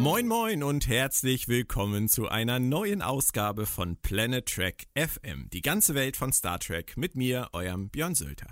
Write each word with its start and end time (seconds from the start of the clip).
Moin 0.00 0.26
moin 0.26 0.62
und 0.62 0.88
herzlich 0.88 1.46
willkommen 1.46 2.08
zu 2.08 2.26
einer 2.26 2.58
neuen 2.58 3.02
Ausgabe 3.02 3.66
von 3.66 3.98
Planet 3.98 4.46
Trek 4.46 4.86
FM, 4.96 5.50
die 5.52 5.60
ganze 5.60 5.94
Welt 5.94 6.16
von 6.16 6.32
Star 6.32 6.58
Trek 6.58 6.96
mit 6.96 7.16
mir, 7.16 7.50
eurem 7.52 7.90
Björn 7.90 8.14
Sölter. 8.14 8.46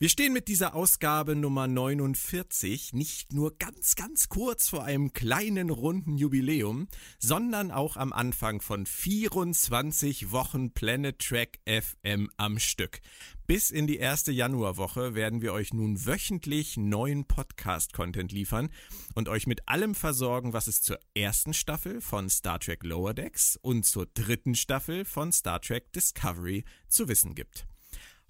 Wir 0.00 0.08
stehen 0.08 0.32
mit 0.32 0.46
dieser 0.46 0.76
Ausgabe 0.76 1.34
Nummer 1.34 1.66
49 1.66 2.92
nicht 2.92 3.32
nur 3.32 3.58
ganz, 3.58 3.96
ganz 3.96 4.28
kurz 4.28 4.68
vor 4.68 4.84
einem 4.84 5.12
kleinen 5.12 5.70
runden 5.70 6.16
Jubiläum, 6.16 6.86
sondern 7.18 7.72
auch 7.72 7.96
am 7.96 8.12
Anfang 8.12 8.60
von 8.60 8.86
24 8.86 10.30
Wochen 10.30 10.70
Planet 10.70 11.18
Track 11.18 11.58
FM 11.66 12.30
am 12.36 12.60
Stück. 12.60 13.00
Bis 13.48 13.72
in 13.72 13.88
die 13.88 13.96
erste 13.96 14.30
Januarwoche 14.30 15.16
werden 15.16 15.42
wir 15.42 15.52
euch 15.52 15.74
nun 15.74 16.06
wöchentlich 16.06 16.76
neuen 16.76 17.24
Podcast-Content 17.24 18.30
liefern 18.30 18.70
und 19.16 19.28
euch 19.28 19.48
mit 19.48 19.68
allem 19.68 19.96
versorgen, 19.96 20.52
was 20.52 20.68
es 20.68 20.80
zur 20.80 21.00
ersten 21.14 21.54
Staffel 21.54 22.00
von 22.00 22.30
Star 22.30 22.60
Trek 22.60 22.84
Lower 22.84 23.14
Decks 23.14 23.58
und 23.60 23.84
zur 23.84 24.06
dritten 24.06 24.54
Staffel 24.54 25.04
von 25.04 25.32
Star 25.32 25.60
Trek 25.60 25.92
Discovery 25.92 26.64
zu 26.86 27.08
wissen 27.08 27.34
gibt. 27.34 27.66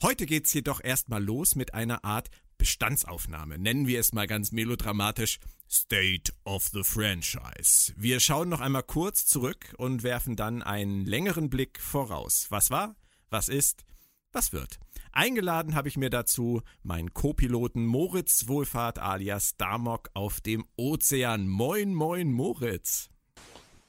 Heute 0.00 0.26
geht's 0.26 0.54
jedoch 0.54 0.80
erstmal 0.80 1.20
los 1.20 1.56
mit 1.56 1.74
einer 1.74 2.04
Art 2.04 2.28
Bestandsaufnahme. 2.56 3.58
Nennen 3.58 3.88
wir 3.88 3.98
es 3.98 4.12
mal 4.12 4.28
ganz 4.28 4.52
melodramatisch 4.52 5.40
State 5.68 6.32
of 6.44 6.68
the 6.68 6.84
Franchise. 6.84 7.92
Wir 7.96 8.20
schauen 8.20 8.48
noch 8.48 8.60
einmal 8.60 8.84
kurz 8.84 9.26
zurück 9.26 9.74
und 9.76 10.04
werfen 10.04 10.36
dann 10.36 10.62
einen 10.62 11.04
längeren 11.04 11.50
Blick 11.50 11.80
voraus. 11.80 12.46
Was 12.50 12.70
war? 12.70 12.94
Was 13.28 13.48
ist? 13.48 13.84
Was 14.30 14.52
wird? 14.52 14.78
Eingeladen 15.10 15.74
habe 15.74 15.88
ich 15.88 15.96
mir 15.96 16.10
dazu 16.10 16.62
meinen 16.84 17.12
Co-Piloten 17.12 17.84
Moritz 17.84 18.46
Wohlfahrt 18.46 19.00
alias 19.00 19.56
Damok 19.56 20.10
auf 20.14 20.40
dem 20.40 20.64
Ozean. 20.76 21.48
Moin, 21.48 21.92
moin, 21.92 22.30
Moritz. 22.30 23.10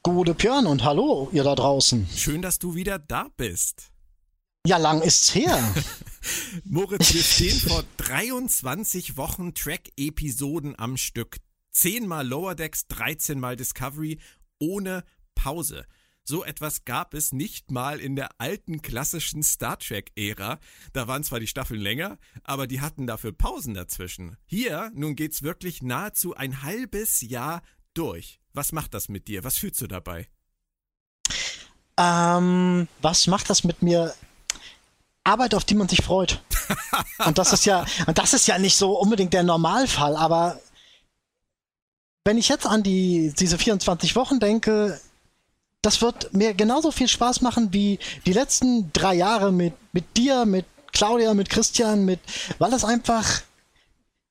Gute 0.01 0.33
Björn 0.33 0.65
und 0.65 0.83
hallo, 0.83 1.29
ihr 1.33 1.43
da 1.43 1.53
draußen. 1.53 2.07
Schön, 2.15 2.41
dass 2.41 2.57
du 2.57 2.73
wieder 2.73 2.97
da 2.97 3.27
bist. 3.37 3.91
Ja, 4.67 4.77
lang 4.77 5.01
ist's 5.01 5.33
her. 5.33 5.73
Moritz, 6.65 7.13
wir 7.13 7.23
stehen 7.23 7.59
vor 7.59 7.83
23 7.97 9.15
Wochen 9.15 9.53
Track-Episoden 9.53 10.77
am 10.77 10.97
Stück. 10.97 11.37
Zehnmal 11.71 12.27
Lower 12.27 12.55
Decks, 12.55 12.87
13 12.87 13.39
Mal 13.39 13.55
Discovery, 13.55 14.19
ohne 14.59 15.03
Pause. 15.33 15.85
So 16.25 16.43
etwas 16.43 16.83
gab 16.83 17.13
es 17.13 17.31
nicht 17.31 17.71
mal 17.71 17.99
in 17.99 18.15
der 18.15 18.29
alten 18.39 18.81
klassischen 18.81 19.43
Star 19.43 19.79
Trek-Ära. 19.79 20.59
Da 20.93 21.07
waren 21.07 21.23
zwar 21.23 21.39
die 21.39 21.47
Staffeln 21.47 21.79
länger, 21.79 22.19
aber 22.43 22.67
die 22.67 22.81
hatten 22.81 23.07
dafür 23.07 23.31
Pausen 23.31 23.73
dazwischen. 23.73 24.37
Hier, 24.45 24.91
nun 24.93 25.15
geht's 25.15 25.41
wirklich 25.41 25.81
nahezu 25.81 26.35
ein 26.35 26.61
halbes 26.61 27.21
Jahr 27.21 27.61
durch. 27.93 28.39
Was 28.53 28.73
macht 28.73 28.93
das 28.93 29.09
mit 29.09 29.27
dir? 29.27 29.43
Was 29.43 29.57
fühlst 29.57 29.81
du 29.81 29.87
dabei? 29.87 30.27
Ähm, 31.97 32.87
was 33.01 33.27
macht 33.27 33.49
das 33.49 33.63
mit 33.63 33.81
mir? 33.81 34.13
Arbeit, 35.29 35.53
auf 35.53 35.63
die 35.63 35.75
man 35.75 35.87
sich 35.87 36.03
freut. 36.03 36.41
und 37.25 37.37
das 37.37 37.53
ist 37.53 37.65
ja, 37.65 37.85
und 38.07 38.17
das 38.17 38.33
ist 38.33 38.47
ja 38.47 38.57
nicht 38.57 38.75
so 38.75 38.97
unbedingt 38.97 39.33
der 39.33 39.43
Normalfall, 39.43 40.15
aber 40.15 40.59
wenn 42.25 42.37
ich 42.37 42.49
jetzt 42.49 42.65
an 42.65 42.83
die, 42.83 43.33
diese 43.37 43.57
24 43.57 44.15
Wochen 44.15 44.39
denke, 44.39 44.99
das 45.81 46.01
wird 46.01 46.33
mir 46.33 46.53
genauso 46.53 46.91
viel 46.91 47.07
Spaß 47.07 47.41
machen 47.41 47.73
wie 47.73 47.99
die 48.25 48.33
letzten 48.33 48.91
drei 48.91 49.15
Jahre 49.15 49.51
mit, 49.51 49.73
mit 49.93 50.17
dir, 50.17 50.45
mit 50.45 50.65
Claudia, 50.91 51.33
mit 51.33 51.49
Christian, 51.49 52.05
mit, 52.05 52.19
weil 52.57 52.73
es 52.73 52.83
einfach 52.83 53.41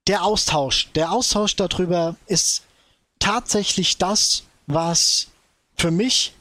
der 0.06 0.24
Austausch, 0.24 0.90
der 0.94 1.12
Austausch 1.12 1.56
darüber 1.56 2.16
ist 2.26 2.62
tatsächlich 3.18 3.98
das, 3.98 4.44
was 4.66 5.28
für 5.76 5.90
mich 5.90 6.34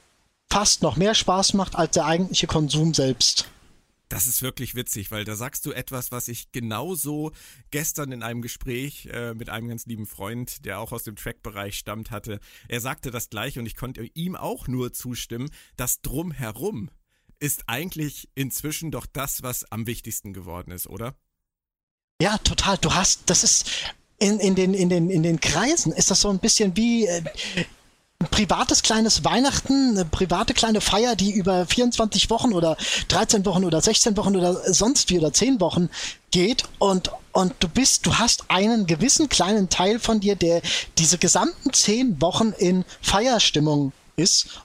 fast 0.49 0.81
noch 0.81 0.95
mehr 0.95 1.13
Spaß 1.13 1.53
macht 1.53 1.75
als 1.75 1.91
der 1.91 2.05
eigentliche 2.05 2.47
Konsum 2.47 2.93
selbst. 2.93 3.45
Das 4.09 4.25
ist 4.25 4.41
wirklich 4.41 4.75
witzig, 4.75 5.11
weil 5.11 5.25
da 5.25 5.35
sagst 5.35 5.65
du 5.65 5.71
etwas, 5.71 6.11
was 6.11 6.27
ich 6.29 6.51
genauso 6.51 7.33
gestern 7.71 8.11
in 8.11 8.23
einem 8.23 8.41
Gespräch 8.41 9.07
äh, 9.11 9.33
mit 9.33 9.49
einem 9.49 9.67
ganz 9.67 9.85
lieben 9.85 10.05
Freund, 10.05 10.65
der 10.65 10.79
auch 10.79 10.93
aus 10.93 11.03
dem 11.03 11.15
Track-Bereich 11.15 11.77
stammt, 11.77 12.09
hatte. 12.11 12.39
Er 12.69 12.79
sagte 12.79 13.11
das 13.11 13.29
gleich 13.29 13.59
und 13.59 13.65
ich 13.65 13.75
konnte 13.75 14.09
ihm 14.13 14.35
auch 14.35 14.67
nur 14.67 14.93
zustimmen. 14.93 15.49
Das 15.75 16.01
Drumherum 16.01 16.89
ist 17.39 17.63
eigentlich 17.67 18.29
inzwischen 18.33 18.91
doch 18.91 19.05
das, 19.05 19.43
was 19.43 19.69
am 19.71 19.87
wichtigsten 19.87 20.33
geworden 20.33 20.71
ist, 20.71 20.87
oder? 20.87 21.15
Ja, 22.21 22.37
total. 22.39 22.77
Du 22.77 22.93
hast, 22.93 23.29
das 23.29 23.43
ist 23.43 23.93
in, 24.19 24.39
in, 24.39 24.55
den, 24.55 24.73
in, 24.73 24.89
den, 24.89 25.09
in 25.09 25.21
den 25.21 25.39
Kreisen 25.39 25.91
ist 25.91 26.09
das 26.09 26.21
so 26.21 26.29
ein 26.29 26.39
bisschen 26.39 26.75
wie 26.75 27.05
äh, 27.05 27.23
privates 28.37 28.83
kleines 28.83 29.23
Weihnachten, 29.25 29.91
eine 29.91 30.05
private 30.05 30.53
kleine 30.53 30.79
Feier, 30.79 31.15
die 31.15 31.31
über 31.31 31.65
24 31.65 32.29
Wochen 32.29 32.53
oder 32.53 32.77
13 33.07 33.45
Wochen 33.45 33.63
oder 33.63 33.81
16 33.81 34.15
Wochen 34.17 34.35
oder 34.35 34.53
sonst 34.73 35.09
wie 35.09 35.17
oder 35.19 35.33
10 35.33 35.59
Wochen 35.59 35.89
geht 36.31 36.63
und 36.79 37.11
und 37.31 37.53
du 37.59 37.67
bist, 37.67 38.05
du 38.07 38.15
hast 38.15 38.45
einen 38.47 38.87
gewissen 38.87 39.29
kleinen 39.29 39.69
Teil 39.69 39.99
von 39.99 40.19
dir, 40.19 40.35
der 40.35 40.61
diese 40.97 41.19
gesamten 41.19 41.71
10 41.71 42.19
Wochen 42.19 42.51
in 42.57 42.83
Feierstimmung 43.01 43.91
ist. 44.15 44.61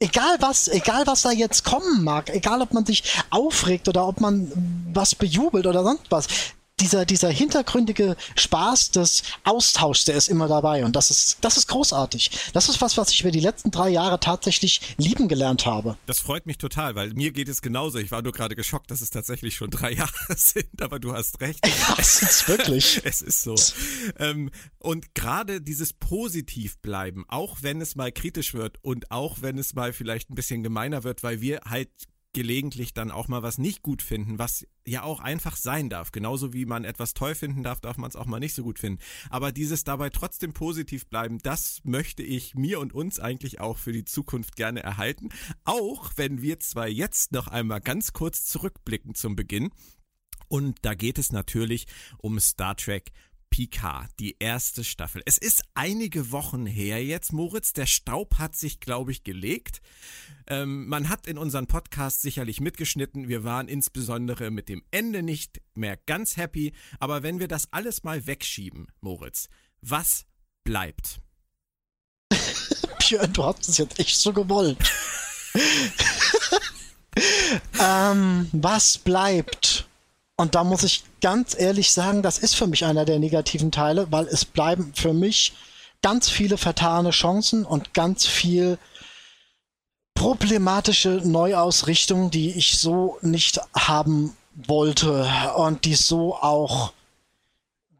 Egal 0.00 0.36
was, 0.40 0.66
egal 0.66 1.06
was 1.06 1.22
da 1.22 1.30
jetzt 1.30 1.64
kommen 1.64 2.02
mag, 2.02 2.30
egal 2.30 2.62
ob 2.62 2.72
man 2.72 2.86
sich 2.86 3.04
aufregt 3.30 3.86
oder 3.88 4.08
ob 4.08 4.20
man 4.20 4.50
was 4.92 5.14
bejubelt 5.14 5.66
oder 5.66 5.84
sonst 5.84 6.06
was, 6.10 6.26
dieser, 6.80 7.04
dieser 7.04 7.30
hintergründige 7.30 8.16
Spaß 8.36 8.90
des 8.90 9.22
Austauschs, 9.44 10.04
der 10.04 10.16
ist 10.16 10.28
immer 10.28 10.48
dabei. 10.48 10.84
Und 10.84 10.96
das 10.96 11.10
ist, 11.10 11.38
das 11.42 11.56
ist 11.56 11.68
großartig. 11.68 12.30
Das 12.52 12.68
ist 12.68 12.80
was, 12.80 12.96
was 12.96 13.12
ich 13.12 13.20
über 13.20 13.30
die 13.30 13.40
letzten 13.40 13.70
drei 13.70 13.90
Jahre 13.90 14.18
tatsächlich 14.20 14.80
lieben 14.96 15.28
gelernt 15.28 15.66
habe. 15.66 15.96
Das 16.06 16.20
freut 16.20 16.46
mich 16.46 16.58
total, 16.58 16.94
weil 16.94 17.12
mir 17.14 17.32
geht 17.32 17.48
es 17.48 17.62
genauso. 17.62 17.98
Ich 17.98 18.10
war 18.10 18.22
nur 18.22 18.32
gerade 18.32 18.56
geschockt, 18.56 18.90
dass 18.90 19.00
es 19.00 19.10
tatsächlich 19.10 19.54
schon 19.54 19.70
drei 19.70 19.92
Jahre 20.00 20.36
sind, 20.36 20.80
aber 20.80 20.98
du 20.98 21.12
hast 21.12 21.40
recht. 21.40 21.60
Ja, 21.80 21.94
es 21.98 22.20
ist 22.20 22.48
wirklich. 22.48 23.00
es 23.04 23.22
ist 23.22 23.42
so. 23.42 23.54
Ähm, 24.18 24.50
und 24.78 25.14
gerade 25.14 25.60
dieses 25.60 25.92
Positivbleiben, 25.92 27.24
auch 27.28 27.58
wenn 27.62 27.80
es 27.80 27.94
mal 27.94 28.12
kritisch 28.12 28.54
wird 28.54 28.82
und 28.82 29.10
auch 29.10 29.40
wenn 29.40 29.56
es 29.56 29.74
mal 29.74 29.92
vielleicht 29.92 30.30
ein 30.30 30.34
bisschen 30.34 30.62
gemeiner 30.62 31.04
wird, 31.04 31.22
weil 31.22 31.40
wir 31.40 31.60
halt 31.64 31.90
gelegentlich 32.32 32.94
dann 32.94 33.10
auch 33.10 33.28
mal 33.28 33.42
was 33.42 33.58
nicht 33.58 33.82
gut 33.82 34.02
finden, 34.02 34.38
was 34.38 34.66
ja 34.86 35.02
auch 35.02 35.20
einfach 35.20 35.56
sein 35.56 35.88
darf. 35.88 36.12
Genauso 36.12 36.52
wie 36.52 36.64
man 36.64 36.84
etwas 36.84 37.14
toll 37.14 37.34
finden 37.34 37.62
darf, 37.62 37.80
darf 37.80 37.96
man 37.96 38.08
es 38.08 38.16
auch 38.16 38.26
mal 38.26 38.40
nicht 38.40 38.54
so 38.54 38.62
gut 38.62 38.78
finden. 38.78 39.02
Aber 39.30 39.52
dieses 39.52 39.84
dabei 39.84 40.10
trotzdem 40.10 40.52
positiv 40.52 41.06
bleiben, 41.08 41.38
das 41.38 41.80
möchte 41.84 42.22
ich 42.22 42.54
mir 42.54 42.80
und 42.80 42.92
uns 42.92 43.18
eigentlich 43.18 43.60
auch 43.60 43.78
für 43.78 43.92
die 43.92 44.04
Zukunft 44.04 44.56
gerne 44.56 44.82
erhalten. 44.82 45.30
Auch 45.64 46.12
wenn 46.16 46.40
wir 46.40 46.60
zwar 46.60 46.88
jetzt 46.88 47.32
noch 47.32 47.48
einmal 47.48 47.80
ganz 47.80 48.12
kurz 48.12 48.44
zurückblicken 48.44 49.14
zum 49.14 49.34
Beginn. 49.36 49.70
Und 50.48 50.78
da 50.82 50.94
geht 50.94 51.18
es 51.18 51.30
natürlich 51.30 51.86
um 52.18 52.40
Star 52.40 52.76
Trek 52.76 53.12
Picard, 53.50 54.08
die 54.18 54.36
erste 54.38 54.84
Staffel. 54.84 55.22
Es 55.26 55.36
ist 55.36 55.64
einige 55.74 56.30
Wochen 56.30 56.66
her 56.66 57.04
jetzt, 57.04 57.32
Moritz. 57.32 57.72
Der 57.72 57.86
Staub 57.86 58.38
hat 58.38 58.56
sich, 58.56 58.80
glaube 58.80 59.10
ich, 59.10 59.24
gelegt. 59.24 59.82
Ähm, 60.46 60.86
man 60.88 61.08
hat 61.08 61.26
in 61.26 61.36
unseren 61.36 61.66
Podcast 61.66 62.22
sicherlich 62.22 62.60
mitgeschnitten. 62.60 63.28
Wir 63.28 63.44
waren 63.44 63.68
insbesondere 63.68 64.50
mit 64.50 64.68
dem 64.68 64.82
Ende 64.90 65.22
nicht 65.22 65.60
mehr 65.74 65.96
ganz 65.96 66.36
happy. 66.36 66.72
Aber 66.98 67.22
wenn 67.22 67.38
wir 67.38 67.48
das 67.48 67.72
alles 67.72 68.02
mal 68.04 68.26
wegschieben, 68.26 68.86
Moritz, 69.00 69.48
was 69.82 70.24
bleibt? 70.64 71.20
Björn, 72.98 73.32
du 73.32 73.44
hast 73.44 73.68
es 73.68 73.78
jetzt 73.78 73.98
echt 73.98 74.16
so 74.16 74.32
gewollt. 74.32 74.78
ähm, 77.80 78.48
was 78.52 78.98
bleibt? 78.98 79.69
Und 80.40 80.54
da 80.54 80.64
muss 80.64 80.84
ich 80.84 81.04
ganz 81.20 81.54
ehrlich 81.54 81.92
sagen, 81.92 82.22
das 82.22 82.38
ist 82.38 82.56
für 82.56 82.66
mich 82.66 82.86
einer 82.86 83.04
der 83.04 83.18
negativen 83.18 83.70
Teile, 83.70 84.10
weil 84.10 84.26
es 84.26 84.46
bleiben 84.46 84.90
für 84.94 85.12
mich 85.12 85.52
ganz 86.00 86.30
viele 86.30 86.56
vertane 86.56 87.10
Chancen 87.10 87.66
und 87.66 87.92
ganz 87.92 88.26
viel 88.26 88.78
problematische 90.14 91.20
Neuausrichtungen, 91.24 92.30
die 92.30 92.52
ich 92.52 92.78
so 92.78 93.18
nicht 93.20 93.60
haben 93.76 94.34
wollte 94.54 95.30
und 95.56 95.84
die 95.84 95.94
so 95.94 96.34
auch, 96.34 96.94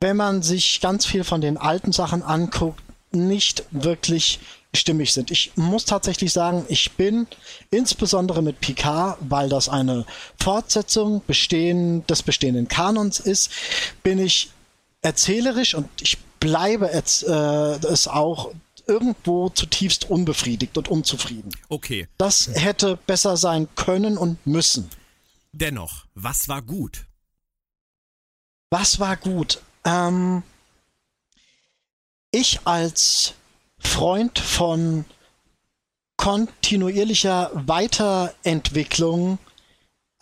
wenn 0.01 0.17
man 0.17 0.43
sich 0.43 0.81
ganz 0.81 1.05
viel 1.05 1.25
von 1.25 1.43
den 1.43 1.59
alten 1.59 1.93
Sachen 1.93 2.23
anguckt, 2.23 2.83
nicht 3.11 3.65
wirklich 3.71 4.41
stimmig 4.75 5.13
sind. 5.13 5.31
Ich 5.31 5.53
muss 5.57 5.85
tatsächlich 5.85 6.33
sagen, 6.33 6.65
ich 6.69 6.93
bin 6.93 7.27
insbesondere 7.71 8.43
mit 8.43 8.61
Picard, 8.61 9.19
weil 9.21 9.49
das 9.49 9.69
eine 9.69 10.07
Fortsetzung 10.41 11.23
bestehen, 11.27 12.07
des 12.07 12.23
bestehenden 12.23 12.69
Kanons 12.69 13.19
ist, 13.19 13.51
bin 14.03 14.19
ich 14.19 14.51
erzählerisch 15.03 15.75
und 15.75 15.89
ich 16.01 16.19
bleibe 16.39 16.91
jetzt, 16.93 17.25
äh, 17.25 17.33
es 17.87 18.07
auch 18.07 18.53
irgendwo 18.87 19.49
zutiefst 19.51 20.11
unbefriedigt 20.11 20.77
und 20.77 20.89
unzufrieden. 20.89 21.51
Okay. 21.69 22.09
Das 22.19 22.51
hätte 22.55 22.97
besser 23.07 23.37
sein 23.37 23.69
können 23.77 24.19
und 24.19 24.45
müssen. 24.47 24.91
Dennoch, 25.53 26.07
was 26.15 26.49
war 26.49 26.63
gut? 26.63 27.07
Was 28.71 29.01
war 29.01 29.17
gut? 29.17 29.61
Ähm, 29.85 30.43
ich 32.31 32.61
als 32.65 33.35
Freund 33.81 34.39
von 34.39 35.05
kontinuierlicher 36.17 37.51
Weiterentwicklung 37.55 39.39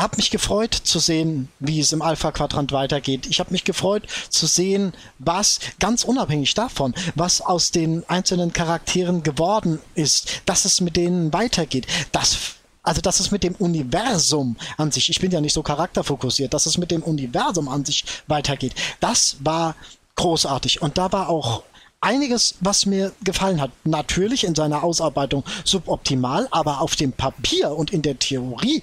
habe 0.00 0.16
mich 0.16 0.31
gefreut 0.31 0.75
zu 0.75 1.00
sehen, 1.00 1.49
wie 1.58 1.81
es 1.81 1.93
im 1.93 2.02
Alpha-Quadrant 2.02 2.70
weitergeht. 2.70 3.26
Ich 3.26 3.40
habe 3.40 3.50
mich 3.50 3.64
gefreut 3.64 4.06
zu 4.28 4.46
sehen, 4.46 4.93
was 5.19 5.58
ganz 5.81 6.05
unabhängig 6.05 6.55
davon, 6.55 6.94
was 7.16 7.40
aus 7.40 7.72
den 7.72 8.08
einzelnen 8.08 8.52
Charakteren 8.52 9.25
geworden 9.25 9.81
ist, 9.96 10.43
dass 10.46 10.64
es 10.64 10.81
mit 10.81 10.96
denen 10.96 11.32
weitergeht. 11.32 11.87
Das 12.12 12.38
also 12.84 13.02
dass 13.02 13.20
es 13.20 13.31
mit 13.31 13.43
dem 13.43 13.54
Universum 13.56 14.56
an 14.78 14.90
sich, 14.90 15.11
ich 15.11 15.20
bin 15.20 15.31
ja 15.31 15.43
nicht 15.43 15.52
so 15.52 15.62
charakterfokussiert, 15.62 16.54
dass 16.54 16.64
es 16.64 16.78
mit 16.78 16.90
dem 16.90 17.02
Universum 17.02 17.69
an 17.69 17.84
sich 17.84 18.04
weitergeht. 18.28 18.75
Das 19.00 19.37
war 19.40 19.76
großartig 20.14 20.81
und 20.81 20.96
da 20.96 21.12
war 21.12 21.28
auch 21.28 21.64
einiges, 22.00 22.54
was 22.60 22.86
mir 22.86 23.12
gefallen 23.22 23.60
hat. 23.60 23.70
Natürlich 23.84 24.44
in 24.44 24.54
seiner 24.54 24.82
Ausarbeitung 24.82 25.44
suboptimal, 25.64 26.48
aber 26.50 26.80
auf 26.80 26.96
dem 26.96 27.12
Papier 27.12 27.72
und 27.72 27.92
in 27.92 28.02
der 28.02 28.18
Theorie 28.18 28.82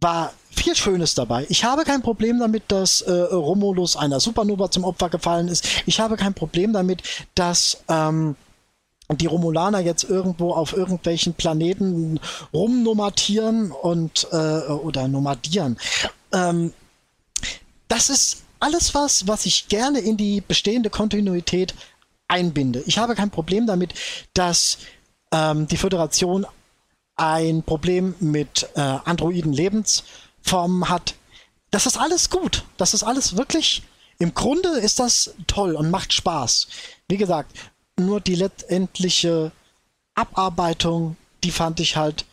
war 0.00 0.32
viel 0.50 0.74
Schönes 0.74 1.14
dabei. 1.14 1.46
Ich 1.48 1.64
habe 1.64 1.84
kein 1.84 2.02
Problem 2.02 2.38
damit, 2.38 2.64
dass 2.68 3.00
äh, 3.02 3.12
Romulus 3.12 3.96
einer 3.96 4.20
Supernova 4.20 4.70
zum 4.70 4.84
Opfer 4.84 5.08
gefallen 5.08 5.48
ist. 5.48 5.66
Ich 5.86 6.00
habe 6.00 6.16
kein 6.16 6.34
Problem 6.34 6.72
damit, 6.72 7.02
dass 7.34 7.82
ähm, 7.88 8.36
die 9.10 9.26
Romulaner 9.26 9.80
jetzt 9.80 10.04
irgendwo 10.04 10.52
auf 10.52 10.72
irgendwelchen 10.72 11.34
Planeten 11.34 12.20
rumnomadieren 12.52 13.70
und 13.72 14.28
äh, 14.32 14.36
oder 14.36 15.08
nomadieren. 15.08 15.78
Ähm, 16.32 16.72
das 17.88 18.10
ist 18.10 18.42
alles 18.60 18.94
was, 18.94 19.26
was 19.26 19.46
ich 19.46 19.68
gerne 19.68 20.00
in 20.00 20.16
die 20.16 20.40
bestehende 20.40 20.90
Kontinuität 20.90 21.74
einbinde. 22.28 22.82
Ich 22.86 22.98
habe 22.98 23.14
kein 23.14 23.30
Problem 23.30 23.66
damit, 23.66 23.94
dass 24.34 24.78
ähm, 25.32 25.66
die 25.66 25.76
Föderation 25.76 26.46
ein 27.16 27.62
Problem 27.62 28.14
mit 28.20 28.68
äh, 28.76 28.80
androiden 28.80 29.52
Lebensformen 29.52 30.88
hat. 30.88 31.14
Das 31.70 31.86
ist 31.86 31.98
alles 31.98 32.30
gut. 32.30 32.64
Das 32.76 32.94
ist 32.94 33.02
alles 33.02 33.36
wirklich, 33.36 33.82
im 34.18 34.34
Grunde 34.34 34.68
ist 34.68 35.00
das 35.00 35.34
toll 35.46 35.74
und 35.74 35.90
macht 35.90 36.12
Spaß. 36.12 36.68
Wie 37.08 37.16
gesagt, 37.16 37.52
nur 37.96 38.20
die 38.20 38.36
letztendliche 38.36 39.52
Abarbeitung, 40.14 41.16
die 41.44 41.50
fand 41.50 41.80
ich 41.80 41.96
halt 41.96 42.24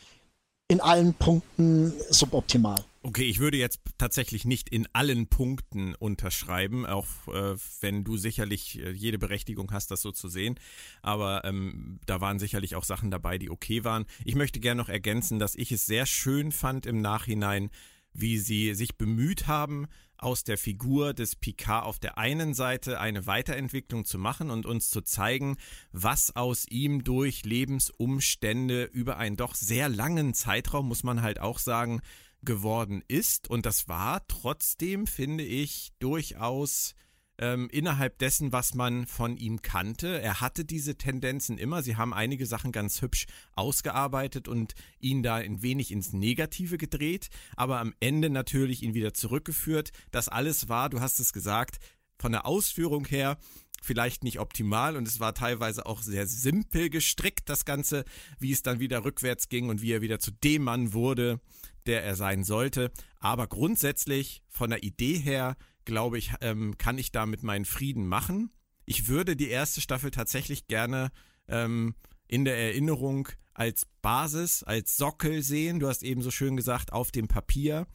in 0.68 0.80
allen 0.80 1.14
Punkten 1.14 1.92
suboptimal. 2.10 2.84
Okay, 3.06 3.22
ich 3.22 3.38
würde 3.38 3.56
jetzt 3.56 3.78
tatsächlich 3.98 4.44
nicht 4.44 4.68
in 4.68 4.88
allen 4.92 5.28
Punkten 5.28 5.94
unterschreiben, 5.94 6.84
auch 6.84 7.06
äh, 7.28 7.54
wenn 7.78 8.02
du 8.02 8.16
sicherlich 8.16 8.80
äh, 8.80 8.90
jede 8.90 9.16
Berechtigung 9.16 9.70
hast, 9.70 9.92
das 9.92 10.02
so 10.02 10.10
zu 10.10 10.28
sehen. 10.28 10.58
Aber 11.02 11.44
ähm, 11.44 12.00
da 12.04 12.20
waren 12.20 12.40
sicherlich 12.40 12.74
auch 12.74 12.82
Sachen 12.82 13.12
dabei, 13.12 13.38
die 13.38 13.48
okay 13.48 13.84
waren. 13.84 14.06
Ich 14.24 14.34
möchte 14.34 14.58
gerne 14.58 14.82
noch 14.82 14.88
ergänzen, 14.88 15.38
dass 15.38 15.54
ich 15.54 15.70
es 15.70 15.86
sehr 15.86 16.04
schön 16.04 16.50
fand 16.50 16.84
im 16.84 17.00
Nachhinein, 17.00 17.70
wie 18.12 18.38
sie 18.38 18.74
sich 18.74 18.96
bemüht 18.96 19.46
haben, 19.46 19.86
aus 20.18 20.42
der 20.42 20.58
Figur 20.58 21.14
des 21.14 21.36
Picard 21.36 21.84
auf 21.84 22.00
der 22.00 22.18
einen 22.18 22.54
Seite 22.54 22.98
eine 22.98 23.26
Weiterentwicklung 23.26 24.04
zu 24.04 24.18
machen 24.18 24.50
und 24.50 24.66
uns 24.66 24.90
zu 24.90 25.00
zeigen, 25.02 25.58
was 25.92 26.34
aus 26.34 26.66
ihm 26.66 27.04
durch 27.04 27.44
Lebensumstände 27.44 28.82
über 28.82 29.16
einen 29.18 29.36
doch 29.36 29.54
sehr 29.54 29.88
langen 29.88 30.34
Zeitraum, 30.34 30.88
muss 30.88 31.04
man 31.04 31.22
halt 31.22 31.38
auch 31.38 31.60
sagen, 31.60 32.00
geworden 32.46 33.02
ist. 33.06 33.50
Und 33.50 33.66
das 33.66 33.88
war 33.88 34.26
trotzdem, 34.28 35.06
finde 35.06 35.44
ich, 35.44 35.92
durchaus 35.98 36.94
ähm, 37.38 37.68
innerhalb 37.70 38.18
dessen, 38.18 38.52
was 38.52 38.74
man 38.74 39.06
von 39.06 39.36
ihm 39.36 39.60
kannte. 39.60 40.20
Er 40.20 40.40
hatte 40.40 40.64
diese 40.64 40.96
Tendenzen 40.96 41.58
immer. 41.58 41.82
Sie 41.82 41.96
haben 41.96 42.14
einige 42.14 42.46
Sachen 42.46 42.72
ganz 42.72 43.02
hübsch 43.02 43.26
ausgearbeitet 43.54 44.48
und 44.48 44.74
ihn 44.98 45.22
da 45.22 45.34
ein 45.36 45.62
wenig 45.62 45.90
ins 45.90 46.12
Negative 46.12 46.78
gedreht, 46.78 47.28
aber 47.56 47.80
am 47.80 47.94
Ende 48.00 48.30
natürlich 48.30 48.82
ihn 48.82 48.94
wieder 48.94 49.12
zurückgeführt. 49.12 49.90
Das 50.10 50.28
alles 50.28 50.68
war, 50.68 50.88
du 50.88 51.00
hast 51.00 51.20
es 51.20 51.32
gesagt, 51.32 51.76
von 52.18 52.32
der 52.32 52.46
Ausführung 52.46 53.04
her 53.04 53.36
vielleicht 53.82 54.24
nicht 54.24 54.40
optimal 54.40 54.96
und 54.96 55.06
es 55.06 55.20
war 55.20 55.34
teilweise 55.34 55.84
auch 55.86 56.00
sehr 56.00 56.26
simpel 56.26 56.88
gestrickt, 56.88 57.48
das 57.48 57.64
Ganze, 57.64 58.04
wie 58.38 58.52
es 58.52 58.62
dann 58.62 58.80
wieder 58.80 59.04
rückwärts 59.04 59.48
ging 59.48 59.68
und 59.68 59.82
wie 59.82 59.92
er 59.92 60.00
wieder 60.00 60.18
zu 60.18 60.30
dem 60.30 60.64
Mann 60.64 60.94
wurde, 60.94 61.40
der 61.86 62.04
er 62.04 62.16
sein 62.16 62.44
sollte. 62.44 62.90
Aber 63.18 63.46
grundsätzlich 63.46 64.42
von 64.48 64.70
der 64.70 64.82
Idee 64.82 65.18
her, 65.18 65.56
glaube 65.84 66.18
ich, 66.18 66.32
ähm, 66.40 66.76
kann 66.78 66.98
ich 66.98 67.12
damit 67.12 67.42
meinen 67.42 67.64
Frieden 67.64 68.06
machen. 68.06 68.50
Ich 68.84 69.08
würde 69.08 69.36
die 69.36 69.48
erste 69.48 69.80
Staffel 69.80 70.10
tatsächlich 70.10 70.66
gerne 70.66 71.10
ähm, 71.48 71.94
in 72.28 72.44
der 72.44 72.58
Erinnerung 72.58 73.28
als 73.54 73.86
Basis, 74.02 74.62
als 74.62 74.96
Sockel 74.96 75.42
sehen. 75.42 75.80
Du 75.80 75.88
hast 75.88 76.02
eben 76.02 76.22
so 76.22 76.30
schön 76.30 76.56
gesagt, 76.56 76.92
auf 76.92 77.10
dem 77.10 77.28
Papier. 77.28 77.86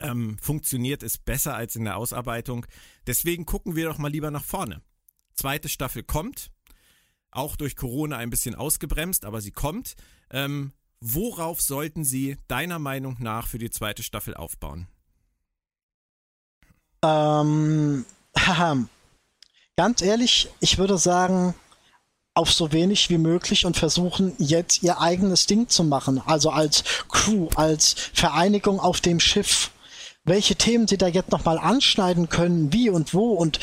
Ähm, 0.00 0.38
funktioniert 0.40 1.02
es 1.02 1.18
besser 1.18 1.54
als 1.54 1.76
in 1.76 1.84
der 1.84 1.96
Ausarbeitung. 1.96 2.66
Deswegen 3.06 3.46
gucken 3.46 3.76
wir 3.76 3.86
doch 3.86 3.98
mal 3.98 4.10
lieber 4.10 4.30
nach 4.30 4.44
vorne. 4.44 4.82
Zweite 5.34 5.68
Staffel 5.68 6.02
kommt, 6.02 6.50
auch 7.30 7.56
durch 7.56 7.76
Corona 7.76 8.16
ein 8.16 8.30
bisschen 8.30 8.54
ausgebremst, 8.54 9.24
aber 9.24 9.40
sie 9.40 9.50
kommt. 9.50 9.94
Ähm, 10.30 10.72
Worauf 11.04 11.60
sollten 11.60 12.04
sie 12.04 12.36
deiner 12.46 12.78
Meinung 12.78 13.16
nach 13.18 13.48
für 13.48 13.58
die 13.58 13.72
zweite 13.72 14.04
Staffel 14.04 14.34
aufbauen? 14.34 14.86
Ähm, 17.04 18.04
haha. 18.38 18.76
Ganz 19.76 20.00
ehrlich, 20.00 20.48
ich 20.60 20.78
würde 20.78 20.98
sagen, 20.98 21.56
auf 22.34 22.52
so 22.52 22.70
wenig 22.70 23.10
wie 23.10 23.18
möglich 23.18 23.66
und 23.66 23.76
versuchen 23.76 24.34
jetzt 24.38 24.84
ihr 24.84 25.00
eigenes 25.00 25.46
Ding 25.46 25.68
zu 25.68 25.82
machen. 25.82 26.22
Also 26.24 26.50
als 26.50 26.84
Crew, 27.08 27.48
als 27.56 27.94
Vereinigung 28.14 28.78
auf 28.78 29.00
dem 29.00 29.18
Schiff. 29.18 29.72
Welche 30.22 30.54
Themen 30.54 30.86
sie 30.86 30.98
da 30.98 31.08
jetzt 31.08 31.32
nochmal 31.32 31.58
anschneiden 31.58 32.28
können, 32.28 32.72
wie 32.72 32.90
und 32.90 33.12
wo 33.12 33.32
und 33.32 33.58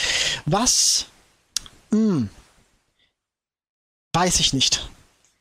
was, 0.45 1.05
hm, 1.91 2.29
weiß 4.11 4.41
ich 4.41 4.51
nicht 4.51 4.89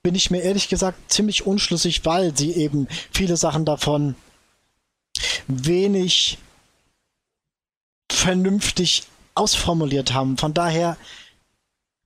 bin 0.08 0.14
ich 0.14 0.30
mir 0.30 0.40
ehrlich 0.40 0.70
gesagt 0.70 1.12
ziemlich 1.12 1.44
unschlüssig, 1.46 2.06
weil 2.06 2.34
sie 2.34 2.54
eben 2.54 2.88
viele 3.12 3.36
Sachen 3.36 3.66
davon 3.66 4.14
wenig 5.48 6.38
vernünftig 8.10 9.02
ausformuliert 9.34 10.14
haben. 10.14 10.38
Von 10.38 10.54
daher, 10.54 10.96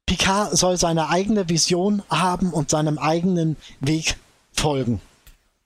Picard 0.05 0.59
soll 0.59 0.79
seine 0.79 1.11
eigene 1.11 1.49
Vision 1.49 2.03
haben 2.11 2.53
und 2.53 2.71
seinem 2.71 2.99
eigenen 2.99 3.57
Weg 3.79 4.17
folgen. 4.53 5.01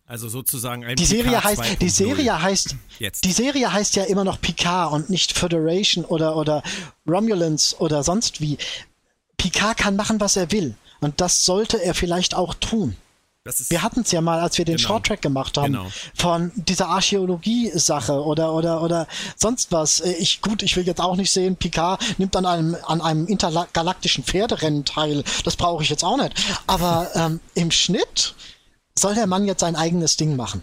Also 0.05 0.28
sozusagen 0.28 0.85
ein 0.85 0.97
die 0.97 1.07
Serie 1.07 1.43
heißt 1.43 1.81
die 1.81 1.88
Serie 1.88 2.43
heißt 2.43 2.76
Jetzt. 2.99 3.25
die 3.25 3.33
Serie 3.33 3.73
heißt 3.73 3.97
ja 3.97 4.05
immer 4.05 4.25
noch 4.25 4.43
Picard 4.43 4.93
und 4.93 5.09
nicht 5.09 5.33
Federation 5.33 6.05
oder 6.05 6.37
oder 6.37 6.62
Romulans 7.09 7.81
oder 7.81 8.05
sonst 8.05 8.43
wie. 8.43 8.59
Picard 9.38 9.78
kann 9.78 9.97
machen, 9.97 10.21
was 10.21 10.37
er 10.37 10.52
will. 10.52 10.76
Und 11.00 11.21
das 11.21 11.45
sollte 11.45 11.83
er 11.83 11.95
vielleicht 11.95 12.35
auch 12.35 12.55
tun. 12.55 12.97
wir 13.69 13.83
hatten 13.83 14.00
es 14.00 14.11
ja 14.11 14.21
mal, 14.21 14.41
als 14.41 14.59
wir 14.59 14.65
den 14.65 14.76
genau. 14.76 14.88
Short 14.88 15.07
Track 15.07 15.23
gemacht 15.23 15.57
haben, 15.57 15.73
genau. 15.73 15.87
von 16.15 16.50
dieser 16.57 16.88
Archäologie-Sache 16.88 18.25
oder 18.25 18.53
oder 18.53 18.83
oder 18.83 19.07
sonst 19.37 19.71
was. 19.71 20.00
Äh, 20.00 20.15
ich 20.15 20.41
gut, 20.41 20.62
ich 20.62 20.76
will 20.76 20.87
jetzt 20.87 21.00
auch 21.00 21.17
nicht 21.17 21.31
sehen, 21.31 21.57
Picard 21.57 22.03
nimmt 22.19 22.35
an 22.35 22.47
einem 22.47 22.76
an 22.87 23.00
einem 23.00 23.26
intergalaktischen 23.26 24.25
Pferderennen 24.25 24.85
teil. 24.85 25.23
Das 25.45 25.57
brauche 25.57 25.85
ich 25.85 25.91
jetzt 25.91 26.05
auch 26.05 26.17
nicht. 26.17 26.35
Aber 26.67 27.09
ähm, 27.15 27.41
im 27.55 27.71
Schnitt 27.71 28.35
soll 28.99 29.15
der 29.15 29.26
Mann 29.26 29.45
jetzt 29.45 29.61
sein 29.61 29.76
eigenes 29.76 30.17
Ding 30.17 30.37
machen. 30.37 30.62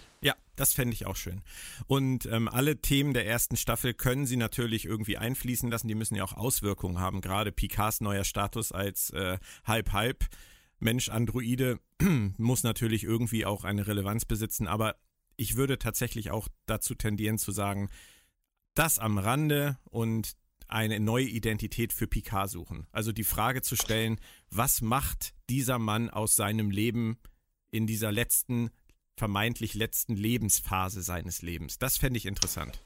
Das 0.56 0.72
fände 0.72 0.94
ich 0.94 1.06
auch 1.06 1.16
schön. 1.16 1.42
Und 1.86 2.26
ähm, 2.26 2.48
alle 2.48 2.80
Themen 2.80 3.12
der 3.12 3.26
ersten 3.26 3.56
Staffel 3.56 3.94
können 3.94 4.26
sie 4.26 4.36
natürlich 4.36 4.84
irgendwie 4.84 5.18
einfließen 5.18 5.70
lassen. 5.70 5.88
Die 5.88 5.94
müssen 5.94 6.14
ja 6.14 6.24
auch 6.24 6.34
Auswirkungen 6.34 6.98
haben. 6.98 7.20
Gerade 7.20 7.52
Picards 7.52 8.00
neuer 8.00 8.24
Status 8.24 8.72
als 8.72 9.10
äh, 9.10 9.38
Halb-Halb. 9.64 10.26
Mensch, 10.78 11.08
Androide 11.08 11.80
muss 12.36 12.62
natürlich 12.62 13.04
irgendwie 13.04 13.46
auch 13.46 13.64
eine 13.64 13.86
Relevanz 13.86 14.24
besitzen. 14.24 14.68
Aber 14.68 14.96
ich 15.36 15.56
würde 15.56 15.78
tatsächlich 15.78 16.30
auch 16.30 16.48
dazu 16.66 16.94
tendieren 16.94 17.38
zu 17.38 17.50
sagen, 17.50 17.88
das 18.74 18.98
am 18.98 19.18
Rande 19.18 19.78
und 19.84 20.36
eine 20.68 20.98
neue 21.00 21.26
Identität 21.26 21.92
für 21.92 22.06
Picard 22.06 22.50
suchen. 22.50 22.86
Also 22.90 23.12
die 23.12 23.24
Frage 23.24 23.62
zu 23.62 23.76
stellen, 23.76 24.18
was 24.50 24.80
macht 24.80 25.34
dieser 25.48 25.78
Mann 25.78 26.10
aus 26.10 26.36
seinem 26.36 26.70
Leben 26.70 27.18
in 27.70 27.86
dieser 27.86 28.12
letzten 28.12 28.70
vermeintlich 29.16 29.74
letzten 29.74 30.16
Lebensphase 30.16 31.02
seines 31.02 31.42
Lebens. 31.42 31.78
Das 31.78 31.96
fände 31.96 32.18
ich 32.18 32.26
interessant. 32.26 32.78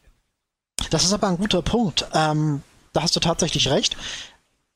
Das 0.90 1.04
ist 1.04 1.12
aber 1.12 1.28
ein 1.28 1.38
guter 1.38 1.62
Punkt. 1.62 2.06
Ähm, 2.14 2.62
da 2.92 3.02
hast 3.02 3.16
du 3.16 3.20
tatsächlich 3.20 3.68
recht. 3.68 3.96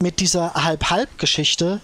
Mit 0.02 0.20
dieser 0.20 0.54
Halb-Halb-Geschichte, 0.54 1.80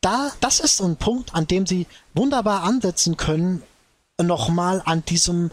da, 0.00 0.30
das 0.40 0.60
ist 0.60 0.80
ein 0.80 0.96
Punkt, 0.96 1.34
an 1.34 1.46
dem 1.46 1.66
sie 1.66 1.86
wunderbar 2.14 2.62
ansetzen 2.62 3.16
können, 3.16 3.62
nochmal 4.22 4.82
an 4.84 5.04
diesem, 5.04 5.50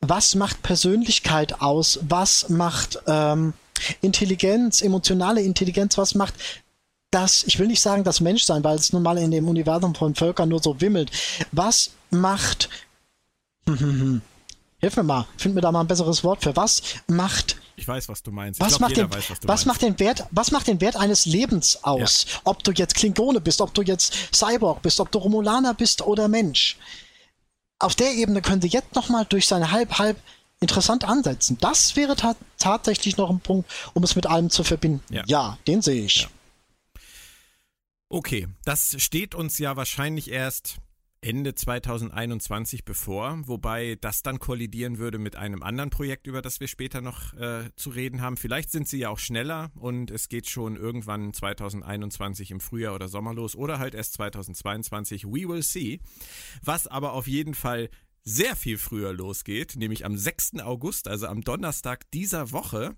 was 0.00 0.34
macht 0.34 0.62
Persönlichkeit 0.62 1.60
aus, 1.60 1.98
was 2.02 2.48
macht 2.48 3.00
ähm, 3.06 3.54
Intelligenz, 4.00 4.82
emotionale 4.82 5.42
Intelligenz, 5.42 5.98
was 5.98 6.14
macht 6.14 6.34
das, 7.10 7.42
ich 7.44 7.58
will 7.58 7.68
nicht 7.68 7.80
sagen 7.80 8.04
das 8.04 8.20
Menschsein, 8.20 8.62
weil 8.64 8.76
es 8.76 8.92
nun 8.92 9.02
mal 9.02 9.18
in 9.18 9.30
dem 9.30 9.48
Universum 9.48 9.94
von 9.94 10.14
Völkern 10.14 10.48
nur 10.48 10.62
so 10.62 10.80
wimmelt. 10.80 11.10
Was 11.52 11.90
macht, 12.10 12.68
hilf 14.78 14.96
mir 14.96 15.02
mal, 15.02 15.26
find 15.36 15.54
mir 15.54 15.60
da 15.60 15.72
mal 15.72 15.80
ein 15.80 15.86
besseres 15.86 16.24
Wort 16.24 16.42
für, 16.42 16.54
was 16.56 16.82
macht 17.06 17.56
ich 17.78 17.86
weiß, 17.86 18.08
was 18.08 18.24
du 18.24 18.32
meinst. 18.32 18.58
Was, 18.58 18.70
glaub, 18.70 18.80
macht, 18.80 18.96
den, 18.96 19.14
weiß, 19.14 19.30
was, 19.30 19.38
was 19.44 19.64
macht, 19.64 19.82
den, 19.82 20.00
Wert, 20.00 20.24
was 20.32 20.50
macht 20.50 20.66
den 20.66 20.80
Wert 20.80 20.96
eines 20.96 21.26
Lebens 21.26 21.84
aus? 21.84 22.26
Ja. 22.28 22.40
Ob 22.42 22.64
du 22.64 22.72
jetzt 22.72 22.96
Klingone 22.96 23.40
bist, 23.40 23.60
ob 23.60 23.72
du 23.72 23.82
jetzt 23.82 24.34
Cyborg 24.34 24.82
bist, 24.82 24.98
ob 24.98 25.12
du 25.12 25.18
Romulaner 25.18 25.74
bist 25.74 26.02
oder 26.02 26.26
Mensch. 26.26 26.76
Auf 27.78 27.94
der 27.94 28.14
Ebene 28.14 28.42
können 28.42 28.60
sie 28.60 28.68
jetzt 28.68 28.96
nochmal 28.96 29.26
durch 29.26 29.46
seine 29.46 29.70
halb-halb 29.70 30.20
interessant 30.58 31.04
ansetzen. 31.04 31.56
Das 31.60 31.94
wäre 31.94 32.16
ta 32.16 32.34
tatsächlich 32.58 33.16
noch 33.16 33.30
ein 33.30 33.38
Punkt, 33.38 33.70
um 33.94 34.02
es 34.02 34.16
mit 34.16 34.26
allem 34.26 34.50
zu 34.50 34.64
verbinden. 34.64 35.04
Ja, 35.14 35.22
ja 35.26 35.58
den 35.68 35.80
sehe 35.80 36.04
ich. 36.04 36.22
Ja. 36.22 36.28
Okay, 38.08 38.48
das 38.64 38.96
steht 38.98 39.36
uns 39.36 39.58
ja 39.58 39.76
wahrscheinlich 39.76 40.32
erst 40.32 40.78
Ende 41.20 41.54
2021 41.54 42.84
bevor, 42.84 43.40
wobei 43.44 43.96
das 44.00 44.22
dann 44.22 44.38
kollidieren 44.38 44.98
würde 44.98 45.18
mit 45.18 45.34
einem 45.36 45.62
anderen 45.62 45.90
Projekt, 45.90 46.26
über 46.26 46.42
das 46.42 46.60
wir 46.60 46.68
später 46.68 47.00
noch 47.00 47.34
äh, 47.34 47.70
zu 47.76 47.90
reden 47.90 48.20
haben. 48.20 48.36
Vielleicht 48.36 48.70
sind 48.70 48.86
sie 48.86 48.98
ja 48.98 49.08
auch 49.08 49.18
schneller 49.18 49.72
und 49.74 50.10
es 50.10 50.28
geht 50.28 50.48
schon 50.48 50.76
irgendwann 50.76 51.32
2021 51.32 52.52
im 52.52 52.60
Frühjahr 52.60 52.94
oder 52.94 53.08
Sommer 53.08 53.34
los 53.34 53.56
oder 53.56 53.78
halt 53.78 53.94
erst 53.94 54.14
2022. 54.14 55.24
We 55.24 55.48
will 55.48 55.62
see. 55.62 56.00
Was 56.62 56.86
aber 56.86 57.12
auf 57.12 57.26
jeden 57.26 57.54
Fall 57.54 57.90
sehr 58.22 58.54
viel 58.54 58.78
früher 58.78 59.12
losgeht, 59.12 59.76
nämlich 59.76 60.04
am 60.04 60.16
6. 60.16 60.60
August, 60.60 61.08
also 61.08 61.26
am 61.26 61.40
Donnerstag 61.40 62.10
dieser 62.12 62.52
Woche, 62.52 62.96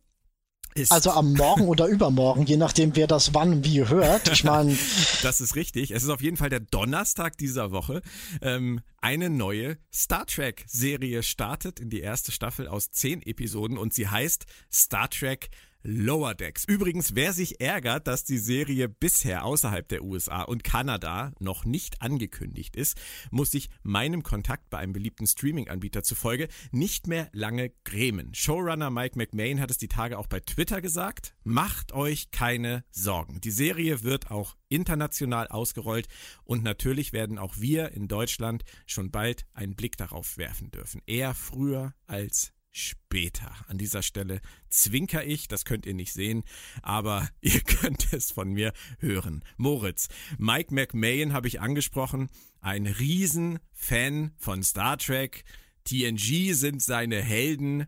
ist 0.74 0.92
also 0.92 1.10
am 1.10 1.32
Morgen 1.32 1.66
oder 1.66 1.86
übermorgen, 1.86 2.46
je 2.46 2.56
nachdem, 2.56 2.94
wer 2.94 3.06
das 3.06 3.34
wann 3.34 3.64
wie 3.64 3.88
hört. 3.88 4.30
Ich 4.32 4.44
meine. 4.44 4.76
das 5.22 5.40
ist 5.40 5.56
richtig. 5.56 5.90
Es 5.90 6.04
ist 6.04 6.10
auf 6.10 6.22
jeden 6.22 6.36
Fall 6.36 6.48
der 6.48 6.60
Donnerstag 6.60 7.36
dieser 7.38 7.72
Woche. 7.72 8.02
Ähm, 8.40 8.80
eine 9.00 9.30
neue 9.30 9.78
Star 9.92 10.26
Trek-Serie 10.26 11.22
startet 11.22 11.80
in 11.80 11.90
die 11.90 12.00
erste 12.00 12.30
Staffel 12.30 12.68
aus 12.68 12.90
zehn 12.90 13.22
Episoden 13.22 13.78
und 13.78 13.94
sie 13.94 14.08
heißt 14.08 14.46
Star 14.72 15.10
Trek 15.10 15.50
Lower 15.82 16.34
Decks. 16.34 16.64
Übrigens, 16.66 17.14
wer 17.14 17.32
sich 17.32 17.60
ärgert, 17.60 18.06
dass 18.06 18.24
die 18.24 18.38
Serie 18.38 18.88
bisher 18.88 19.44
außerhalb 19.44 19.88
der 19.88 20.04
USA 20.04 20.42
und 20.42 20.62
Kanada 20.62 21.32
noch 21.38 21.64
nicht 21.64 22.02
angekündigt 22.02 22.76
ist, 22.76 22.98
muss 23.30 23.50
sich 23.50 23.70
meinem 23.82 24.22
Kontakt 24.22 24.68
bei 24.68 24.78
einem 24.78 24.92
beliebten 24.92 25.26
Streaming-Anbieter 25.26 26.02
zufolge 26.02 26.48
nicht 26.70 27.06
mehr 27.06 27.30
lange 27.32 27.72
grämen. 27.84 28.34
Showrunner 28.34 28.90
Mike 28.90 29.16
McMahon 29.16 29.60
hat 29.60 29.70
es 29.70 29.78
die 29.78 29.88
Tage 29.88 30.18
auch 30.18 30.26
bei 30.26 30.40
Twitter 30.40 30.82
gesagt. 30.82 31.34
Macht 31.44 31.92
euch 31.92 32.30
keine 32.30 32.84
Sorgen. 32.90 33.40
Die 33.40 33.50
Serie 33.50 34.02
wird 34.02 34.30
auch 34.30 34.56
international 34.68 35.48
ausgerollt 35.48 36.08
und 36.44 36.62
natürlich 36.62 37.14
werden 37.14 37.38
auch 37.38 37.56
wir 37.58 37.92
in 37.92 38.06
Deutschland 38.06 38.64
schon 38.86 39.10
bald 39.10 39.46
einen 39.54 39.76
Blick 39.76 39.96
darauf 39.96 40.36
werfen 40.36 40.70
dürfen. 40.70 41.00
Eher 41.06 41.34
früher 41.34 41.94
als 42.06 42.52
später. 42.70 43.52
An 43.68 43.78
dieser 43.78 44.02
Stelle 44.02 44.40
zwinker 44.68 45.24
ich, 45.24 45.48
das 45.48 45.64
könnt 45.64 45.86
ihr 45.86 45.94
nicht 45.94 46.12
sehen, 46.12 46.44
aber 46.82 47.28
ihr 47.40 47.60
könnt 47.60 48.12
es 48.12 48.30
von 48.30 48.52
mir 48.52 48.72
hören. 48.98 49.44
Moritz, 49.56 50.08
Mike 50.38 50.74
McMahon 50.74 51.32
habe 51.32 51.48
ich 51.48 51.60
angesprochen, 51.60 52.28
ein 52.60 52.86
Riesenfan 52.86 54.32
von 54.36 54.62
Star 54.62 54.98
Trek. 54.98 55.44
TNG 55.84 56.52
sind 56.52 56.82
seine 56.82 57.22
Helden. 57.22 57.86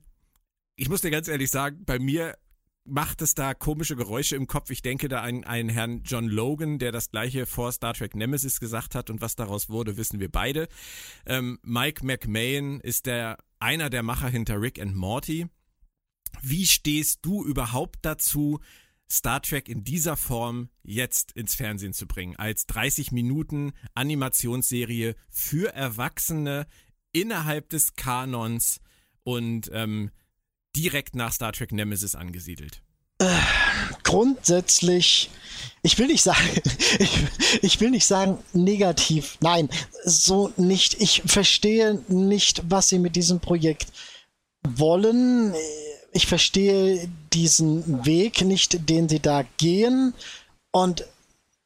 Ich 0.77 0.89
muss 0.89 1.03
dir 1.03 1.11
ganz 1.11 1.29
ehrlich 1.29 1.51
sagen, 1.51 1.85
bei 1.85 1.99
mir 1.99 2.37
macht 2.85 3.23
es 3.23 3.35
da 3.35 3.55
komische 3.55 3.97
Geräusche 3.97 4.35
im 4.37 4.47
Kopf. 4.47 4.71
Ich 4.71 4.83
denke 4.83 5.09
da 5.09 5.21
an 5.21 5.45
einen 5.45 5.69
Herrn 5.69 6.03
John 6.05 6.27
Logan, 6.27 6.79
der 6.79 6.91
das 6.91 7.11
gleiche 7.11 7.47
vor 7.47 7.71
Star 7.71 7.95
Trek 7.95 8.17
Nemesis 8.17 8.61
gesagt 8.61 8.95
hat 8.95 9.11
und 9.11 9.21
was 9.21 9.37
daraus 9.37 9.69
wurde, 9.69 9.97
wissen 9.97 10.21
wir 10.21 10.31
beide. 10.31 10.69
Ähm, 11.27 11.59
Mike 11.63 12.05
McMahon 12.05 12.81
ist 12.81 13.07
der 13.07 13.39
einer 13.63 13.89
der 13.89 14.03
Macher 14.03 14.29
hinter 14.29 14.61
Rick 14.61 14.81
and 14.81 14.97
Morty. 14.97 15.47
Wie 16.43 16.67
stehst 16.67 17.21
du 17.23 17.45
überhaupt 17.45 18.01
dazu, 18.03 18.61
Star 19.11 19.43
Trek 19.43 19.69
in 19.69 19.85
dieser 19.85 20.17
Form 20.17 20.71
jetzt 20.83 21.33
ins 21.33 21.55
Fernsehen 21.55 21.93
zu 21.93 22.07
bringen, 22.07 22.35
als 22.37 22.67
30 22.67 23.13
Minuten 23.13 23.73
Animationsserie 23.95 25.15
für 25.29 25.73
Erwachsene 25.75 26.67
innerhalb 27.13 27.69
des 27.69 27.95
Kanons 27.95 28.81
und 29.23 29.71
ähm, 29.73 30.11
direkt 30.75 31.15
nach 31.15 31.33
Star 31.33 31.53
Trek 31.53 31.73
Nemesis 31.73 32.15
angesiedelt? 32.15 32.83
Grundsätzlich, 34.13 35.31
ich 35.81 35.99
will 35.99 36.09
nicht 36.09 36.23
sagen, 36.23 36.47
ich, 36.99 37.11
ich, 37.63 37.81
will 37.81 37.89
nicht 37.89 38.05
sagen 38.05 38.37
negativ. 38.53 39.39
Nein, 39.41 39.71
so 40.05 40.53
nicht. 40.59 41.01
Ich 41.01 41.23
verstehe 41.25 42.03
nicht, 42.09 42.63
was 42.69 42.91
sie 42.91 42.99
mit 42.99 43.17
diesem 43.17 43.41
Projekt 43.41 43.87
wollen. 44.63 45.55
Ich 46.13 46.27
verstehe 46.27 47.09
diesen 47.33 48.05
Weg 48.05 48.43
nicht, 48.43 48.91
den 48.91 49.09
sie 49.09 49.21
da 49.21 49.45
gehen. 49.57 50.13
Und 50.73 51.07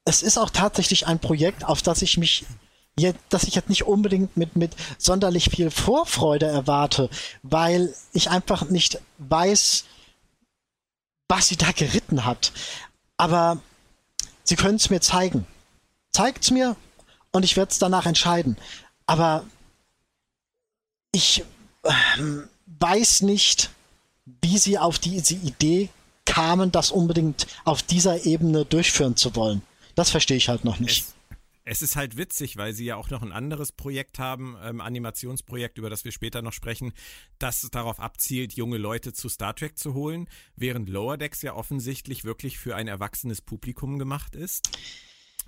es 0.04 0.22
ist 0.22 0.38
auch 0.38 0.50
tatsächlich 0.50 1.08
ein 1.08 1.18
Projekt, 1.18 1.64
auf 1.64 1.82
das 1.82 2.00
ich 2.00 2.16
mich 2.16 2.44
jetzt, 2.96 3.18
dass 3.28 3.42
ich 3.42 3.56
jetzt 3.56 3.70
nicht 3.70 3.86
unbedingt 3.86 4.36
mit, 4.36 4.54
mit 4.54 4.70
sonderlich 4.98 5.50
viel 5.50 5.72
Vorfreude 5.72 6.46
erwarte, 6.46 7.10
weil 7.42 7.92
ich 8.12 8.30
einfach 8.30 8.70
nicht 8.70 9.00
weiß, 9.18 9.84
was 11.28 11.48
sie 11.48 11.56
da 11.56 11.72
geritten 11.72 12.24
hat. 12.24 12.52
Aber 13.16 13.58
sie 14.44 14.56
können 14.56 14.76
es 14.76 14.90
mir 14.90 15.00
zeigen. 15.00 15.46
Zeigt's 16.12 16.50
mir 16.50 16.76
und 17.32 17.44
ich 17.44 17.56
werde 17.56 17.72
es 17.72 17.78
danach 17.78 18.06
entscheiden. 18.06 18.56
Aber 19.06 19.44
ich 21.12 21.44
äh, 21.82 21.92
weiß 22.66 23.22
nicht, 23.22 23.70
wie 24.42 24.58
sie 24.58 24.78
auf 24.78 24.98
diese 24.98 25.34
Idee 25.34 25.88
kamen, 26.24 26.72
das 26.72 26.90
unbedingt 26.90 27.46
auf 27.64 27.82
dieser 27.82 28.26
Ebene 28.26 28.64
durchführen 28.64 29.16
zu 29.16 29.34
wollen. 29.36 29.62
Das 29.94 30.10
verstehe 30.10 30.36
ich 30.36 30.48
halt 30.48 30.64
noch 30.64 30.78
nicht. 30.78 31.04
Es 31.04 31.14
es 31.66 31.82
ist 31.82 31.96
halt 31.96 32.16
witzig, 32.16 32.56
weil 32.56 32.72
sie 32.72 32.84
ja 32.84 32.96
auch 32.96 33.10
noch 33.10 33.22
ein 33.22 33.32
anderes 33.32 33.72
Projekt 33.72 34.20
haben, 34.20 34.56
ähm, 34.62 34.80
Animationsprojekt, 34.80 35.78
über 35.78 35.90
das 35.90 36.04
wir 36.04 36.12
später 36.12 36.40
noch 36.40 36.52
sprechen, 36.52 36.92
das 37.40 37.60
darauf 37.72 37.98
abzielt, 37.98 38.52
junge 38.54 38.78
Leute 38.78 39.12
zu 39.12 39.28
Star 39.28 39.54
Trek 39.54 39.76
zu 39.76 39.92
holen, 39.92 40.28
während 40.54 40.88
Lower 40.88 41.18
Decks 41.18 41.42
ja 41.42 41.54
offensichtlich 41.54 42.24
wirklich 42.24 42.58
für 42.58 42.76
ein 42.76 42.86
erwachsenes 42.86 43.42
Publikum 43.42 43.98
gemacht 43.98 44.36
ist. 44.36 44.70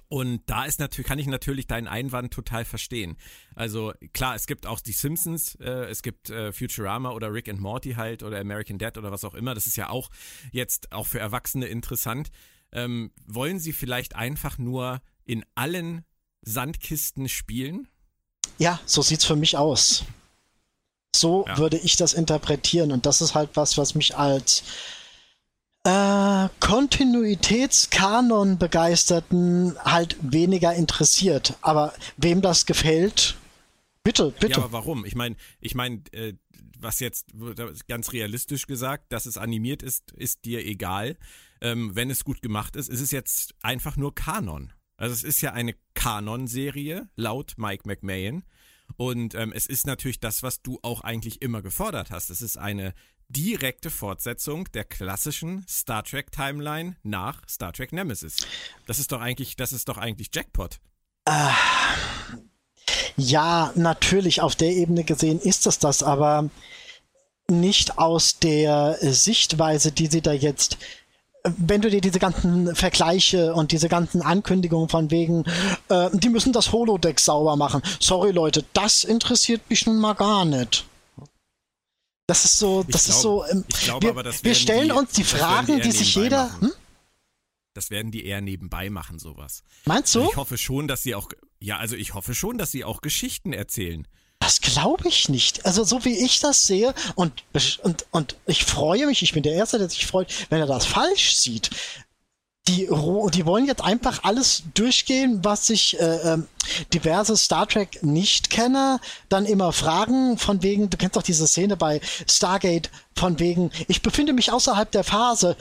Und 0.09 0.43
da 0.47 0.65
ist 0.65 0.81
natürlich, 0.81 1.07
kann 1.07 1.21
ich 1.21 1.27
natürlich 1.27 1.67
deinen 1.69 1.87
Einwand 1.87 2.33
total 2.33 2.65
verstehen. 2.65 3.17
Also 3.55 3.93
klar, 4.13 4.35
es 4.35 4.47
gibt 4.47 4.67
auch 4.67 4.81
die 4.81 4.93
Simpsons, 4.93 5.55
äh, 5.57 5.85
es 5.85 6.03
gibt 6.03 6.31
äh, 6.31 6.51
Futurama 6.51 7.11
oder 7.11 7.33
Rick 7.33 7.49
and 7.49 7.61
Morty 7.61 7.93
halt 7.93 8.25
oder 8.25 8.41
American 8.41 8.79
Dad 8.79 8.99
oder 8.99 9.13
was 9.13 9.25
auch 9.25 9.35
immer. 9.35 9.55
Das 9.55 9.69
ist 9.69 9.77
ja 9.77 9.91
auch 9.91 10.11
jetzt 10.51 10.91
auch 10.91 11.07
für 11.07 11.21
Erwachsene 11.21 11.67
interessant. 11.67 12.31
Ähm, 12.73 13.13
wollen 13.25 13.61
sie 13.61 13.73
vielleicht 13.73 14.17
einfach 14.17 14.59
nur 14.59 15.01
in 15.25 15.45
allen 15.55 16.05
Sandkisten 16.43 17.29
spielen? 17.29 17.89
Ja, 18.59 18.81
so 18.87 19.03
sieht's 19.03 19.25
für 19.25 19.37
mich 19.37 19.57
aus. 19.57 20.05
So 21.15 21.45
ja. 21.47 21.59
würde 21.59 21.79
ich 21.79 21.97
das 21.97 22.13
interpretieren 22.13 22.93
und 22.93 23.07
das 23.07 23.21
ist 23.21 23.35
halt 23.35 23.51
was, 23.55 23.79
was 23.79 23.95
mich 23.95 24.17
als 24.17 24.63
äh, 25.85 26.49
Kontinuitätskanon 26.61 28.59
begeisterten 28.59 29.77
halt 29.85 30.17
weniger 30.21 30.75
interessiert. 30.75 31.55
Aber 31.63 31.95
wem 32.17 32.43
das 32.43 32.67
gefällt, 32.67 33.37
bitte, 34.03 34.33
bitte. 34.39 34.53
Ja, 34.53 34.59
aber 34.59 34.73
warum? 34.73 35.05
Ich 35.05 35.15
meine, 35.15 35.37
ich 35.61 35.75
meine, 35.75 36.03
äh, 36.13 36.35
was 36.79 37.01
jetzt 37.01 37.33
ganz 37.89 38.13
realistisch 38.13 38.67
gesagt, 38.67 39.13
dass 39.13 39.27
es 39.27 39.37
animiert 39.37 39.83
ist, 39.83 40.13
ist 40.13 40.45
dir 40.45 40.65
egal. 40.65 41.17
Ähm, 41.61 41.95
wenn 41.95 42.11
es 42.11 42.23
gut 42.25 42.41
gemacht 42.43 42.77
ist, 42.77 42.89
ist 42.89 43.01
es 43.01 43.11
jetzt 43.11 43.55
einfach 43.63 43.97
nur 43.97 44.15
Kanon. 44.15 44.73
Also 44.99 45.15
es 45.15 45.23
ist 45.23 45.41
ja 45.41 45.53
eine 45.53 45.75
Kanon-Serie, 45.95 47.09
laut 47.17 47.55
Mike 47.57 47.85
McMahon. 47.87 48.45
Und 48.97 49.35
ähm, 49.35 49.53
es 49.55 49.67
ist 49.67 49.87
natürlich 49.87 50.19
das, 50.19 50.43
was 50.43 50.61
du 50.61 50.79
auch 50.83 51.03
eigentlich 51.03 51.41
immer 51.41 51.63
gefordert 51.63 52.11
hast. 52.11 52.31
Es 52.31 52.43
ist 52.43 52.59
eine 52.59 52.95
direkte 53.29 53.91
Fortsetzung 53.91 54.71
der 54.73 54.85
klassischen 54.85 55.65
Star 55.69 56.03
Trek 56.03 56.33
Timeline 56.33 56.97
nach 57.03 57.49
Star 57.49 57.73
Trek 57.73 57.93
Nemesis. 57.93 58.37
Das 58.87 58.99
ist 58.99 59.13
doch 59.13 59.21
eigentlich, 59.21 59.57
das 59.57 59.73
ist 59.73 59.89
doch 59.89 59.99
eigentlich 59.99 60.31
Jackpot. 60.35 60.81
Äh, 61.27 61.51
ja, 63.17 63.73
natürlich 63.77 64.41
auf 64.41 64.57
der 64.57 64.71
Ebene 64.71 65.05
gesehen 65.05 65.39
ist 65.39 65.67
es 65.67 65.79
das, 65.79 66.03
aber 66.03 66.51
nicht 67.51 67.99
aus 67.99 68.39
der 68.39 68.99
Sichtweise, 69.01 69.93
die 69.93 70.07
sie 70.07 70.23
da 70.23 70.33
jetzt 70.33 70.79
wenn 71.45 71.81
du 71.81 71.91
dir 71.91 72.01
diese 72.01 72.19
ganzen 72.19 72.75
Vergleiche 72.75 73.55
und 73.55 73.73
diese 73.73 73.89
ganzen 73.89 74.23
Ankündigungen 74.23 74.89
von 74.89 75.11
wegen, 75.11 75.45
äh, 75.89 76.11
die 76.13 76.29
müssen 76.29 76.53
das 76.53 76.73
Holodeck 76.73 77.21
sauber 77.21 77.57
machen. 77.57 77.83
Sorry 78.01 78.33
Leute, 78.33 78.65
das 78.73 79.05
interessiert 79.05 79.63
mich 79.71 79.87
nun 79.87 79.99
mal 79.99 80.15
gar 80.15 80.45
nicht. 80.45 80.85
Das 82.27 82.45
ist 82.45 82.59
so, 82.59 82.83
das 82.83 83.05
glaub, 83.05 83.17
ist 83.17 83.23
so. 83.23 83.45
Ähm, 83.47 83.65
ich 83.69 83.85
glaube 83.85 84.07
wir, 84.07 84.11
aber, 84.11 84.25
wir 84.43 84.55
stellen 84.55 84.89
die, 84.89 84.93
uns 84.93 85.13
die 85.13 85.25
Fragen, 85.25 85.77
die, 85.77 85.83
die 85.83 85.93
sich 85.93 86.15
jeder. 86.15 86.61
Hm? 86.61 86.73
Das 87.73 87.91
werden 87.91 88.11
die 88.11 88.27
eher 88.27 88.41
nebenbei 88.41 88.91
machen, 88.91 89.19
sowas. 89.19 89.63
Meinst 89.85 90.15
du? 90.15 90.23
Und 90.23 90.31
ich 90.31 90.37
hoffe 90.37 90.59
schon, 90.59 90.89
dass 90.89 91.03
sie 91.03 91.15
auch, 91.15 91.29
ja, 91.61 91.79
also 91.79 91.97
ich 91.97 92.15
hoffe 92.15 92.35
schon, 92.35 92.59
dass 92.59 92.71
sie 92.71 92.85
auch 92.85 93.01
Geschichten 93.01 93.53
erzählen. 93.53 94.07
Das 94.49 94.63
glaube 94.63 95.07
ich 95.07 95.29
nicht. 95.29 95.67
Also 95.67 95.85
so 95.85 96.07
wie 96.07 96.25
ich 96.25 96.41
das 96.41 96.67
sehe 96.67 96.95
und, 97.17 97.45
und, 97.83 98.07
und 98.13 98.37
ich 98.47 98.65
freue 98.65 99.05
mich, 99.05 99.23
ich 99.23 99.35
bin 99.35 99.43
der 99.43 99.53
Erste, 99.53 99.77
der 99.77 99.91
sich 99.91 100.07
freut, 100.07 100.33
wenn 100.49 100.59
er 100.59 100.67
das 100.67 100.87
falsch 100.87 101.37
sieht. 101.37 101.69
Die, 102.67 102.87
die 102.87 103.47
wollen 103.47 103.67
jetzt 103.67 103.85
einfach 103.85 104.25
alles 104.25 104.63
durchgehen, 104.73 105.41
was 105.43 105.67
sich 105.67 106.01
äh, 106.01 106.33
äh, 106.33 106.39
diverse 106.95 107.37
Star 107.37 107.69
Trek 107.69 108.03
Nicht-Kenner 108.03 109.03
dann 109.29 109.45
immer 109.45 109.71
fragen, 109.75 110.39
von 110.39 110.63
wegen, 110.63 110.89
du 110.89 110.97
kennst 110.97 111.17
doch 111.17 111.23
diese 111.23 111.47
Szene 111.47 111.77
bei 111.77 112.01
Stargate, 112.27 112.89
von 113.15 113.39
wegen, 113.39 113.71
ich 113.87 114.01
befinde 114.01 114.33
mich 114.33 114.51
außerhalb 114.51 114.91
der 114.91 115.05
Phase, 115.05 115.59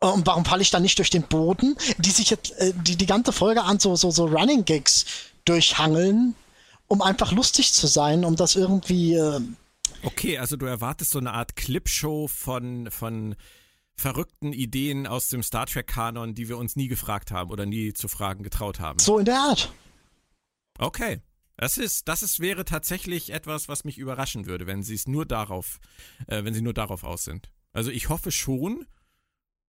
und 0.00 0.26
warum 0.26 0.44
falle 0.44 0.62
ich 0.62 0.70
dann 0.70 0.82
nicht 0.82 0.98
durch 0.98 1.10
den 1.10 1.22
Boden? 1.22 1.76
Die 1.98 2.10
sich 2.10 2.30
jetzt 2.30 2.50
äh, 2.58 2.72
die, 2.74 2.96
die 2.96 3.06
ganze 3.06 3.30
Folge 3.30 3.62
an 3.62 3.78
so, 3.78 3.94
so, 3.94 4.10
so 4.10 4.24
Running 4.24 4.64
Gigs 4.64 5.06
durchhangeln, 5.44 6.34
um 6.88 7.02
einfach 7.02 7.32
lustig 7.32 7.72
zu 7.72 7.86
sein, 7.86 8.24
um 8.24 8.36
das 8.36 8.56
irgendwie. 8.56 9.14
Äh 9.14 9.40
okay, 10.02 10.38
also 10.38 10.56
du 10.56 10.66
erwartest 10.66 11.10
so 11.10 11.18
eine 11.18 11.32
Art 11.32 11.56
Clipshow 11.56 12.28
von, 12.28 12.90
von 12.90 13.34
verrückten 13.94 14.52
Ideen 14.52 15.06
aus 15.06 15.28
dem 15.28 15.42
Star 15.42 15.66
Trek-Kanon, 15.66 16.34
die 16.34 16.48
wir 16.48 16.58
uns 16.58 16.76
nie 16.76 16.88
gefragt 16.88 17.30
haben 17.30 17.50
oder 17.50 17.66
nie 17.66 17.92
zu 17.92 18.08
fragen 18.08 18.42
getraut 18.42 18.80
haben. 18.80 18.98
So 18.98 19.18
in 19.18 19.24
der 19.24 19.38
Art. 19.38 19.72
Okay. 20.78 21.20
Das 21.58 21.78
ist, 21.78 22.06
das 22.06 22.22
ist, 22.22 22.38
wäre 22.38 22.66
tatsächlich 22.66 23.32
etwas, 23.32 23.66
was 23.66 23.84
mich 23.84 23.96
überraschen 23.96 24.44
würde, 24.44 24.66
wenn 24.66 24.82
sie 24.82 24.94
es 24.94 25.08
nur 25.08 25.24
darauf, 25.24 25.78
äh, 26.26 26.44
wenn 26.44 26.52
sie 26.52 26.60
nur 26.60 26.74
darauf 26.74 27.02
aus 27.02 27.24
sind. 27.24 27.50
Also 27.72 27.90
ich 27.90 28.10
hoffe 28.10 28.30
schon, 28.30 28.84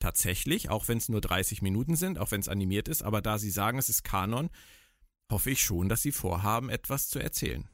tatsächlich, 0.01 0.69
auch 0.69 0.89
wenn 0.89 0.99
es 0.99 1.09
nur 1.09 1.21
30 1.21 1.63
Minuten 1.63 1.95
sind, 1.95 2.19
auch 2.19 2.33
wenn 2.33 2.41
es 2.41 2.49
animiert 2.49 2.89
ist, 2.89 3.03
aber 3.03 3.23
da 3.23 3.39
sie 3.39 3.51
sagen, 3.51 3.79
es 3.79 3.89
ist 3.89 4.03
Kanon, 4.03 4.51
hoffe 5.31 5.51
ich 5.51 5.63
schon, 5.63 5.89
dass 5.89 6.03
sie 6.03 6.13
vorhaben, 6.13 6.69
etwas 6.69 7.09
zu 7.09 7.19
erzählen. 7.19 7.69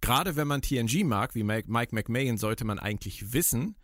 Gerade 0.00 0.36
wenn 0.36 0.46
man 0.46 0.62
TNG 0.62 1.04
mag, 1.04 1.34
wie 1.34 1.42
Mike 1.42 1.68
McMahon, 1.68 2.36
sollte 2.36 2.64
man 2.64 2.78
eigentlich 2.78 3.32
wissen, 3.32 3.76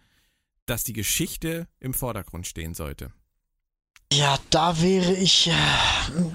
dass 0.67 0.85
die 0.85 0.93
Geschichte 0.93 1.67
im 1.79 1.95
Vordergrund 1.95 2.47
stehen 2.47 2.75
sollte. 2.75 3.11
Ja, 4.13 4.39
da 4.51 4.81
wäre 4.83 5.15
ich. 5.15 5.49
Äh, 5.49 5.53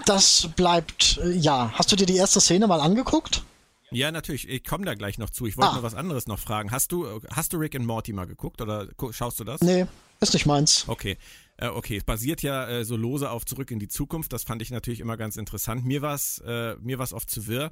das 0.05 0.50
bleibt. 0.55 1.19
Äh, 1.21 1.31
ja. 1.31 1.71
Hast 1.74 1.91
du 1.91 1.95
dir 1.95 2.05
die 2.05 2.15
erste 2.15 2.39
Szene 2.39 2.67
mal 2.67 2.79
angeguckt? 2.79 3.43
Ja, 3.91 4.12
natürlich. 4.12 4.47
Ich 4.47 4.63
komme 4.63 4.85
da 4.85 4.93
gleich 4.93 5.17
noch 5.17 5.29
zu. 5.29 5.45
Ich 5.45 5.57
wollte 5.57 5.71
ah. 5.71 5.74
nur 5.75 5.83
was 5.83 5.93
anderes 5.93 6.25
noch 6.27 6.39
fragen. 6.39 6.71
Hast 6.71 6.91
du, 6.91 7.21
hast 7.29 7.53
du 7.53 7.57
Rick 7.57 7.75
and 7.75 7.85
Morty 7.85 8.13
mal 8.13 8.25
geguckt 8.25 8.62
oder 8.62 8.88
schaust 9.12 9.39
du 9.39 9.43
das? 9.43 9.62
Nee, 9.62 9.85
ist 10.19 10.33
nicht 10.33 10.45
meins. 10.45 10.85
Okay. 10.88 11.17
Äh, 11.57 11.67
okay, 11.67 11.97
es 11.97 12.03
basiert 12.03 12.41
ja 12.41 12.67
äh, 12.67 12.85
so 12.85 12.97
lose 12.97 13.29
auf 13.29 13.45
Zurück 13.45 13.71
in 13.71 13.79
die 13.79 13.88
Zukunft. 13.88 14.33
Das 14.33 14.43
fand 14.43 14.62
ich 14.62 14.71
natürlich 14.71 15.00
immer 15.00 15.15
ganz 15.15 15.38
interessant. 15.38 15.85
Mir 15.85 16.01
war 16.01 16.15
es 16.15 16.39
äh, 16.45 16.75
mir 16.81 17.00
war's 17.00 17.13
oft 17.13 17.29
zu 17.29 17.47
wirr, 17.47 17.71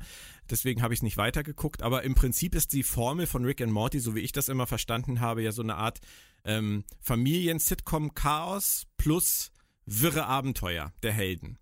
deswegen 0.50 0.82
habe 0.82 0.94
ich 0.94 1.00
es 1.00 1.04
nicht 1.04 1.18
weitergeguckt. 1.18 1.82
Aber 1.82 2.04
im 2.04 2.16
Prinzip 2.16 2.56
ist 2.56 2.74
die 2.74 2.84
Formel 2.84 3.26
von 3.28 3.44
Rick 3.44 3.62
and 3.62 3.74
Morty, 3.74 4.00
so 4.00 4.16
wie 4.16 4.22
ich 4.22 4.32
das 4.32 4.50
immer 4.50 4.68
verstanden 4.68 5.20
habe, 5.20 5.44
ja 5.44 5.52
so 5.52 5.62
eine 5.62 5.76
Art 5.76 6.00
ähm, 6.46 6.86
Familien-Sitcom-Chaos 7.02 8.86
plus 8.98 9.52
wirre 9.86 10.28
Abenteuer 10.28 10.94
der 11.04 11.12
Helden. 11.12 11.58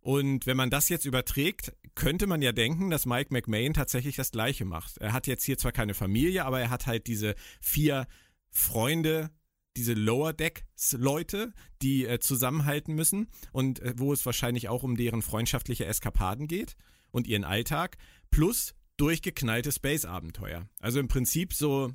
Und 0.00 0.46
wenn 0.46 0.56
man 0.56 0.70
das 0.70 0.88
jetzt 0.88 1.04
überträgt, 1.04 1.74
könnte 1.94 2.26
man 2.26 2.40
ja 2.40 2.52
denken, 2.52 2.88
dass 2.88 3.04
Mike 3.04 3.28
McMahon 3.30 3.74
tatsächlich 3.74 4.16
das 4.16 4.30
Gleiche 4.30 4.64
macht. 4.64 4.96
Er 4.98 5.12
hat 5.12 5.26
jetzt 5.26 5.44
hier 5.44 5.58
zwar 5.58 5.72
keine 5.72 5.92
Familie, 5.92 6.46
aber 6.46 6.60
er 6.60 6.70
hat 6.70 6.86
halt 6.86 7.08
diese 7.08 7.34
vier 7.60 8.06
Freunde, 8.48 9.30
diese 9.78 9.94
Lower 9.94 10.32
Decks 10.32 10.92
Leute, 10.92 11.52
die 11.80 12.04
äh, 12.04 12.18
zusammenhalten 12.18 12.94
müssen 12.94 13.28
und 13.52 13.80
äh, 13.80 13.94
wo 13.96 14.12
es 14.12 14.26
wahrscheinlich 14.26 14.68
auch 14.68 14.82
um 14.82 14.96
deren 14.96 15.22
freundschaftliche 15.22 15.86
Eskapaden 15.86 16.48
geht 16.48 16.76
und 17.10 17.26
ihren 17.26 17.44
Alltag 17.44 17.96
plus 18.30 18.74
durchgeknallte 18.96 19.70
Space 19.70 20.04
Abenteuer. 20.04 20.68
Also 20.80 20.98
im 20.98 21.06
Prinzip 21.06 21.54
so 21.54 21.92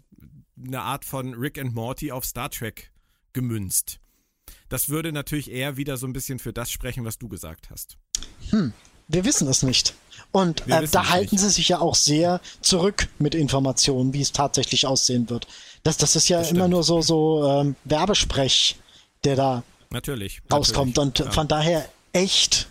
eine 0.58 0.82
Art 0.82 1.04
von 1.04 1.34
Rick 1.34 1.60
and 1.60 1.76
Morty 1.76 2.12
auf 2.12 2.24
Star 2.26 2.50
Trek 2.50 2.93
gemünzt. 3.34 4.00
Das 4.69 4.88
würde 4.88 5.12
natürlich 5.12 5.52
eher 5.52 5.76
wieder 5.76 5.98
so 5.98 6.08
ein 6.08 6.13
bisschen 6.13 6.39
für 6.39 6.54
das 6.54 6.72
sprechen, 6.72 7.04
was 7.04 7.17
du 7.17 7.28
gesagt 7.28 7.69
hast. 7.69 7.98
Hm, 8.50 8.72
wir 9.08 9.26
wissen 9.26 9.48
es 9.48 9.63
nicht. 9.63 9.96
Und 10.32 10.68
äh, 10.68 10.88
da 10.88 11.10
halten 11.10 11.36
nicht. 11.36 11.42
sie 11.42 11.50
sich 11.50 11.70
ja 11.70 11.80
auch 11.80 11.96
sehr 11.96 12.42
zurück 12.62 13.08
mit 13.20 13.36
Informationen, 13.36 14.13
wie 14.13 14.22
es 14.22 14.32
tatsächlich 14.32 14.88
aussehen 14.88 15.30
wird. 15.30 15.48
Das, 15.84 15.98
das 15.98 16.16
ist 16.16 16.28
ja 16.28 16.39
das 16.39 16.52
immer 16.52 16.68
nur 16.68 16.84
so, 16.84 17.02
so 17.02 17.46
ähm, 17.48 17.76
Werbesprech, 17.84 18.78
der 19.24 19.36
da 19.36 19.63
natürlich, 19.92 20.42
rauskommt. 20.52 20.98
Natürlich, 20.98 21.20
Und 21.20 21.28
ja. 21.28 21.32
von 21.32 21.48
daher 21.48 21.88
echt, 22.13 22.68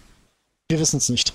wir 0.68 0.80
wissen 0.80 0.96
es 0.96 1.08
nicht. 1.08 1.34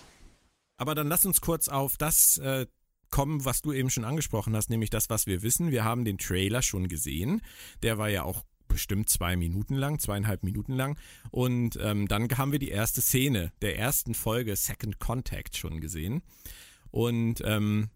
Aber 0.77 0.95
dann 0.95 1.07
lass 1.07 1.25
uns 1.25 1.39
kurz 1.39 1.69
auf 1.69 1.97
das 1.97 2.37
äh, 2.39 2.65
kommen, 3.09 3.45
was 3.45 3.61
du 3.61 3.71
eben 3.71 3.89
schon 3.89 4.03
angesprochen 4.03 4.55
hast, 4.55 4.69
nämlich 4.69 4.89
das, 4.89 5.09
was 5.09 5.27
wir 5.27 5.41
wissen. 5.41 5.71
Wir 5.71 5.83
haben 5.83 6.03
den 6.03 6.17
Trailer 6.17 6.61
schon 6.61 6.87
gesehen. 6.87 7.41
Der 7.83 7.97
war 7.97 8.09
ja 8.09 8.23
auch 8.23 8.43
bestimmt 8.67 9.09
zwei 9.09 9.35
Minuten 9.35 9.75
lang, 9.75 9.99
zweieinhalb 9.99 10.43
Minuten 10.43 10.73
lang. 10.73 10.97
Und 11.31 11.77
ähm, 11.81 12.07
dann 12.07 12.29
haben 12.37 12.51
wir 12.51 12.59
die 12.59 12.69
erste 12.69 13.01
Szene 13.01 13.51
der 13.61 13.77
ersten 13.77 14.13
Folge 14.13 14.55
Second 14.55 14.99
Contact 14.99 15.57
schon 15.57 15.81
gesehen. 15.81 16.21
Und 16.91 17.41
ähm, 17.45 17.89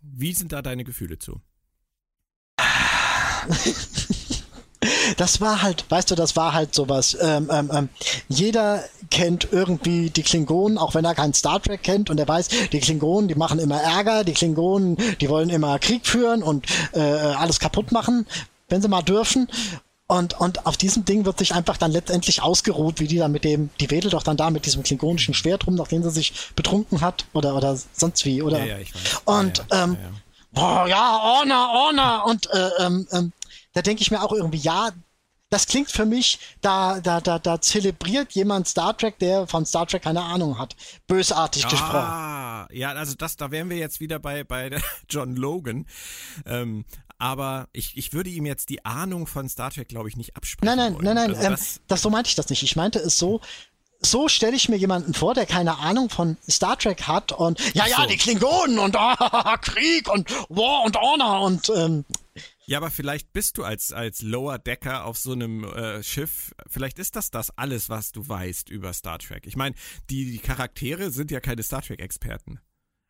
wie 0.00 0.32
sind 0.32 0.52
da 0.52 0.62
deine 0.62 0.84
Gefühle 0.84 1.18
zu? 1.18 1.40
das 5.16 5.40
war 5.40 5.62
halt, 5.62 5.84
weißt 5.88 6.10
du, 6.10 6.14
das 6.14 6.36
war 6.36 6.52
halt 6.52 6.74
sowas. 6.74 7.16
Ähm, 7.20 7.48
ähm, 7.50 7.70
ähm, 7.72 7.88
jeder 8.28 8.84
kennt 9.10 9.48
irgendwie 9.50 10.10
die 10.10 10.22
Klingonen, 10.22 10.78
auch 10.78 10.94
wenn 10.94 11.04
er 11.04 11.14
kein 11.14 11.34
Star 11.34 11.60
Trek 11.60 11.82
kennt 11.82 12.10
und 12.10 12.18
er 12.18 12.28
weiß, 12.28 12.48
die 12.72 12.80
Klingonen, 12.80 13.28
die 13.28 13.34
machen 13.34 13.58
immer 13.58 13.80
Ärger, 13.80 14.24
die 14.24 14.32
Klingonen, 14.34 14.96
die 15.20 15.28
wollen 15.28 15.50
immer 15.50 15.78
Krieg 15.78 16.06
führen 16.06 16.42
und 16.42 16.66
äh, 16.92 17.00
alles 17.00 17.58
kaputt 17.58 17.92
machen, 17.92 18.26
wenn 18.68 18.82
sie 18.82 18.88
mal 18.88 19.02
dürfen. 19.02 19.48
Und, 20.10 20.40
und 20.40 20.64
auf 20.64 20.78
diesem 20.78 21.04
Ding 21.04 21.26
wird 21.26 21.38
sich 21.38 21.54
einfach 21.54 21.76
dann 21.76 21.92
letztendlich 21.92 22.42
ausgeruht, 22.42 22.98
wie 22.98 23.06
die 23.06 23.18
da 23.18 23.28
mit 23.28 23.44
dem, 23.44 23.68
die 23.78 23.90
wedelt 23.90 24.14
doch 24.14 24.22
dann 24.22 24.38
da 24.38 24.48
mit 24.48 24.64
diesem 24.64 24.82
klingonischen 24.82 25.34
Schwert 25.34 25.66
rum, 25.66 25.74
nachdem 25.74 26.02
sie 26.02 26.10
sich 26.10 26.32
betrunken 26.56 27.02
hat 27.02 27.26
oder, 27.34 27.54
oder 27.54 27.78
sonst 27.92 28.24
wie, 28.24 28.40
oder? 28.40 28.58
Ja, 28.60 28.64
ja, 28.64 28.78
ich 28.78 28.94
weiß. 28.94 29.20
Und, 29.26 29.58
ja, 29.70 29.84
ähm, 29.84 29.98
ja, 30.00 30.10
boah, 30.52 30.88
ja, 30.88 31.20
Honor, 31.22 31.72
Honor. 31.74 32.24
Und 32.24 32.50
äh, 32.50 32.70
ähm, 32.78 33.06
ähm, 33.12 33.32
da 33.74 33.82
denke 33.82 34.00
ich 34.00 34.10
mir 34.10 34.22
auch 34.22 34.32
irgendwie, 34.32 34.56
ja, 34.56 34.92
das 35.50 35.66
klingt 35.66 35.90
für 35.90 36.06
mich, 36.06 36.38
da, 36.62 37.00
da, 37.00 37.20
da, 37.20 37.38
da 37.38 37.60
zelebriert 37.60 38.32
jemand 38.32 38.66
Star 38.66 38.96
Trek, 38.96 39.18
der 39.18 39.46
von 39.46 39.66
Star 39.66 39.86
Trek 39.86 40.02
keine 40.02 40.22
Ahnung 40.22 40.58
hat. 40.58 40.74
Bösartig 41.06 41.66
ah, 41.66 41.68
gesprochen. 41.68 42.78
Ja, 42.78 42.92
also 42.92 43.14
das, 43.14 43.36
da 43.36 43.50
wären 43.50 43.68
wir 43.68 43.76
jetzt 43.76 44.00
wieder 44.00 44.18
bei, 44.18 44.42
bei 44.42 44.70
John 45.10 45.36
Logan. 45.36 45.86
Ähm, 46.46 46.86
aber 47.18 47.68
ich, 47.72 47.96
ich 47.96 48.12
würde 48.12 48.30
ihm 48.30 48.46
jetzt 48.46 48.68
die 48.68 48.84
Ahnung 48.84 49.26
von 49.26 49.48
Star 49.48 49.70
Trek, 49.70 49.88
glaube 49.88 50.08
ich, 50.08 50.16
nicht 50.16 50.36
absprechen. 50.36 50.66
Nein, 50.66 50.76
nein, 50.76 50.94
wollen. 50.94 51.04
nein, 51.04 51.14
nein, 51.14 51.30
also 51.30 51.42
ähm, 51.42 51.50
das, 51.52 51.80
das, 51.88 52.02
so 52.02 52.10
meinte 52.10 52.28
ich 52.28 52.34
das 52.34 52.48
nicht. 52.48 52.62
Ich 52.62 52.76
meinte 52.76 52.98
es 52.98 53.18
so, 53.18 53.40
so 54.00 54.28
stelle 54.28 54.54
ich 54.54 54.68
mir 54.68 54.76
jemanden 54.76 55.14
vor, 55.14 55.34
der 55.34 55.46
keine 55.46 55.78
Ahnung 55.78 56.08
von 56.08 56.36
Star 56.48 56.78
Trek 56.78 57.02
hat 57.02 57.32
und 57.32 57.58
ja, 57.74 57.86
ja, 57.86 58.06
die 58.06 58.16
Klingonen 58.16 58.78
und 58.78 58.96
ah, 58.98 59.56
Krieg 59.60 60.08
und 60.12 60.30
War 60.48 60.84
und 60.84 60.96
Honor 60.96 61.42
und 61.42 61.70
ähm, 61.74 62.04
ja, 62.66 62.76
aber 62.76 62.90
vielleicht 62.90 63.32
bist 63.32 63.56
du 63.56 63.64
als, 63.64 63.92
als 63.92 64.20
Lower 64.20 64.58
Decker 64.58 65.06
auf 65.06 65.16
so 65.16 65.32
einem 65.32 65.64
äh, 65.64 66.02
Schiff, 66.02 66.54
vielleicht 66.66 66.98
ist 66.98 67.16
das 67.16 67.30
das 67.30 67.50
alles, 67.56 67.88
was 67.88 68.12
du 68.12 68.28
weißt 68.28 68.68
über 68.68 68.92
Star 68.92 69.18
Trek. 69.18 69.46
Ich 69.46 69.56
meine, 69.56 69.74
die, 70.10 70.30
die 70.30 70.38
Charaktere 70.38 71.10
sind 71.10 71.30
ja 71.30 71.40
keine 71.40 71.62
Star 71.62 71.80
Trek-Experten. 71.80 72.60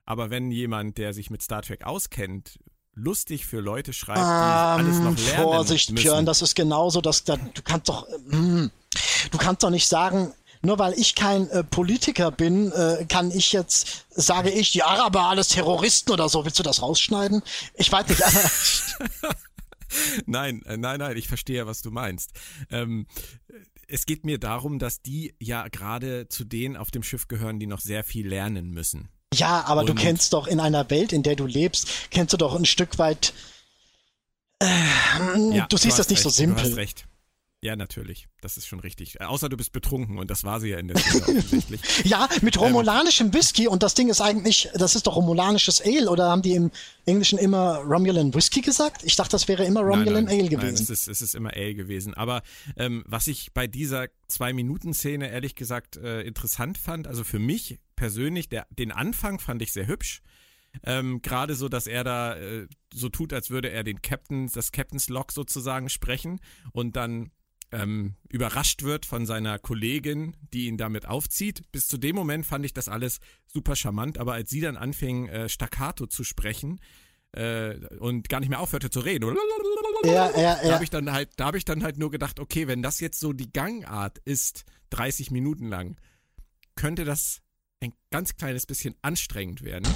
Aber 0.04 0.30
wenn 0.30 0.52
jemand, 0.52 0.96
der 0.96 1.12
sich 1.12 1.28
mit 1.28 1.42
Star 1.42 1.62
Trek 1.62 1.84
auskennt, 1.84 2.60
lustig 2.98 3.46
für 3.46 3.60
Leute 3.60 3.92
schreibt, 3.92 4.18
die 4.18 4.22
um, 4.22 4.28
alles 4.28 4.98
noch 4.98 5.16
ähm, 5.16 5.24
lernen 5.24 5.42
Vorsicht, 5.42 5.90
müssen. 5.90 6.02
Björn, 6.02 6.26
das 6.26 6.42
ist 6.42 6.54
genauso, 6.54 7.00
dass 7.00 7.24
da, 7.24 7.36
du 7.36 7.62
kannst 7.62 7.88
doch, 7.88 8.06
mm, 8.26 8.66
du 9.30 9.38
kannst 9.38 9.62
doch 9.62 9.70
nicht 9.70 9.88
sagen, 9.88 10.32
nur 10.62 10.78
weil 10.78 10.92
ich 10.94 11.14
kein 11.14 11.48
äh, 11.50 11.62
Politiker 11.62 12.30
bin, 12.30 12.72
äh, 12.72 13.06
kann 13.08 13.30
ich 13.30 13.52
jetzt, 13.52 14.06
sage 14.10 14.50
ich, 14.50 14.72
die 14.72 14.82
Araber 14.82 15.22
alles 15.22 15.48
Terroristen 15.48 16.12
oder 16.12 16.28
so. 16.28 16.44
Willst 16.44 16.58
du 16.58 16.64
das 16.64 16.82
rausschneiden? 16.82 17.42
Ich 17.74 17.92
weiß 17.92 18.08
nicht. 18.08 18.22
nein, 20.26 20.62
äh, 20.66 20.76
nein, 20.76 20.98
nein, 20.98 21.16
ich 21.16 21.28
verstehe, 21.28 21.66
was 21.66 21.82
du 21.82 21.90
meinst. 21.90 22.32
Ähm, 22.70 23.06
es 23.86 24.04
geht 24.04 24.24
mir 24.24 24.38
darum, 24.38 24.78
dass 24.78 25.00
die 25.00 25.34
ja 25.38 25.68
gerade 25.68 26.28
zu 26.28 26.44
denen 26.44 26.76
auf 26.76 26.90
dem 26.90 27.02
Schiff 27.02 27.28
gehören, 27.28 27.58
die 27.58 27.66
noch 27.66 27.80
sehr 27.80 28.04
viel 28.04 28.28
lernen 28.28 28.70
müssen. 28.70 29.08
Ja, 29.34 29.64
aber 29.66 29.80
Und 29.82 29.88
du 29.88 29.94
kennst 29.94 30.32
doch 30.32 30.46
in 30.46 30.60
einer 30.60 30.88
Welt, 30.90 31.12
in 31.12 31.22
der 31.22 31.36
du 31.36 31.46
lebst, 31.46 32.10
kennst 32.10 32.32
du 32.32 32.36
doch 32.36 32.54
ein 32.54 32.64
Stück 32.64 32.98
weit. 32.98 33.32
Äh, 34.60 34.66
ja, 35.54 35.66
du 35.66 35.76
siehst 35.76 35.98
das 35.98 36.08
nicht 36.08 36.18
recht, 36.18 36.22
so 36.24 36.30
simpel. 36.30 36.64
Du 36.64 36.70
hast 36.70 36.76
recht. 36.76 37.07
Ja, 37.60 37.74
natürlich. 37.74 38.28
Das 38.40 38.56
ist 38.56 38.66
schon 38.66 38.78
richtig. 38.78 39.18
Äh, 39.18 39.24
außer 39.24 39.48
du 39.48 39.56
bist 39.56 39.72
betrunken 39.72 40.18
und 40.18 40.30
das 40.30 40.44
war 40.44 40.60
sie 40.60 40.68
ja 40.68 40.78
in 40.78 40.86
der 40.86 40.96
Szene 40.96 41.24
offensichtlich. 41.38 41.80
ja, 42.04 42.28
mit 42.40 42.54
ähm, 42.56 42.62
romulanischem 42.62 43.34
Whisky 43.34 43.66
und 43.66 43.82
das 43.82 43.94
Ding 43.94 44.08
ist 44.08 44.20
eigentlich, 44.20 44.68
das 44.74 44.94
ist 44.94 45.08
doch 45.08 45.16
romulanisches 45.16 45.80
Ale 45.80 46.08
oder 46.08 46.28
haben 46.30 46.42
die 46.42 46.54
im 46.54 46.70
Englischen 47.04 47.36
immer 47.36 47.78
Romulan 47.78 48.32
Whisky 48.32 48.60
gesagt? 48.60 49.02
Ich 49.02 49.16
dachte, 49.16 49.32
das 49.32 49.48
wäre 49.48 49.64
immer 49.64 49.80
Romulan 49.80 50.24
nein, 50.24 50.24
nein, 50.26 50.40
Ale 50.40 50.48
gewesen. 50.48 50.74
Nein, 50.74 50.82
es 50.82 50.90
ist, 50.90 51.08
es 51.08 51.20
ist 51.20 51.34
immer 51.34 51.52
Ale 51.54 51.74
gewesen. 51.74 52.14
Aber 52.14 52.42
ähm, 52.76 53.02
was 53.08 53.26
ich 53.26 53.52
bei 53.52 53.66
dieser 53.66 54.06
Zwei-Minuten-Szene 54.28 55.28
ehrlich 55.28 55.56
gesagt 55.56 55.96
äh, 55.96 56.20
interessant 56.20 56.78
fand, 56.78 57.08
also 57.08 57.24
für 57.24 57.40
mich 57.40 57.80
persönlich, 57.96 58.48
der, 58.48 58.68
den 58.70 58.92
Anfang 58.92 59.40
fand 59.40 59.62
ich 59.62 59.72
sehr 59.72 59.88
hübsch. 59.88 60.22
Ähm, 60.84 61.22
Gerade 61.22 61.56
so, 61.56 61.68
dass 61.68 61.88
er 61.88 62.04
da 62.04 62.36
äh, 62.36 62.68
so 62.92 63.08
tut, 63.08 63.32
als 63.32 63.50
würde 63.50 63.70
er 63.70 63.82
den 63.82 64.00
Captain, 64.00 64.48
das 64.52 64.70
Captain's 64.70 65.08
Log 65.08 65.32
sozusagen 65.32 65.88
sprechen 65.88 66.40
und 66.72 66.94
dann 66.94 67.32
ähm, 67.72 68.14
überrascht 68.28 68.82
wird 68.82 69.04
von 69.06 69.26
seiner 69.26 69.58
Kollegin, 69.58 70.36
die 70.52 70.66
ihn 70.66 70.78
damit 70.78 71.06
aufzieht. 71.06 71.70
Bis 71.70 71.86
zu 71.86 71.98
dem 71.98 72.16
Moment 72.16 72.46
fand 72.46 72.64
ich 72.64 72.72
das 72.72 72.88
alles 72.88 73.20
super 73.46 73.76
charmant, 73.76 74.18
aber 74.18 74.32
als 74.34 74.50
sie 74.50 74.60
dann 74.60 74.76
anfing, 74.76 75.28
äh, 75.28 75.48
staccato 75.48 76.06
zu 76.06 76.24
sprechen 76.24 76.80
äh, 77.32 77.74
und 77.98 78.28
gar 78.28 78.40
nicht 78.40 78.48
mehr 78.48 78.60
aufhörte 78.60 78.90
zu 78.90 79.00
reden, 79.00 79.36
ja, 80.04 80.30
ja, 80.30 80.40
ja. 80.40 80.62
da 80.62 80.74
habe 80.74 80.84
ich 80.84 80.90
dann 80.90 81.12
halt, 81.12 81.30
da 81.36 81.46
habe 81.46 81.58
ich 81.58 81.64
dann 81.64 81.82
halt 81.82 81.98
nur 81.98 82.10
gedacht, 82.10 82.40
okay, 82.40 82.68
wenn 82.68 82.82
das 82.82 83.00
jetzt 83.00 83.20
so 83.20 83.32
die 83.32 83.52
Gangart 83.52 84.18
ist, 84.24 84.64
30 84.90 85.30
Minuten 85.30 85.68
lang, 85.68 85.96
könnte 86.74 87.04
das 87.04 87.42
ein 87.80 87.92
ganz 88.10 88.36
kleines 88.36 88.66
bisschen 88.66 88.94
anstrengend 89.02 89.62
werden. 89.62 89.86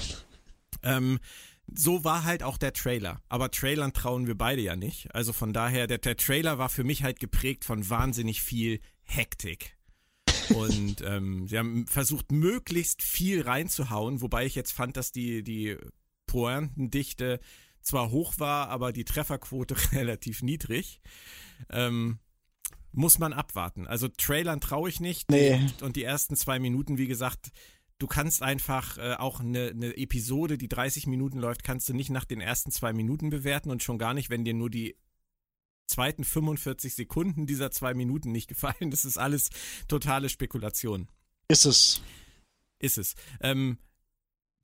Ähm, 0.83 1.21
so 1.67 2.05
war 2.05 2.25
halt 2.25 2.43
auch 2.43 2.59
der 2.59 2.73
Trailer. 2.73 3.21
Aber 3.29 3.51
Trailern 3.51 3.93
trauen 3.93 4.27
wir 4.27 4.37
beide 4.37 4.63
ja 4.63 4.77
nicht. 4.77 5.15
Also 5.15 5.33
von 5.33 5.53
daher, 5.53 5.87
der, 5.87 5.99
der 5.99 6.17
Trailer 6.17 6.59
war 6.59 6.69
für 6.69 6.85
mich 6.85 7.03
halt 7.03 7.21
geprägt 7.21 7.65
von 7.65 7.89
wahnsinnig 7.89 8.43
viel 8.43 8.81
Hektik. 9.03 9.77
Und 10.55 11.01
ähm, 11.07 11.47
sie 11.49 11.59
haben 11.59 11.87
versucht, 11.87 12.33
möglichst 12.33 13.03
viel 13.03 13.43
reinzuhauen, 13.43 14.21
wobei 14.21 14.47
ich 14.47 14.55
jetzt 14.55 14.73
fand, 14.73 14.97
dass 14.97 15.13
die, 15.13 15.43
die 15.43 15.77
Pointendichte 16.27 17.41
zwar 17.81 18.11
hoch 18.11 18.35
war, 18.39 18.69
aber 18.69 18.93
die 18.93 19.05
Trefferquote 19.05 19.77
relativ 19.93 20.43
niedrig. 20.43 21.01
Ähm, 21.71 22.19
muss 22.95 23.19
man 23.19 23.33
abwarten. 23.33 23.87
Also 23.87 24.09
Trailern 24.09 24.61
traue 24.61 24.89
ich 24.89 25.01
nicht. 25.01 25.31
Nee. 25.31 25.67
Und 25.81 25.97
die 25.97 26.05
ersten 26.05 26.37
zwei 26.37 26.59
Minuten, 26.59 26.99
wie 26.99 27.07
gesagt, 27.07 27.51
du 27.99 28.07
kannst 28.07 28.43
einfach 28.43 28.99
äh, 28.99 29.15
auch 29.15 29.41
eine, 29.41 29.71
eine 29.71 29.97
Episode, 29.97 30.59
die 30.59 30.69
30 30.69 31.07
Minuten 31.07 31.39
läuft, 31.39 31.63
kannst 31.65 31.89
du 31.89 31.95
nicht 31.95 32.11
nach 32.11 32.25
den 32.25 32.41
ersten 32.41 32.71
zwei 32.71 32.93
Minuten 32.93 33.31
bewerten 33.31 33.71
und 33.71 33.83
schon 33.83 33.99
gar 33.99 34.15
nicht, 34.15 34.31
wenn 34.31 34.45
dir 34.45 34.55
nur 34.55 34.71
die 34.71 34.97
zweiten 35.87 36.25
45 36.25 36.95
Sekunden 36.95 37.47
dieser 37.47 37.71
zwei 37.71 37.95
Minuten 37.95 38.33
nicht 38.33 38.49
gefallen. 38.49 38.91
Das 38.91 39.05
ist 39.05 39.19
alles 39.19 39.51
totale 39.89 40.29
Spekulation. 40.29 41.09
Ist 41.49 41.67
es. 41.67 42.03
Ist 42.79 42.99
es. 42.99 43.15
Ähm, 43.41 43.79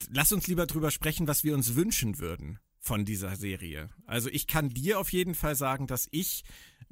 lass 0.09 0.33
uns 0.33 0.47
lieber 0.47 0.67
drüber 0.67 0.91
sprechen, 0.91 1.29
was 1.29 1.45
wir 1.45 1.55
uns 1.55 1.75
wünschen 1.75 2.19
würden 2.19 2.59
von 2.81 3.05
dieser 3.05 3.37
Serie. 3.37 3.91
Also 4.07 4.31
ich 4.31 4.47
kann 4.47 4.71
dir 4.71 4.99
auf 4.99 5.13
jeden 5.13 5.35
Fall 5.35 5.55
sagen, 5.55 5.87
dass 5.87 6.09
ich 6.11 6.45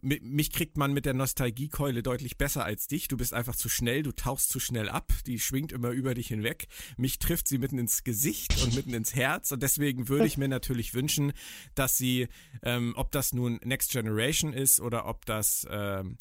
mich 0.07 0.53
kriegt 0.53 0.77
man 0.77 0.93
mit 0.93 1.05
der 1.05 1.15
Nostalgiekeule 1.15 2.03
deutlich 2.03 2.39
besser 2.39 2.65
als 2.65 2.87
dich. 2.87 3.09
Du 3.09 3.17
bist 3.17 3.35
einfach 3.35 3.57
zu 3.57 3.69
schnell, 3.69 4.03
du 4.03 4.13
tauchst 4.13 4.51
zu 4.51 4.61
schnell 4.61 4.89
ab, 4.89 5.13
die 5.27 5.41
schwingt 5.41 5.73
immer 5.73 5.91
über 5.91 6.15
dich 6.15 6.29
hinweg. 6.29 6.69
Mich 6.97 7.19
trifft 7.19 7.49
sie 7.49 7.59
mitten 7.59 7.79
ins 7.79 8.05
Gesicht 8.05 8.63
und 8.63 8.75
mitten 8.75 8.95
ins 8.95 9.15
Herz 9.15 9.51
und 9.51 9.63
deswegen 9.63 10.09
würde 10.09 10.27
ich 10.27 10.39
mir 10.39 10.49
natürlich 10.49 10.95
wünschen, 10.95 11.33
dass 11.75 11.99
sie, 11.99 12.29
ähm, 12.63 12.93
ob 12.97 13.11
das 13.11 13.33
nun 13.33 13.59
Next 13.65 13.91
Generation 13.91 14.53
ist 14.53 14.81
oder 14.81 15.07
ob 15.07 15.27
das 15.27 15.67
ähm, 15.71 16.19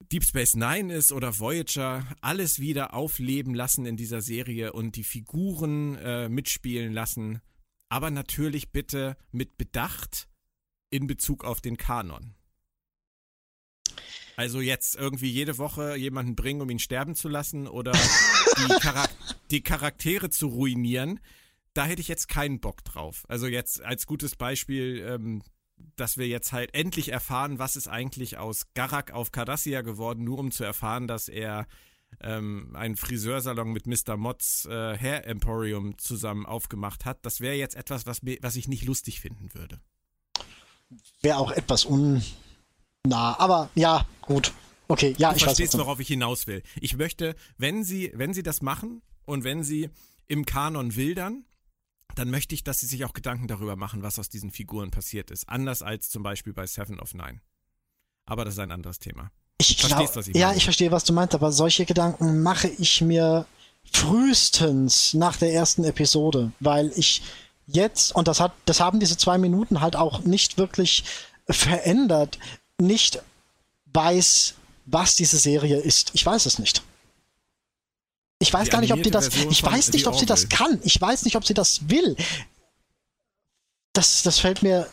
Deep 0.00 0.24
Space 0.24 0.54
Nine 0.54 0.94
ist 0.94 1.12
oder 1.12 1.38
Voyager, 1.38 2.06
alles 2.20 2.60
wieder 2.60 2.94
aufleben 2.94 3.54
lassen 3.54 3.86
in 3.86 3.96
dieser 3.96 4.20
Serie 4.20 4.72
und 4.72 4.96
die 4.96 5.04
Figuren 5.04 5.96
äh, 5.96 6.28
mitspielen 6.28 6.92
lassen. 6.92 7.40
Aber 7.88 8.10
natürlich 8.10 8.70
bitte 8.70 9.16
mit 9.32 9.56
Bedacht 9.56 10.28
in 10.90 11.06
Bezug 11.06 11.44
auf 11.44 11.60
den 11.60 11.76
Kanon. 11.76 12.37
Also 14.38 14.60
jetzt 14.60 14.94
irgendwie 14.94 15.28
jede 15.28 15.58
Woche 15.58 15.96
jemanden 15.96 16.36
bringen, 16.36 16.60
um 16.60 16.70
ihn 16.70 16.78
sterben 16.78 17.16
zu 17.16 17.28
lassen 17.28 17.66
oder 17.66 17.90
die, 17.90 18.72
Charak 18.80 19.10
die 19.50 19.62
Charaktere 19.62 20.30
zu 20.30 20.46
ruinieren, 20.46 21.18
da 21.74 21.84
hätte 21.84 22.00
ich 22.00 22.06
jetzt 22.06 22.28
keinen 22.28 22.60
Bock 22.60 22.84
drauf. 22.84 23.24
Also 23.26 23.48
jetzt 23.48 23.82
als 23.82 24.06
gutes 24.06 24.36
Beispiel, 24.36 25.04
ähm, 25.04 25.42
dass 25.96 26.18
wir 26.18 26.28
jetzt 26.28 26.52
halt 26.52 26.72
endlich 26.72 27.08
erfahren, 27.08 27.58
was 27.58 27.74
ist 27.74 27.88
eigentlich 27.88 28.38
aus 28.38 28.68
Garak 28.74 29.10
auf 29.10 29.32
Cardassia 29.32 29.80
geworden, 29.80 30.22
nur 30.22 30.38
um 30.38 30.52
zu 30.52 30.62
erfahren, 30.62 31.08
dass 31.08 31.28
er 31.28 31.66
ähm, 32.20 32.76
einen 32.76 32.94
Friseursalon 32.94 33.72
mit 33.72 33.88
Mr. 33.88 34.16
Motts 34.16 34.66
äh, 34.66 34.96
Hair 34.96 35.26
Emporium 35.26 35.98
zusammen 35.98 36.46
aufgemacht 36.46 37.04
hat. 37.06 37.26
Das 37.26 37.40
wäre 37.40 37.56
jetzt 37.56 37.74
etwas, 37.74 38.06
was, 38.06 38.22
mir, 38.22 38.38
was 38.40 38.54
ich 38.54 38.68
nicht 38.68 38.84
lustig 38.84 39.20
finden 39.20 39.52
würde. 39.52 39.80
Wäre 41.22 41.38
auch 41.38 41.50
etwas 41.50 41.84
un 41.84 42.22
nah. 43.06 43.38
Aber 43.38 43.70
ja, 43.74 44.06
gut. 44.22 44.52
Okay, 44.88 45.14
ja, 45.18 45.30
du 45.30 45.36
ich 45.36 45.44
verstehst, 45.44 45.74
weiß, 45.74 45.80
worauf 45.80 46.00
ich 46.00 46.08
hinaus 46.08 46.46
will. 46.46 46.62
Ich 46.80 46.96
möchte, 46.96 47.36
wenn 47.58 47.84
sie, 47.84 48.10
wenn 48.14 48.32
sie 48.32 48.42
das 48.42 48.62
machen 48.62 49.02
und 49.26 49.44
wenn 49.44 49.62
sie 49.62 49.90
im 50.26 50.46
Kanon 50.46 50.96
wildern, 50.96 51.44
dann 52.14 52.30
möchte 52.30 52.54
ich, 52.54 52.64
dass 52.64 52.80
sie 52.80 52.86
sich 52.86 53.04
auch 53.04 53.12
Gedanken 53.12 53.48
darüber 53.48 53.76
machen, 53.76 54.02
was 54.02 54.18
aus 54.18 54.28
diesen 54.28 54.50
Figuren 54.50 54.90
passiert 54.90 55.30
ist. 55.30 55.48
Anders 55.48 55.82
als 55.82 56.08
zum 56.08 56.22
Beispiel 56.22 56.52
bei 56.52 56.66
Seven 56.66 56.98
of 57.00 57.14
Nine. 57.14 57.40
Aber 58.26 58.44
das 58.44 58.54
ist 58.54 58.60
ein 58.60 58.72
anderes 58.72 58.98
Thema. 58.98 59.30
Ich 59.58 59.76
glaub, 59.76 60.16
was 60.16 60.28
ich 60.28 60.36
Ja, 60.36 60.54
ich 60.54 60.64
verstehe, 60.64 60.90
was 60.90 61.04
du 61.04 61.12
meinst, 61.12 61.34
aber 61.34 61.52
solche 61.52 61.84
Gedanken 61.84 62.42
mache 62.42 62.68
ich 62.68 63.00
mir 63.00 63.46
frühestens 63.92 65.14
nach 65.14 65.36
der 65.36 65.52
ersten 65.52 65.84
Episode, 65.84 66.52
weil 66.60 66.92
ich 66.94 67.22
jetzt, 67.66 68.14
und 68.14 68.28
das 68.28 68.40
hat, 68.40 68.52
das 68.64 68.80
haben 68.80 69.00
diese 69.00 69.16
zwei 69.16 69.38
Minuten 69.38 69.80
halt 69.80 69.96
auch 69.96 70.20
nicht 70.20 70.58
wirklich 70.58 71.04
verändert, 71.48 72.38
nicht 72.80 73.22
weiß, 73.92 74.54
was 74.86 75.16
diese 75.16 75.38
Serie 75.38 75.78
ist. 75.78 76.10
Ich 76.14 76.24
weiß 76.24 76.46
es 76.46 76.58
nicht. 76.58 76.82
Ich 78.38 78.52
weiß 78.52 78.66
die 78.66 78.70
gar 78.70 78.80
nicht, 78.80 78.92
ob 78.92 79.02
die 79.02 79.10
das. 79.10 79.28
Version 79.28 79.50
ich 79.50 79.62
weiß 79.62 79.92
nicht, 79.92 80.06
ob 80.06 80.16
sie 80.16 80.26
das 80.26 80.48
kann. 80.48 80.80
Ich 80.84 81.00
weiß 81.00 81.24
nicht, 81.24 81.36
ob 81.36 81.44
sie 81.44 81.54
das 81.54 81.88
will. 81.88 82.16
Das, 83.92 84.22
das 84.22 84.38
fällt 84.38 84.62
mir 84.62 84.88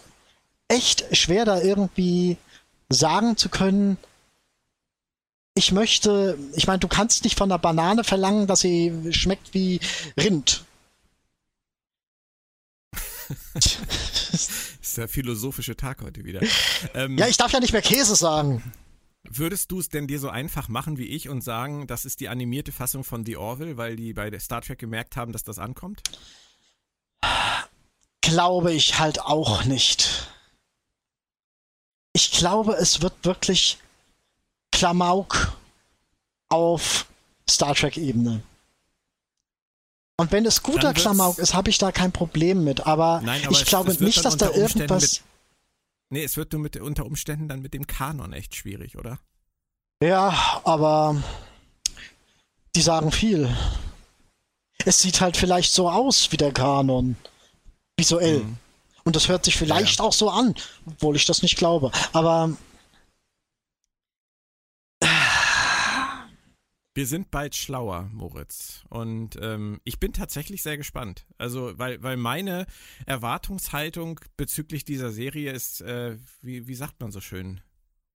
echt 0.68 1.06
schwer, 1.16 1.46
da 1.46 1.62
irgendwie 1.62 2.38
sagen 2.90 3.38
zu 3.38 3.50
können. 3.50 3.98
Ich 5.54 5.72
möchte, 5.72 6.38
ich 6.56 6.68
meine, 6.68 6.80
du 6.80 6.88
kannst 6.88 7.24
nicht 7.24 7.38
von 7.38 7.50
der 7.50 7.60
Banane 7.60 8.04
verlangen, 8.04 8.48
dass 8.48 8.62
sie 8.62 8.92
schmeckt 9.12 9.54
wie 9.54 9.80
Rind. 10.20 10.66
ist 14.82 14.98
der 14.98 15.08
philosophische 15.08 15.76
Tag 15.76 16.02
heute 16.02 16.24
wieder. 16.24 16.42
Ähm, 16.94 17.18
ja, 17.18 17.28
ich 17.28 17.38
darf 17.38 17.52
ja 17.52 17.60
nicht 17.60 17.74
mehr 17.74 17.82
Käse 17.82 18.16
sagen. 18.16 18.64
Würdest 19.24 19.72
du 19.72 19.80
es 19.80 19.90
denn 19.90 20.08
dir 20.08 20.20
so 20.20 20.30
einfach 20.30 20.68
machen 20.68 20.98
wie 20.98 21.08
ich 21.08 21.30
und 21.30 21.42
sagen, 21.42 21.88
das 21.88 22.06
ist 22.06 22.20
die 22.20 22.30
animierte 22.30 22.72
Fassung 22.72 23.04
von 23.04 23.26
The 23.26 23.38
Orville, 23.38 23.78
weil 23.78 23.96
die 23.96 24.14
bei 24.14 24.38
Star 24.40 24.62
Trek 24.62 24.78
gemerkt 24.80 25.18
haben, 25.18 25.32
dass 25.32 25.44
das 25.44 25.58
ankommt? 25.58 26.02
Glaube 28.22 28.72
ich 28.72 29.00
halt 29.00 29.22
auch 29.22 29.66
nicht. 29.66 30.30
Ich 32.14 32.32
glaube, 32.32 32.74
es 32.74 33.02
wird 33.02 33.14
wirklich 33.24 33.80
Klamauk 34.72 35.58
auf 36.50 37.08
Star 37.50 37.76
Trek-Ebene. 37.76 38.42
Und 40.18 40.32
wenn 40.32 40.46
es 40.46 40.64
guter 40.64 40.94
Klamauk 40.94 41.40
ist, 41.40 41.54
habe 41.54 41.70
ich 41.70 41.78
da 41.78 41.92
kein 41.92 42.12
Problem 42.12 42.64
mit. 42.64 42.86
Aber, 42.88 43.22
Nein, 43.22 43.42
aber 43.44 43.52
ich 43.52 43.64
es, 43.64 43.68
glaube 43.68 43.92
es 43.92 44.00
nicht, 44.00 44.24
dass 44.24 44.38
da 44.38 44.50
irgendwas. 44.50 45.02
Mit, 45.02 45.24
nee, 46.10 46.24
es 46.24 46.38
wird 46.38 46.54
nur 46.54 46.62
mit, 46.62 46.78
unter 46.78 47.06
Umständen 47.06 47.50
dann 47.50 47.62
mit 47.62 47.74
dem 47.74 47.86
Kanon 47.86 48.32
echt 48.32 48.56
schwierig, 48.56 48.98
oder? 48.98 49.20
Ja, 50.02 50.62
aber 50.64 51.22
die 52.76 52.82
sagen 52.82 53.12
viel. 53.12 53.54
Es 54.86 55.00
sieht 55.00 55.20
halt 55.20 55.36
vielleicht 55.36 55.74
so 55.74 55.90
aus 55.90 56.32
wie 56.32 56.38
der 56.38 56.54
Kanon. 56.54 57.18
Visuell. 57.98 58.40
Mhm. 58.40 58.58
Und 59.04 59.16
das 59.16 59.28
hört 59.28 59.46
sich 59.46 59.56
vielleicht 59.56 59.98
ja, 60.00 60.04
ja. 60.04 60.10
auch 60.10 60.14
so 60.14 60.30
an, 60.30 60.56
obwohl 60.86 61.16
ich 61.16 61.26
das 61.26 61.42
nicht 61.42 61.58
glaube. 61.58 61.92
Aber 62.14 62.56
Wir 66.96 67.06
sind 67.06 67.30
bald 67.30 67.58
schlauer, 67.58 68.10
Moritz. 68.14 68.86
Und 68.90 69.38
ähm, 69.42 69.82
ich 69.84 70.00
bin 70.00 70.14
tatsächlich 70.14 70.64
sehr 70.64 70.78
gespannt. 70.78 71.28
Also, 71.38 71.78
weil, 71.78 72.02
weil 72.02 72.16
meine 72.16 72.66
Erwartungshaltung 73.06 74.22
bezüglich 74.38 74.86
dieser 74.86 75.12
Serie 75.12 75.52
ist, 75.52 75.82
äh, 75.82 76.18
wie, 76.42 76.68
wie 76.68 76.76
sagt 76.76 77.02
man 77.02 77.12
so 77.12 77.20
schön, 77.20 77.60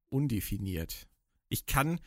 undefiniert. 0.09 1.09
Ich 1.51 1.67
kann 1.67 2.01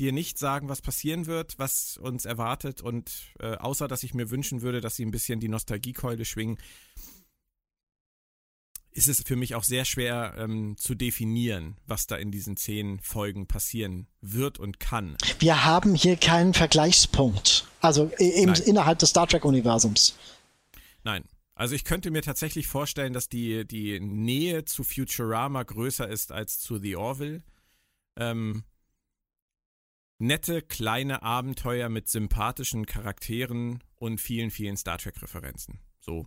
dir 0.00 0.12
nicht 0.12 0.38
sagen, 0.38 0.70
was 0.70 0.80
passieren 0.80 1.26
wird, 1.26 1.58
was 1.58 1.98
uns 1.98 2.24
erwartet 2.24 2.80
und 2.80 3.34
äh, 3.38 3.56
außer 3.56 3.86
dass 3.86 4.02
ich 4.02 4.14
mir 4.14 4.30
wünschen 4.30 4.62
würde, 4.62 4.80
dass 4.80 4.96
sie 4.96 5.04
ein 5.04 5.10
bisschen 5.10 5.40
die 5.40 5.48
Nostalgiekeule 5.48 6.24
schwingen. 6.24 6.56
Ist 8.94 9.08
es 9.08 9.22
für 9.22 9.36
mich 9.36 9.56
auch 9.56 9.64
sehr 9.64 9.84
schwer 9.84 10.34
ähm, 10.38 10.76
zu 10.78 10.94
definieren, 10.94 11.76
was 11.86 12.06
da 12.06 12.16
in 12.16 12.30
diesen 12.30 12.56
zehn 12.56 13.00
Folgen 13.00 13.46
passieren 13.46 14.06
wird 14.20 14.58
und 14.58 14.78
kann. 14.78 15.16
Wir 15.40 15.64
haben 15.64 15.94
hier 15.94 16.16
keinen 16.16 16.54
Vergleichspunkt. 16.54 17.66
Also 17.80 18.10
Nein. 18.18 18.54
innerhalb 18.64 19.00
des 19.00 19.10
Star 19.10 19.26
Trek-Universums. 19.26 20.16
Nein. 21.02 21.24
Also 21.56 21.74
ich 21.74 21.84
könnte 21.84 22.10
mir 22.10 22.22
tatsächlich 22.22 22.66
vorstellen, 22.66 23.12
dass 23.12 23.28
die, 23.28 23.66
die 23.66 24.00
Nähe 24.00 24.64
zu 24.64 24.82
Futurama 24.82 25.62
größer 25.62 26.08
ist 26.08 26.32
als 26.32 26.58
zu 26.58 26.78
The 26.78 26.96
Orville. 26.96 27.42
Ähm, 28.16 28.64
nette 30.18 30.62
kleine 30.62 31.22
Abenteuer 31.22 31.88
mit 31.88 32.08
sympathischen 32.08 32.86
Charakteren 32.86 33.82
und 33.96 34.20
vielen, 34.20 34.50
vielen 34.50 34.76
Star 34.76 34.98
Trek-Referenzen. 34.98 35.80
So. 36.00 36.26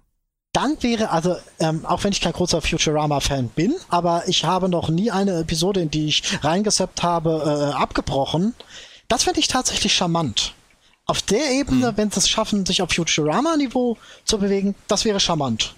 Dann 0.57 0.81
wäre, 0.81 1.11
also, 1.11 1.37
ähm, 1.59 1.85
auch 1.85 2.03
wenn 2.03 2.11
ich 2.11 2.19
kein 2.19 2.33
großer 2.33 2.63
Futurama-Fan 2.63 3.49
bin, 3.49 3.75
aber 3.89 4.27
ich 4.27 4.43
habe 4.43 4.69
noch 4.69 4.89
nie 4.89 5.11
eine 5.11 5.41
Episode, 5.41 5.81
in 5.81 5.91
die 5.91 6.07
ich 6.07 6.23
reingesappt 6.43 7.03
habe, 7.03 7.73
äh, 7.75 7.75
abgebrochen. 7.75 8.55
Das 9.07 9.25
fände 9.25 9.39
ich 9.39 9.47
tatsächlich 9.47 9.93
charmant. 9.93 10.55
Auf 11.05 11.21
der 11.21 11.51
Ebene, 11.51 11.89
hm. 11.89 11.97
wenn 11.97 12.09
sie 12.09 12.17
es 12.17 12.27
schaffen, 12.27 12.65
sich 12.65 12.81
auf 12.81 12.89
Futurama-Niveau 12.91 13.97
zu 14.25 14.39
bewegen, 14.39 14.73
das 14.87 15.05
wäre 15.05 15.19
charmant. 15.19 15.75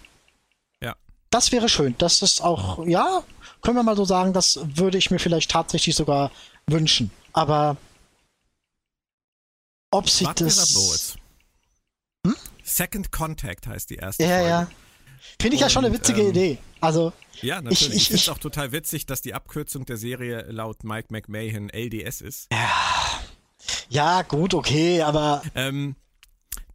Ja. 0.81 0.95
Das 1.29 1.51
wäre 1.51 1.67
schön. 1.67 1.95
Das 1.97 2.21
ist 2.21 2.41
auch, 2.41 2.87
ja, 2.87 3.23
können 3.61 3.75
wir 3.75 3.83
mal 3.83 3.97
so 3.97 4.05
sagen, 4.05 4.31
das 4.31 4.61
würde 4.63 4.97
ich 4.97 5.11
mir 5.11 5.19
vielleicht 5.19 5.51
tatsächlich 5.51 5.97
sogar 5.97 6.31
wünschen. 6.67 7.11
Aber 7.33 7.75
ob 9.91 10.09
sie 10.09 10.23
Warte 10.23 10.45
das. 10.45 11.17
Second 12.69 13.11
Contact 13.11 13.67
heißt 13.67 13.89
die 13.89 13.95
erste 13.95 14.23
ja, 14.23 14.29
Folge. 14.29 14.49
Ja, 14.49 14.67
Finde 15.41 15.55
ich 15.55 15.61
Und, 15.61 15.67
ja 15.67 15.69
schon 15.69 15.85
eine 15.85 15.93
witzige 15.93 16.21
ähm, 16.21 16.29
Idee. 16.29 16.57
Also. 16.81 17.13
Ja, 17.41 17.61
natürlich. 17.61 17.81
Ich, 17.81 17.89
ich, 17.89 17.95
ich 17.95 18.07
finde 18.07 18.21
es 18.21 18.29
auch 18.29 18.37
total 18.37 18.71
witzig, 18.71 19.05
dass 19.05 19.21
die 19.21 19.33
Abkürzung 19.33 19.85
der 19.85 19.97
Serie 19.97 20.45
laut 20.49 20.83
Mike 20.83 21.07
McMahon 21.09 21.69
LDS 21.69 22.21
ist. 22.21 22.47
Ja. 22.51 22.69
Ja, 23.89 24.21
gut, 24.21 24.53
okay, 24.53 25.01
aber. 25.01 25.41
Ähm, 25.55 25.95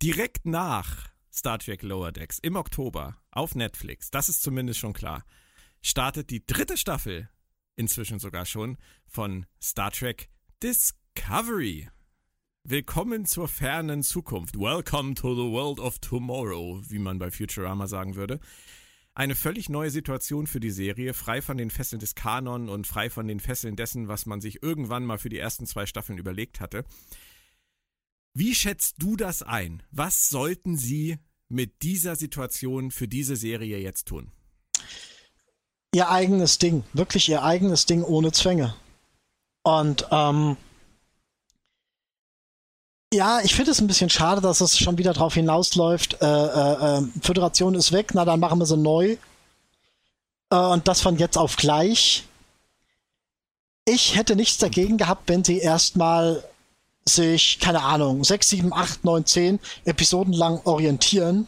direkt 0.02 0.46
nach 0.46 1.08
Star 1.32 1.58
Trek 1.58 1.82
Lower 1.82 2.12
Decks 2.12 2.38
im 2.38 2.56
Oktober 2.56 3.16
auf 3.30 3.54
Netflix, 3.54 4.10
das 4.10 4.28
ist 4.28 4.42
zumindest 4.42 4.78
schon 4.78 4.92
klar, 4.92 5.24
startet 5.82 6.30
die 6.30 6.46
dritte 6.46 6.76
Staffel, 6.76 7.28
inzwischen 7.76 8.18
sogar 8.18 8.46
schon, 8.46 8.78
von 9.06 9.46
Star 9.62 9.90
Trek 9.90 10.28
Discovery. 10.62 11.88
Willkommen 12.66 13.26
zur 13.26 13.46
fernen 13.46 14.02
Zukunft. 14.02 14.58
Welcome 14.58 15.12
to 15.16 15.34
the 15.34 15.52
world 15.52 15.78
of 15.78 15.98
tomorrow, 15.98 16.80
wie 16.88 16.98
man 16.98 17.18
bei 17.18 17.30
Futurama 17.30 17.86
sagen 17.86 18.16
würde. 18.16 18.40
Eine 19.12 19.34
völlig 19.34 19.68
neue 19.68 19.90
Situation 19.90 20.46
für 20.46 20.60
die 20.60 20.70
Serie, 20.70 21.12
frei 21.12 21.42
von 21.42 21.58
den 21.58 21.68
Fesseln 21.68 22.00
des 22.00 22.14
Kanon 22.14 22.70
und 22.70 22.86
frei 22.86 23.10
von 23.10 23.28
den 23.28 23.38
Fesseln 23.38 23.76
dessen, 23.76 24.08
was 24.08 24.24
man 24.24 24.40
sich 24.40 24.62
irgendwann 24.62 25.04
mal 25.04 25.18
für 25.18 25.28
die 25.28 25.38
ersten 25.38 25.66
zwei 25.66 25.84
Staffeln 25.84 26.16
überlegt 26.16 26.58
hatte. 26.58 26.86
Wie 28.32 28.54
schätzt 28.54 28.94
du 28.96 29.14
das 29.14 29.42
ein? 29.42 29.82
Was 29.90 30.30
sollten 30.30 30.78
sie 30.78 31.18
mit 31.50 31.82
dieser 31.82 32.16
Situation 32.16 32.90
für 32.90 33.08
diese 33.08 33.36
Serie 33.36 33.76
jetzt 33.78 34.08
tun? 34.08 34.32
Ihr 35.94 36.08
eigenes 36.08 36.56
Ding, 36.56 36.82
wirklich 36.94 37.28
ihr 37.28 37.42
eigenes 37.42 37.84
Ding 37.84 38.02
ohne 38.02 38.32
Zwänge. 38.32 38.74
Und 39.64 40.08
ähm, 40.10 40.56
ja, 43.14 43.40
ich 43.40 43.54
finde 43.54 43.70
es 43.70 43.80
ein 43.80 43.86
bisschen 43.86 44.10
schade, 44.10 44.40
dass 44.40 44.60
es 44.60 44.78
schon 44.78 44.98
wieder 44.98 45.12
drauf 45.12 45.34
hinausläuft. 45.34 46.20
Äh, 46.20 46.26
äh, 46.26 46.98
äh, 46.98 47.02
Föderation 47.22 47.74
ist 47.74 47.92
weg, 47.92 48.10
na 48.14 48.24
dann 48.24 48.40
machen 48.40 48.58
wir 48.58 48.66
sie 48.66 48.76
neu. 48.76 49.16
Äh, 50.50 50.56
und 50.56 50.86
das 50.88 51.00
von 51.00 51.16
jetzt 51.16 51.38
auf 51.38 51.56
gleich. 51.56 52.24
Ich 53.86 54.16
hätte 54.16 54.36
nichts 54.36 54.58
dagegen 54.58 54.98
gehabt, 54.98 55.28
wenn 55.28 55.44
sie 55.44 55.58
erstmal 55.58 56.42
sich, 57.06 57.60
keine 57.60 57.82
Ahnung, 57.82 58.24
6, 58.24 58.48
7, 58.48 58.72
8, 58.72 59.04
9, 59.04 59.26
10 59.26 59.60
Episoden 59.84 60.32
lang 60.32 60.60
orientieren. 60.64 61.46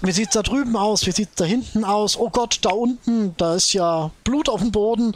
Wie 0.00 0.12
sieht's 0.12 0.34
da 0.34 0.42
drüben 0.42 0.76
aus? 0.76 1.06
Wie 1.06 1.12
sieht's 1.12 1.34
da 1.36 1.44
hinten 1.44 1.84
aus? 1.84 2.16
Oh 2.16 2.30
Gott, 2.30 2.58
da 2.62 2.70
unten, 2.70 3.36
da 3.36 3.54
ist 3.54 3.72
ja 3.72 4.10
Blut 4.24 4.48
auf 4.48 4.60
dem 4.60 4.72
Boden. 4.72 5.12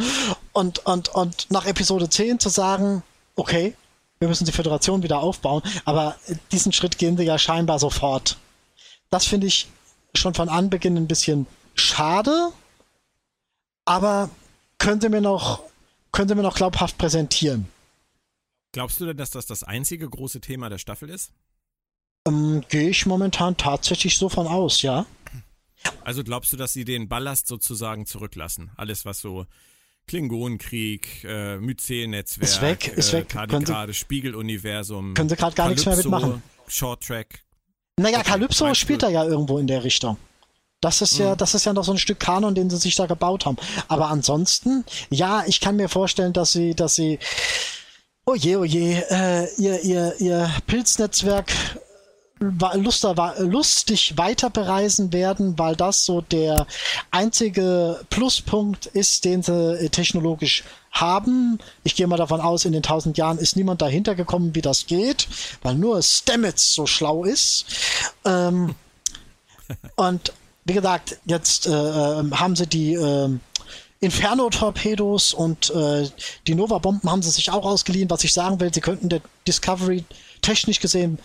Und, 0.53 0.85
und, 0.87 1.09
und 1.09 1.47
nach 1.51 1.67
Episode 1.67 2.09
10 2.09 2.39
zu 2.39 2.49
sagen, 2.49 3.03
okay, 3.35 3.75
wir 4.19 4.29
müssen 4.29 4.45
die 4.45 4.53
Föderation 4.53 5.03
wieder 5.03 5.21
aufbauen, 5.21 5.63
aber 5.85 6.17
diesen 6.53 6.73
Schritt 6.73 6.99
gehen 6.99 7.17
sie 7.17 7.25
ja 7.25 7.39
scheinbar 7.39 7.79
sofort. 7.79 8.39
Das 9.11 9.27
finde 9.27 9.47
ich 9.47 9.69
schon 10.15 10.35
von 10.35 10.49
Anbeginn 10.49 10.97
ein 10.97 11.07
bisschen 11.07 11.47
schade, 11.75 12.53
aber 13.85 14.31
können 14.79 15.01
Sie 15.01 15.09
mir 15.09 15.21
noch, 15.21 15.63
können 16.13 16.29
Sie 16.29 16.35
mir 16.35 16.43
noch 16.43 16.57
glaubhaft 16.57 16.99
präsentieren. 16.99 17.69
Glaubst 18.73 19.01
du 19.01 19.07
denn, 19.07 19.17
dass 19.17 19.31
das 19.31 19.47
das 19.47 19.63
einzige 19.63 20.09
große 20.09 20.41
Thema 20.41 20.69
der 20.69 20.79
Staffel 20.79 21.09
ist? 21.09 21.33
Ähm, 22.27 22.63
Gehe 22.69 22.91
ich 22.91 23.07
momentan 23.07 23.57
tatsächlich 23.57 24.19
so 24.19 24.29
von 24.29 24.47
aus, 24.47 24.83
ja. 24.83 25.07
Also 26.05 26.25
glaubst 26.25 26.53
du, 26.53 26.57
dass 26.57 26.73
sie 26.73 26.85
den 26.85 27.09
Ballast 27.09 27.47
sozusagen 27.47 28.07
zurücklassen? 28.07 28.71
Alles, 28.77 29.05
was 29.05 29.21
so 29.21 29.47
Klingonenkrieg, 30.07 31.25
äh, 31.25 31.57
Myzel-Netzwerk, 31.57 32.49
ist 32.49 32.63
weg, 32.63 32.97
ist 32.97 33.13
weg. 33.13 33.35
Äh, 33.35 33.47
gerade 33.47 33.93
Spiegeluniversum. 33.93 35.15
Können 35.15 35.29
sie 35.29 35.37
gerade 35.37 35.57
gar 35.57 35.69
nichts 35.69 35.85
mehr 35.85 35.97
mitmachen. 35.97 36.43
Short 36.69 37.03
Track. 37.03 37.41
Naja, 37.99 38.19
okay, 38.19 38.31
Calypso 38.31 38.73
spielt 38.75 39.03
da 39.03 39.09
ja 39.09 39.25
irgendwo 39.25 39.59
in 39.59 39.67
der 39.67 39.83
Richtung. 39.83 40.17
Das 40.81 41.01
ist 41.01 41.19
ja, 41.19 41.33
mhm. 41.33 41.39
das 41.39 41.55
ist 41.55 41.65
ja 41.65 41.73
noch 41.73 41.85
so 41.85 41.93
ein 41.93 41.99
Stück 41.99 42.21
Kanon, 42.21 42.55
den 42.55 42.69
sie 42.71 42.77
sich 42.77 42.95
da 42.95 43.07
gebaut 43.07 43.47
haben. 43.47 43.57
Aber 43.89 44.09
ansonsten, 44.09 44.85
ja, 45.11 45.45
ich 45.47 45.61
kann 45.61 45.77
mir 45.77 45.89
vorstellen, 45.89 46.33
dass 46.33 46.53
sie, 46.53 46.75
dass 46.75 46.95
sie, 46.95 47.19
oh 48.27 48.35
je, 48.35 48.57
oh 48.57 48.65
je, 48.65 49.03
äh, 49.09 49.49
ihr, 49.57 49.83
ihr, 49.83 50.15
ihr 50.21 50.51
Pilznetzwerk 50.67 51.51
lustig 52.39 54.19
weiter 54.19 54.51
bereisen 54.51 55.13
werden, 55.13 55.59
weil 55.59 55.75
das 55.75 56.05
so 56.05 56.21
der 56.21 56.67
einzige 57.11 58.01
Pluspunkt 58.11 58.87
ist, 58.87 59.25
den 59.25 59.43
sie 59.43 59.53
äh, 59.53 59.89
technologisch 59.89 60.65
haben. 60.91 61.59
Ich 61.83 61.95
gehe 61.95 62.07
mal 62.07 62.17
davon 62.17 62.41
aus, 62.41 62.65
in 62.65 62.73
den 62.73 62.83
tausend 62.83 63.17
Jahren 63.17 63.39
ist 63.39 63.57
niemand 63.57 63.81
dahinter 63.81 64.15
gekommen, 64.15 64.55
wie 64.55 64.63
das 64.63 64.87
geht, 64.87 65.29
weil 65.63 65.77
nur 65.77 66.03
Stamets 66.03 66.75
so 66.75 66.87
schlau 66.87 67.25
ist. 67.25 67.67
Ähm, 68.25 68.75
und 69.97 70.33
wie 70.65 70.75
gesagt, 70.75 71.19
jetzt 71.25 71.67
äh, 71.67 71.71
ähm, 71.71 72.39
haben 72.39 72.57
sie 72.57 72.67
die 72.67 72.95
äh, 72.95 73.31
Inferno-Torpedos 74.01 75.33
und 75.33 75.71
äh, 75.71 76.09
die 76.47 76.55
Nova-Bomben 76.55 77.11
haben 77.11 77.23
sie 77.23 77.31
sich 77.31 77.51
auch 77.51 77.65
ausgeliehen. 77.65 78.11
Was 78.11 78.25
ich 78.25 78.35
sagen 78.35 78.61
will, 78.61 78.73
sie 78.75 78.81
könnten 78.83 79.09
der 79.09 79.23
Discovery 79.47 80.05
technisch 80.43 80.81
gesehen 80.81 81.19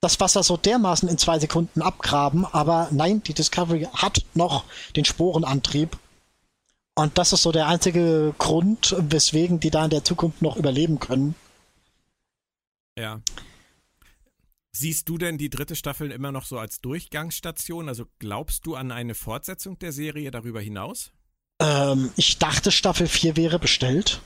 das 0.00 0.20
Wasser 0.20 0.42
so 0.42 0.56
dermaßen 0.56 1.08
in 1.08 1.18
zwei 1.18 1.38
Sekunden 1.38 1.82
abgraben, 1.82 2.44
aber 2.44 2.88
nein, 2.92 3.22
die 3.22 3.34
Discovery 3.34 3.88
hat 3.92 4.24
noch 4.34 4.64
den 4.94 5.04
Sporenantrieb. 5.04 5.98
Und 6.94 7.16
das 7.18 7.32
ist 7.32 7.42
so 7.42 7.52
der 7.52 7.66
einzige 7.68 8.34
Grund, 8.38 8.94
weswegen 8.98 9.60
die 9.60 9.70
da 9.70 9.84
in 9.84 9.90
der 9.90 10.04
Zukunft 10.04 10.42
noch 10.42 10.56
überleben 10.56 10.98
können. 10.98 11.34
Ja. 12.98 13.20
Siehst 14.72 15.08
du 15.08 15.18
denn 15.18 15.38
die 15.38 15.50
dritte 15.50 15.76
Staffel 15.76 16.10
immer 16.10 16.32
noch 16.32 16.44
so 16.44 16.58
als 16.58 16.80
Durchgangsstation? 16.80 17.88
Also 17.88 18.06
glaubst 18.18 18.66
du 18.66 18.74
an 18.74 18.92
eine 18.92 19.14
Fortsetzung 19.14 19.78
der 19.78 19.92
Serie 19.92 20.30
darüber 20.30 20.60
hinaus? 20.60 21.12
Ähm, 21.60 22.12
ich 22.16 22.38
dachte, 22.38 22.70
Staffel 22.70 23.08
4 23.08 23.36
wäre 23.36 23.58
bestellt. 23.58 24.20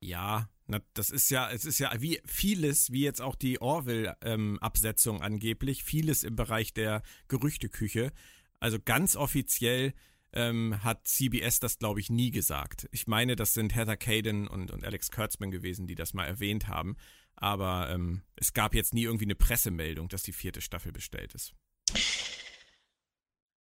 Ja, 0.00 0.48
na, 0.66 0.80
das 0.94 1.10
ist 1.10 1.30
ja, 1.30 1.50
es 1.50 1.64
ist 1.64 1.78
ja 1.78 1.92
wie 1.98 2.20
vieles, 2.24 2.90
wie 2.90 3.02
jetzt 3.02 3.22
auch 3.22 3.36
die 3.36 3.60
Orville-Absetzung 3.60 5.16
ähm, 5.16 5.22
angeblich, 5.22 5.84
vieles 5.84 6.24
im 6.24 6.34
Bereich 6.34 6.74
der 6.74 7.02
Gerüchteküche. 7.28 8.12
Also 8.58 8.78
ganz 8.84 9.14
offiziell 9.14 9.94
ähm, 10.32 10.82
hat 10.82 11.06
CBS 11.06 11.60
das, 11.60 11.78
glaube 11.78 12.00
ich, 12.00 12.10
nie 12.10 12.30
gesagt. 12.30 12.88
Ich 12.90 13.06
meine, 13.06 13.36
das 13.36 13.54
sind 13.54 13.74
Heather 13.74 13.96
Caden 13.96 14.48
und, 14.48 14.70
und 14.70 14.84
Alex 14.84 15.10
Kurtzman 15.10 15.50
gewesen, 15.50 15.86
die 15.86 15.94
das 15.94 16.14
mal 16.14 16.24
erwähnt 16.24 16.66
haben. 16.66 16.96
Aber 17.36 17.90
ähm, 17.90 18.22
es 18.34 18.52
gab 18.52 18.74
jetzt 18.74 18.92
nie 18.92 19.04
irgendwie 19.04 19.26
eine 19.26 19.34
Pressemeldung, 19.34 20.08
dass 20.08 20.22
die 20.22 20.32
vierte 20.32 20.60
Staffel 20.60 20.90
bestellt 20.90 21.34
ist. 21.34 21.54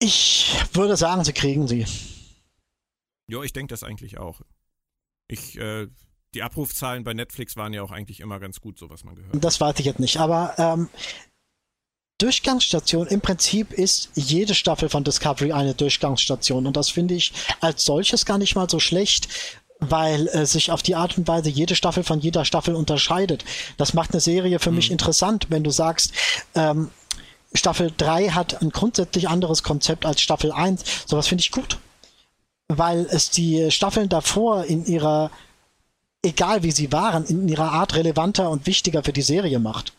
Ich 0.00 0.50
würde 0.72 0.96
sagen, 0.96 1.24
sie 1.24 1.32
kriegen 1.34 1.68
sie. 1.68 1.86
Ja, 3.28 3.42
ich 3.42 3.52
denke 3.52 3.72
das 3.72 3.84
eigentlich 3.84 4.18
auch. 4.18 4.40
Ich 5.28 5.56
äh, 5.58 5.88
die 6.34 6.42
Abrufzahlen 6.42 7.04
bei 7.04 7.14
Netflix 7.14 7.56
waren 7.56 7.72
ja 7.72 7.82
auch 7.82 7.90
eigentlich 7.90 8.20
immer 8.20 8.38
ganz 8.40 8.60
gut, 8.60 8.78
so 8.78 8.90
was 8.90 9.04
man 9.04 9.16
gehört. 9.16 9.32
Das 9.42 9.60
weiß 9.60 9.78
ich 9.78 9.86
jetzt 9.86 10.00
nicht, 10.00 10.18
aber 10.18 10.54
ähm, 10.58 10.88
Durchgangsstation 12.18 13.06
im 13.06 13.20
Prinzip 13.20 13.72
ist 13.72 14.10
jede 14.14 14.54
Staffel 14.54 14.88
von 14.88 15.04
Discovery 15.04 15.52
eine 15.52 15.74
Durchgangsstation 15.74 16.66
und 16.66 16.76
das 16.76 16.90
finde 16.90 17.14
ich 17.14 17.32
als 17.60 17.84
solches 17.84 18.26
gar 18.26 18.38
nicht 18.38 18.54
mal 18.54 18.68
so 18.68 18.78
schlecht, 18.78 19.28
weil 19.80 20.28
äh, 20.28 20.46
sich 20.46 20.70
auf 20.70 20.82
die 20.82 20.94
Art 20.94 21.16
und 21.16 21.26
Weise 21.26 21.48
jede 21.48 21.74
Staffel 21.74 22.04
von 22.04 22.20
jeder 22.20 22.44
Staffel 22.44 22.74
unterscheidet. 22.74 23.44
Das 23.78 23.94
macht 23.94 24.12
eine 24.12 24.20
Serie 24.20 24.58
für 24.58 24.70
mhm. 24.70 24.76
mich 24.76 24.90
interessant, 24.90 25.46
wenn 25.48 25.64
du 25.64 25.70
sagst, 25.70 26.12
ähm, 26.54 26.90
Staffel 27.54 27.92
3 27.96 28.28
hat 28.28 28.62
ein 28.62 28.70
grundsätzlich 28.70 29.28
anderes 29.28 29.62
Konzept 29.62 30.06
als 30.06 30.20
Staffel 30.20 30.52
1. 30.52 30.84
Sowas 31.06 31.26
finde 31.26 31.42
ich 31.42 31.50
gut. 31.50 31.78
Weil 32.68 33.06
es 33.10 33.30
die 33.30 33.70
Staffeln 33.72 34.08
davor 34.08 34.64
in 34.64 34.84
ihrer, 34.84 35.32
egal 36.22 36.62
wie 36.62 36.70
sie 36.70 36.92
waren, 36.92 37.24
in 37.24 37.48
ihrer 37.48 37.72
Art 37.72 37.94
relevanter 37.94 38.50
und 38.50 38.66
wichtiger 38.66 39.02
für 39.02 39.12
die 39.12 39.22
Serie 39.22 39.58
macht. 39.58 39.92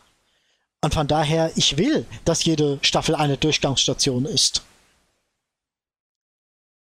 Und 0.80 0.94
von 0.94 1.06
daher, 1.06 1.52
ich 1.56 1.76
will, 1.76 2.06
dass 2.24 2.44
jede 2.44 2.78
Staffel 2.82 3.14
eine 3.14 3.36
Durchgangsstation 3.36 4.24
ist. 4.24 4.64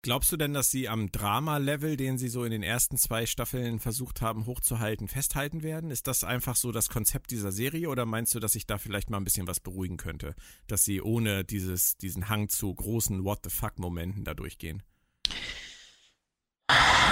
Glaubst 0.03 0.31
du 0.31 0.37
denn, 0.37 0.55
dass 0.55 0.71
sie 0.71 0.89
am 0.89 1.11
Drama-Level, 1.11 1.95
den 1.95 2.17
sie 2.17 2.27
so 2.27 2.43
in 2.43 2.49
den 2.49 2.63
ersten 2.63 2.97
zwei 2.97 3.27
Staffeln 3.27 3.79
versucht 3.79 4.21
haben 4.21 4.47
hochzuhalten, 4.47 5.07
festhalten 5.07 5.61
werden? 5.61 5.91
Ist 5.91 6.07
das 6.07 6.23
einfach 6.23 6.55
so 6.55 6.71
das 6.71 6.89
Konzept 6.89 7.29
dieser 7.29 7.51
Serie 7.51 7.87
oder 7.87 8.07
meinst 8.07 8.33
du, 8.33 8.39
dass 8.39 8.53
sich 8.53 8.65
da 8.65 8.79
vielleicht 8.79 9.11
mal 9.11 9.17
ein 9.17 9.23
bisschen 9.23 9.45
was 9.45 9.59
beruhigen 9.59 9.97
könnte? 9.97 10.33
Dass 10.65 10.83
sie 10.83 11.03
ohne 11.03 11.43
dieses, 11.43 11.97
diesen 11.97 12.29
Hang 12.29 12.49
zu 12.49 12.73
großen 12.73 13.23
What 13.23 13.41
the 13.43 13.51
fuck-Momenten 13.51 14.23
da 14.23 14.33
durchgehen? 14.33 14.81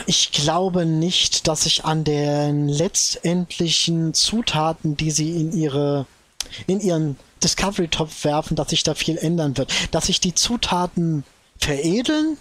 Ich 0.10 0.32
glaube 0.32 0.88
nicht, 0.88 1.48
dass 1.48 1.66
sich 1.66 1.86
an 1.86 2.04
den 2.04 2.68
letztendlichen 2.68 4.16
Zutaten, 4.16 4.98
die 4.98 5.12
sie 5.12 5.40
in 5.40 5.54
ihre 5.54 6.08
in 6.66 6.80
ihren 6.80 7.16
Discovery-Topf 7.44 8.24
werfen, 8.24 8.56
dass 8.56 8.72
sich 8.72 8.82
da 8.82 8.96
viel 8.96 9.20
ändern 9.20 9.56
wird. 9.56 9.72
Dass 9.92 10.08
sich 10.08 10.20
die 10.20 10.34
Zutaten 10.34 11.26
veredeln, 11.60 12.40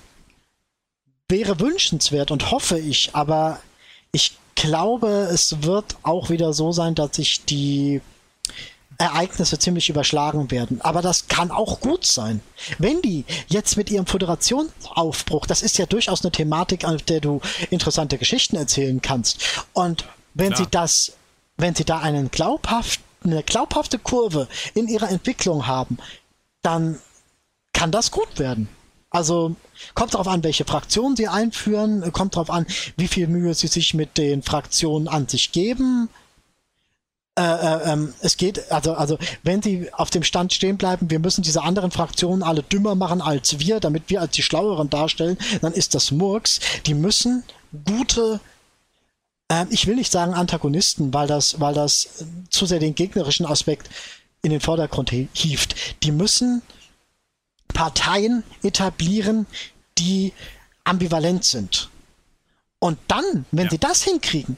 wäre 1.29 1.61
wünschenswert 1.61 2.31
und 2.31 2.51
hoffe 2.51 2.79
ich, 2.79 3.11
aber 3.13 3.61
ich 4.13 4.39
glaube, 4.55 5.29
es 5.31 5.63
wird 5.63 5.97
auch 6.05 6.31
wieder 6.31 6.55
so 6.55 6.73
sein, 6.73 6.95
dass 6.95 7.17
sich 7.17 7.45
die 7.45 8.01
Ereignisse 8.99 9.59
ziemlich 9.59 9.89
überschlagen 9.89 10.51
werden. 10.51 10.81
Aber 10.81 11.03
das 11.03 11.29
kann 11.29 11.53
auch 11.53 11.81
gut 11.81 12.05
sein. 12.05 12.41
Wenn 12.79 13.01
die 13.01 13.25
jetzt 13.47 13.77
mit 13.77 13.91
ihrem 13.91 14.07
Föderationsaufbruch, 14.07 15.47
das 15.47 15.63
ist 15.63 15.79
ja 15.79 15.87
durchaus 15.87 16.25
eine 16.25 16.33
Thematik, 16.33 16.85
auf 16.85 17.03
der 17.03 17.21
du 17.21 17.41
interessante 17.71 18.19
Geschichten 18.19 18.57
erzählen 18.57 19.01
kannst. 19.01 19.65
Und 19.73 20.05
wenn 20.35 20.53
Klar. 20.53 20.65
sie 20.65 20.71
das, 20.71 21.13
wenn 21.57 21.77
sie 21.77 21.85
da 21.85 21.99
einen 21.99 22.31
glaubhaften 22.31 23.05
eine 23.25 23.43
glaubhafte 23.43 23.99
Kurve 23.99 24.49
in 24.75 24.89
ihrer 24.89 25.11
Entwicklung 25.11 25.67
haben, 25.67 25.99
dann 26.63 26.99
kann 27.73 27.91
das 27.91 28.11
gut 28.11 28.39
werden. 28.39 28.69
Also 29.11 29.57
kommt 29.95 30.15
darauf 30.15 30.29
an, 30.29 30.45
welche 30.45 30.65
Fraktionen 30.65 31.17
sie 31.17 31.29
einführen, 31.29 32.13
kommt 32.13 32.37
darauf 32.37 32.51
an, 32.51 32.67
wie 32.97 33.09
viel 33.09 33.27
Mühe 33.27 33.55
sie 33.55 33.69
sich 33.69 33.95
mit 33.95 34.19
den 34.19 34.43
Fraktionen 34.43 35.09
an 35.09 35.29
sich 35.29 35.53
geben. 35.53 36.09
Äh, 37.39 37.43
äh, 37.43 37.93
ähm, 37.93 38.15
es 38.21 38.37
geht, 38.37 38.73
also, 38.73 38.95
also, 38.95 39.17
wenn 39.45 39.63
sie 39.63 39.93
auf 39.93 40.11
dem 40.11 40.25
Stand 40.25 40.53
stehen 40.53 40.77
bleiben, 40.77 41.09
wir 41.09 41.21
müssen 41.21 41.43
diese 41.43 41.63
anderen 41.63 41.93
Fraktionen 41.93 42.43
alle 42.43 42.65
dümmer 42.65 42.97
machen 42.97 43.21
als 43.21 43.61
wir, 43.61 43.79
damit 43.79 44.05
wir 44.09 44.21
als 44.21 44.33
die 44.33 44.43
Schlaueren 44.43 44.91
darstellen, 44.91 45.39
dann 45.61 45.73
ist 45.73 45.95
das 45.95 46.11
Murks. 46.11 46.59
Die 46.87 46.95
müssen 46.95 47.45
gute 47.85 48.41
ähm, 49.51 49.69
ich 49.71 49.87
will 49.87 49.95
nicht 49.95 50.11
sagen 50.11 50.35
Antagonisten, 50.35 51.15
weil 51.15 51.27
das, 51.29 51.61
weil 51.61 51.75
das 51.75 52.25
zu 52.51 52.67
sehr 52.67 52.81
den 52.81 52.95
gegnerischen 52.95 53.47
Aspekt 53.47 53.89
in 54.43 54.51
den 54.51 54.61
Vordergrund 54.61 55.11
hieft. 55.11 56.03
Die 56.03 56.13
müssen 56.13 56.63
Parteien 57.69 58.43
etablieren, 58.63 59.47
die 59.97 60.33
ambivalent 60.85 61.45
sind. 61.45 61.89
Und 62.81 62.99
dann, 63.09 63.45
wenn 63.51 63.67
ja. 63.67 63.71
sie 63.71 63.79
das 63.79 64.03
hinkriegen, 64.03 64.57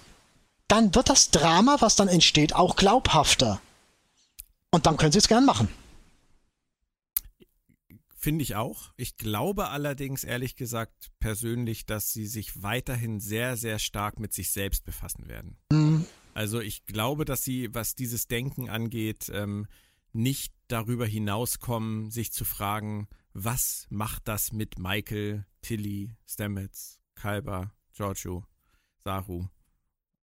dann 0.71 0.95
wird 0.95 1.09
das 1.09 1.31
Drama, 1.31 1.77
was 1.81 1.97
dann 1.97 2.09
entsteht, 2.09 2.55
auch 2.55 2.77
glaubhafter. 2.77 3.61
Und 4.71 4.87
dann 4.87 4.97
können 4.97 5.13
sie 5.13 5.19
es 5.19 5.29
gern 5.29 5.45
machen. 5.45 5.69
Finde 8.17 8.43
ich 8.43 8.55
auch. 8.55 8.93
Ich 8.97 9.17
glaube 9.17 9.69
allerdings, 9.69 10.25
ehrlich 10.25 10.55
gesagt, 10.55 11.11
persönlich, 11.19 11.87
dass 11.87 12.13
sie 12.13 12.27
sich 12.27 12.63
weiterhin 12.63 13.19
sehr, 13.19 13.57
sehr 13.57 13.79
stark 13.79 14.21
mit 14.21 14.33
sich 14.33 14.53
selbst 14.53 14.85
befassen 14.85 15.27
werden. 15.27 15.57
Mhm. 15.73 16.07
Also 16.35 16.61
ich 16.61 16.85
glaube, 16.87 17.25
dass 17.25 17.43
sie, 17.43 17.75
was 17.75 17.95
dieses 17.95 18.29
Denken 18.29 18.69
angeht, 18.69 19.31
ähm, 19.35 19.67
nicht 20.13 20.53
darüber 20.69 21.07
hinauskommen, 21.07 22.11
sich 22.11 22.33
zu 22.33 22.45
fragen, 22.45 23.09
was 23.33 23.87
macht 23.91 24.29
das 24.29 24.53
mit 24.53 24.79
Michael, 24.79 25.47
Tilly, 25.63 26.15
Stamets, 26.27 27.01
Kalber, 27.15 27.73
Giorgio, 27.93 28.45
Saru 29.03 29.49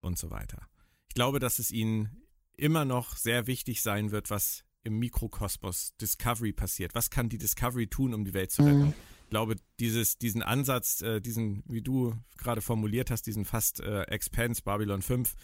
und 0.08 0.18
so 0.18 0.32
weiter. 0.32 0.68
Ich 1.10 1.16
glaube, 1.16 1.40
dass 1.40 1.60
es 1.60 1.72
ihnen 1.72 2.24
immer 2.56 2.86
noch 2.86 3.16
sehr 3.16 3.46
wichtig 3.48 3.82
sein 3.82 4.12
wird, 4.12 4.30
was 4.30 4.64
im 4.84 5.00
Mikrokosmos 5.00 5.96
Discovery 6.02 6.54
passiert. 6.54 6.96
Was 6.96 7.10
kann 7.10 7.30
die 7.30 7.38
Discovery 7.38 7.88
tun, 7.88 8.14
um 8.14 8.26
die 8.26 8.34
Welt 8.34 8.52
zu 8.52 8.64
retten? 8.64 8.86
Mhm. 8.86 8.94
Ich 9.24 9.30
glaube, 9.30 9.58
dieses, 9.80 10.18
diesen 10.18 10.42
Ansatz, 10.42 11.02
äh, 11.02 11.20
diesen, 11.20 11.62
wie 11.68 11.82
du 11.82 12.16
gerade 12.38 12.62
formuliert 12.62 13.12
hast, 13.12 13.24
diesen 13.24 13.44
fast 13.44 13.82
äh, 13.82 14.04
Expanse 14.04 14.62
Babylon 14.64 15.02
5 15.02 15.36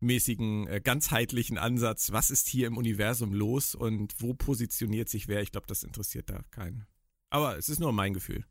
mäßigen, 0.00 0.66
äh, 0.66 0.80
ganzheitlichen 0.82 1.58
Ansatz, 1.58 2.12
was 2.12 2.30
ist 2.30 2.48
hier 2.48 2.66
im 2.66 2.76
Universum 2.76 3.32
los 3.32 3.74
und 3.74 4.14
wo 4.18 4.34
positioniert 4.34 5.08
sich 5.08 5.28
wer, 5.28 5.40
ich 5.40 5.52
glaube, 5.52 5.66
das 5.66 5.82
interessiert 5.82 6.28
da 6.28 6.42
keinen. 6.50 6.86
Aber 7.30 7.56
es 7.56 7.68
ist 7.68 7.80
nur 7.80 7.92
mein 7.92 8.12
Gefühl. 8.12 8.44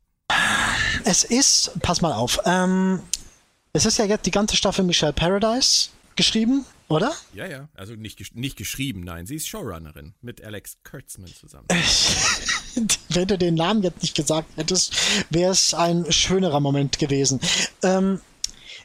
Es 1.04 1.24
ist, 1.24 1.78
pass 1.82 2.00
mal 2.00 2.12
auf, 2.12 2.38
ähm, 2.44 3.00
es 3.72 3.86
ist 3.86 3.98
ja 3.98 4.04
jetzt 4.04 4.26
die 4.26 4.30
ganze 4.30 4.56
Staffel 4.56 4.84
Michelle 4.84 5.12
Paradise 5.12 5.90
geschrieben 6.16 6.64
oder? 6.90 7.12
Ja, 7.34 7.46
ja. 7.46 7.68
Also 7.76 7.94
nicht, 7.94 8.34
nicht 8.34 8.56
geschrieben, 8.56 9.04
nein. 9.04 9.24
Sie 9.24 9.36
ist 9.36 9.46
Showrunnerin 9.46 10.14
mit 10.22 10.42
Alex 10.42 10.78
Kurtzman 10.82 11.32
zusammen. 11.32 11.68
Wenn 13.10 13.28
du 13.28 13.38
den 13.38 13.54
Namen 13.54 13.84
jetzt 13.84 14.02
nicht 14.02 14.16
gesagt 14.16 14.48
hättest, 14.56 14.96
wäre 15.30 15.52
es 15.52 15.72
ein 15.72 16.10
schönerer 16.10 16.58
Moment 16.58 16.98
gewesen. 16.98 17.40
Ähm, 17.84 18.20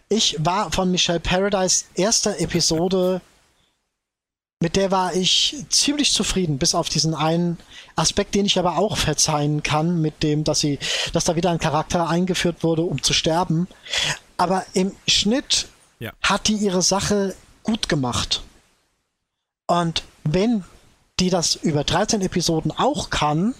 ich 0.07 0.37
war 0.39 0.71
von 0.71 0.91
Michelle 0.91 1.19
Paradise 1.19 1.85
erster 1.95 2.39
Episode, 2.39 3.21
mit 4.61 4.75
der 4.75 4.91
war 4.91 5.15
ich 5.15 5.65
ziemlich 5.69 6.13
zufrieden, 6.13 6.59
bis 6.59 6.75
auf 6.75 6.89
diesen 6.89 7.13
einen 7.15 7.57
Aspekt, 7.95 8.35
den 8.35 8.45
ich 8.45 8.59
aber 8.59 8.77
auch 8.77 8.97
verzeihen 8.97 9.63
kann, 9.63 9.99
mit 9.99 10.21
dem, 10.23 10.43
dass 10.43 10.59
sie, 10.59 10.79
dass 11.11 11.25
da 11.25 11.35
wieder 11.35 11.49
ein 11.49 11.59
Charakter 11.59 12.07
eingeführt 12.07 12.63
wurde, 12.63 12.83
um 12.83 13.01
zu 13.01 13.13
sterben. 13.13 13.67
Aber 14.37 14.65
im 14.73 14.91
Schnitt 15.07 15.67
ja. 15.99 16.13
hat 16.21 16.47
die 16.47 16.55
ihre 16.55 16.81
Sache 16.81 17.35
gut 17.63 17.89
gemacht. 17.89 18.43
Und 19.67 20.03
wenn 20.23 20.63
die 21.19 21.29
das 21.29 21.55
über 21.55 21.83
13 21.83 22.21
Episoden 22.21 22.71
auch 22.71 23.09
kann, 23.09 23.55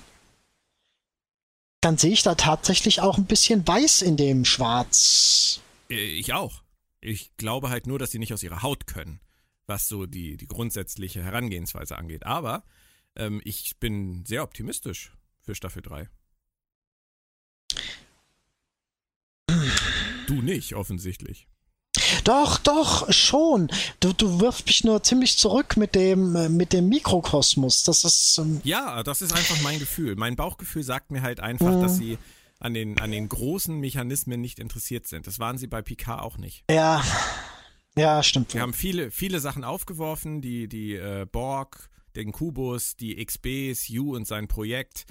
dann 1.81 1.97
sehe 1.97 2.11
ich 2.11 2.23
da 2.23 2.35
tatsächlich 2.35 3.01
auch 3.01 3.17
ein 3.17 3.25
bisschen 3.25 3.67
weiß 3.67 4.01
in 4.01 4.17
dem 4.17 4.43
Schwarz. 4.43 5.61
Äh, 5.89 6.03
ich 6.03 6.33
auch. 6.33 6.63
Ich 6.99 7.37
glaube 7.37 7.69
halt 7.69 7.85
nur, 7.85 7.99
dass 7.99 8.11
sie 8.11 8.19
nicht 8.19 8.33
aus 8.33 8.43
ihrer 8.43 8.63
Haut 8.63 8.87
können, 8.87 9.19
was 9.67 9.87
so 9.87 10.05
die, 10.05 10.37
die 10.37 10.47
grundsätzliche 10.47 11.23
Herangehensweise 11.23 11.97
angeht. 11.97 12.25
Aber 12.25 12.63
ähm, 13.15 13.41
ich 13.43 13.77
bin 13.79 14.25
sehr 14.25 14.43
optimistisch 14.43 15.13
für 15.41 15.53
Staffel 15.53 15.83
3. 15.83 16.09
Du 20.27 20.41
nicht, 20.41 20.75
offensichtlich. 20.75 21.47
Doch, 22.23 22.57
doch, 22.57 23.11
schon. 23.11 23.69
Du, 23.99 24.13
du 24.13 24.39
wirfst 24.39 24.65
mich 24.65 24.83
nur 24.83 25.01
ziemlich 25.03 25.37
zurück 25.37 25.77
mit 25.77 25.95
dem, 25.95 26.35
äh, 26.35 26.49
mit 26.49 26.73
dem 26.73 26.89
Mikrokosmos. 26.89 27.83
Das 27.83 28.03
ist. 28.03 28.37
Ähm 28.37 28.61
ja, 28.63 29.03
das 29.03 29.21
ist 29.21 29.31
einfach 29.31 29.61
mein 29.61 29.79
Gefühl. 29.79 30.15
Mein 30.15 30.35
Bauchgefühl 30.35 30.83
sagt 30.83 31.11
mir 31.11 31.21
halt 31.21 31.39
einfach, 31.39 31.73
mhm. 31.75 31.81
dass 31.81 31.97
sie 31.97 32.17
an 32.59 32.73
den, 32.73 32.99
an 32.99 33.11
den 33.11 33.29
großen 33.29 33.79
Mechanismen 33.79 34.41
nicht 34.41 34.59
interessiert 34.59 35.07
sind. 35.07 35.27
Das 35.27 35.39
waren 35.39 35.57
sie 35.57 35.67
bei 35.67 35.81
Picard 35.81 36.21
auch 36.21 36.37
nicht. 36.37 36.63
Ja. 36.69 37.03
Ja, 37.97 38.23
stimmt. 38.23 38.53
Wir 38.53 38.61
haben 38.61 38.73
viele, 38.73 39.09
viele 39.09 39.39
Sachen 39.39 39.63
aufgeworfen, 39.63 40.41
die, 40.41 40.67
die 40.67 40.95
äh, 40.95 41.25
Borg, 41.31 41.89
den 42.15 42.33
Kubus, 42.33 42.97
die 42.97 43.23
XBs, 43.23 43.87
Yu 43.87 44.15
und 44.15 44.27
sein 44.27 44.49
Projekt 44.49 45.05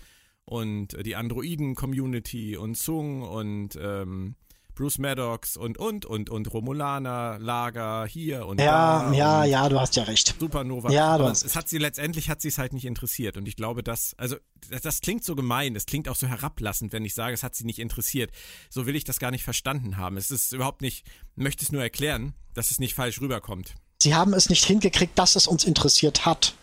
und 0.45 0.93
äh, 0.95 1.03
die 1.03 1.17
Androiden-Community 1.17 2.57
und 2.57 2.77
Zung 2.77 3.23
und 3.23 3.79
ähm, 3.81 4.37
Bruce 4.75 4.99
Maddox 4.99 5.57
und, 5.57 5.79
und, 5.79 6.05
und, 6.05 6.31
und 6.31 6.53
Romulaner, 6.53 7.39
Lager 7.39 8.07
hier 8.07 8.47
und 8.47 8.61
ja, 8.61 9.11
da. 9.11 9.13
Ja, 9.13 9.43
und 9.43 9.49
ja, 9.49 9.69
du 9.69 9.81
hast 9.81 9.97
ja 9.97 10.05
recht. 10.05 10.35
Supernova. 10.39 10.91
Ja, 10.91 11.19
du 11.19 11.25
hast 11.25 11.45
es 11.45 11.57
hat 11.57 11.69
sie 11.69 11.79
letztendlich 11.79 12.29
hat 12.29 12.41
sie 12.41 12.49
es 12.49 12.59
halt 12.59 12.73
nicht 12.73 12.85
interessiert 12.85 13.37
und 13.37 13.47
ich 13.47 13.57
glaube, 13.57 13.83
dass 13.83 14.15
also 14.19 14.37
das, 14.71 14.83
das 14.83 15.01
klingt 15.01 15.25
so 15.25 15.35
gemein, 15.37 15.77
es 15.77 15.87
klingt 15.87 16.09
auch 16.09 16.17
so 16.17 16.27
herablassend, 16.27 16.93
wenn 16.93 17.05
ich 17.05 17.15
sage, 17.15 17.35
es 17.35 17.43
hat 17.43 17.55
sie 17.55 17.65
nicht 17.65 17.79
interessiert. 17.79 18.31
So 18.71 18.87
will 18.87 18.97
ich 18.97 19.05
das 19.05 19.19
gar 19.19 19.31
nicht 19.31 19.45
verstanden 19.45 19.97
haben. 19.97 20.17
Es 20.17 20.31
ist 20.31 20.53
überhaupt 20.53 20.83
nicht, 20.83 21.07
möchte 21.37 21.65
es 21.65 21.73
nur 21.73 21.83
erklären, 21.83 22.35
dass 22.55 22.71
es 22.71 22.79
nicht 22.79 22.95
falsch 22.95 23.21
rüberkommt. 23.21 23.75
Sie 24.03 24.15
haben 24.15 24.35
es 24.35 24.49
nicht 24.49 24.65
hingekriegt, 24.65 25.19
dass 25.19 25.37
es 25.37 25.47
uns 25.47 25.65
interessiert 25.65 26.27
hat. 26.27 26.55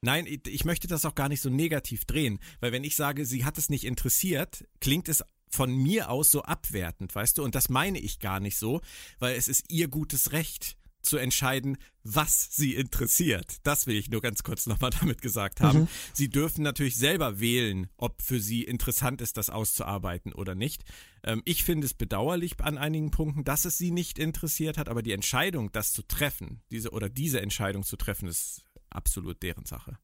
Nein, 0.00 0.26
ich 0.46 0.64
möchte 0.64 0.86
das 0.86 1.04
auch 1.04 1.14
gar 1.14 1.28
nicht 1.28 1.40
so 1.40 1.50
negativ 1.50 2.04
drehen, 2.04 2.38
weil 2.60 2.70
wenn 2.70 2.84
ich 2.84 2.94
sage, 2.94 3.24
sie 3.24 3.44
hat 3.44 3.58
es 3.58 3.68
nicht 3.68 3.84
interessiert, 3.84 4.64
klingt 4.80 5.08
es 5.08 5.24
von 5.50 5.74
mir 5.74 6.10
aus 6.10 6.30
so 6.30 6.42
abwertend, 6.42 7.14
weißt 7.14 7.38
du? 7.38 7.44
Und 7.44 7.54
das 7.54 7.68
meine 7.68 7.98
ich 7.98 8.20
gar 8.20 8.40
nicht 8.40 8.58
so, 8.58 8.80
weil 9.18 9.36
es 9.36 9.48
ist 9.48 9.70
ihr 9.70 9.88
gutes 9.88 10.32
Recht. 10.32 10.76
zu 11.00 11.16
entscheiden, 11.16 11.78
was 12.02 12.48
sie 12.50 12.74
interessiert. 12.74 13.58
Das 13.62 13.86
will 13.86 13.96
ich 13.96 14.10
nur 14.10 14.20
ganz 14.20 14.42
kurz 14.42 14.66
nochmal 14.66 14.90
damit 15.00 15.22
gesagt 15.22 15.60
haben. 15.60 15.82
Mhm. 15.82 15.88
Sie 16.12 16.28
dürfen 16.28 16.62
natürlich 16.62 16.96
selber 16.96 17.40
wählen, 17.40 17.88
ob 17.96 18.20
für 18.20 18.40
sie 18.40 18.64
interessant 18.64 19.20
ist, 19.20 19.36
das 19.36 19.48
auszuarbeiten 19.48 20.32
oder 20.32 20.54
nicht. 20.54 20.84
Ähm, 21.22 21.40
ich 21.44 21.64
finde 21.64 21.86
es 21.86 21.94
bedauerlich 21.94 22.60
an 22.60 22.78
einigen 22.78 23.10
Punkten, 23.10 23.44
dass 23.44 23.64
es 23.64 23.78
sie 23.78 23.92
nicht 23.92 24.18
interessiert 24.18 24.76
hat, 24.76 24.88
aber 24.88 25.02
die 25.02 25.12
Entscheidung, 25.12 25.70
das 25.72 25.92
zu 25.92 26.02
treffen, 26.02 26.62
diese 26.70 26.90
oder 26.90 27.08
diese 27.08 27.40
Entscheidung 27.40 27.84
zu 27.84 27.96
treffen, 27.96 28.28
ist 28.28 28.64
absolut 28.90 29.42
deren 29.42 29.66
Sache. 29.66 29.98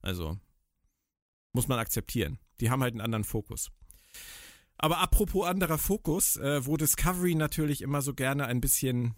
Also 0.00 0.38
muss 1.52 1.68
man 1.68 1.78
akzeptieren. 1.78 2.38
Die 2.60 2.70
haben 2.70 2.82
halt 2.82 2.94
einen 2.94 3.00
anderen 3.00 3.24
Fokus. 3.24 3.70
Aber 4.78 4.98
apropos 4.98 5.46
anderer 5.46 5.78
Fokus, 5.78 6.36
äh, 6.36 6.64
wo 6.64 6.76
Discovery 6.76 7.34
natürlich 7.34 7.82
immer 7.82 8.00
so 8.00 8.14
gerne 8.14 8.46
ein 8.46 8.60
bisschen 8.60 9.14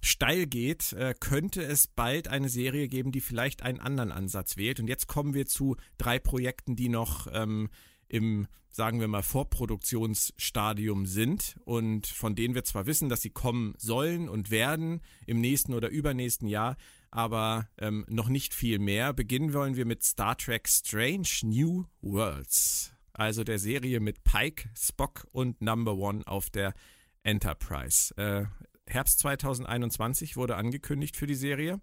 steil 0.00 0.46
geht, 0.46 0.92
äh, 0.94 1.14
könnte 1.18 1.62
es 1.62 1.86
bald 1.86 2.28
eine 2.28 2.48
Serie 2.48 2.88
geben, 2.88 3.12
die 3.12 3.20
vielleicht 3.20 3.62
einen 3.62 3.78
anderen 3.78 4.10
Ansatz 4.10 4.56
wählt. 4.56 4.80
Und 4.80 4.88
jetzt 4.88 5.06
kommen 5.06 5.34
wir 5.34 5.46
zu 5.46 5.76
drei 5.96 6.18
Projekten, 6.18 6.76
die 6.76 6.88
noch 6.88 7.28
ähm, 7.32 7.68
im, 8.08 8.48
sagen 8.70 9.00
wir 9.00 9.08
mal, 9.08 9.22
Vorproduktionsstadium 9.22 11.06
sind 11.06 11.56
und 11.64 12.06
von 12.06 12.34
denen 12.34 12.54
wir 12.54 12.64
zwar 12.64 12.86
wissen, 12.86 13.08
dass 13.08 13.22
sie 13.22 13.30
kommen 13.30 13.74
sollen 13.78 14.28
und 14.28 14.50
werden 14.50 15.00
im 15.26 15.40
nächsten 15.40 15.72
oder 15.72 15.88
übernächsten 15.88 16.48
Jahr, 16.48 16.76
aber 17.10 17.68
ähm, 17.78 18.04
noch 18.08 18.28
nicht 18.28 18.54
viel 18.54 18.78
mehr. 18.78 19.12
Beginnen 19.12 19.52
wollen 19.52 19.76
wir 19.76 19.86
mit 19.86 20.02
Star 20.02 20.36
Trek 20.36 20.68
Strange 20.68 21.28
New 21.42 21.84
Worlds, 22.00 22.91
also 23.12 23.44
der 23.44 23.58
Serie 23.58 24.00
mit 24.00 24.24
Pike, 24.24 24.68
Spock 24.76 25.26
und 25.32 25.60
Number 25.60 25.94
One 25.94 26.26
auf 26.26 26.50
der 26.50 26.74
Enterprise. 27.22 28.14
Äh, 28.16 28.44
Herbst 28.86 29.20
2021 29.20 30.36
wurde 30.36 30.56
angekündigt 30.56 31.16
für 31.16 31.26
die 31.26 31.34
Serie. 31.34 31.80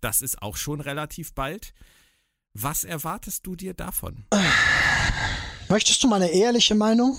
Das 0.00 0.20
ist 0.20 0.42
auch 0.42 0.56
schon 0.56 0.80
relativ 0.80 1.34
bald. 1.34 1.74
Was 2.52 2.84
erwartest 2.84 3.46
du 3.46 3.56
dir 3.56 3.74
davon? 3.74 4.26
Möchtest 5.68 6.02
du 6.02 6.08
meine 6.08 6.28
ehrliche 6.28 6.74
Meinung? 6.74 7.18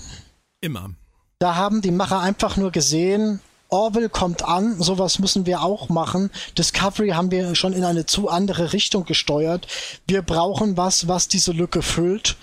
Immer. 0.60 0.90
Da 1.38 1.56
haben 1.56 1.82
die 1.82 1.90
Macher 1.90 2.20
einfach 2.20 2.56
nur 2.56 2.72
gesehen, 2.72 3.40
Orville 3.68 4.08
kommt 4.08 4.44
an, 4.44 4.80
sowas 4.80 5.18
müssen 5.18 5.44
wir 5.44 5.62
auch 5.62 5.88
machen. 5.88 6.30
Discovery 6.56 7.10
haben 7.10 7.30
wir 7.30 7.54
schon 7.54 7.72
in 7.72 7.84
eine 7.84 8.06
zu 8.06 8.28
andere 8.28 8.72
Richtung 8.72 9.04
gesteuert. 9.04 9.66
Wir 10.06 10.22
brauchen 10.22 10.76
was, 10.76 11.08
was 11.08 11.28
diese 11.28 11.52
Lücke 11.52 11.82
füllt. 11.82 12.36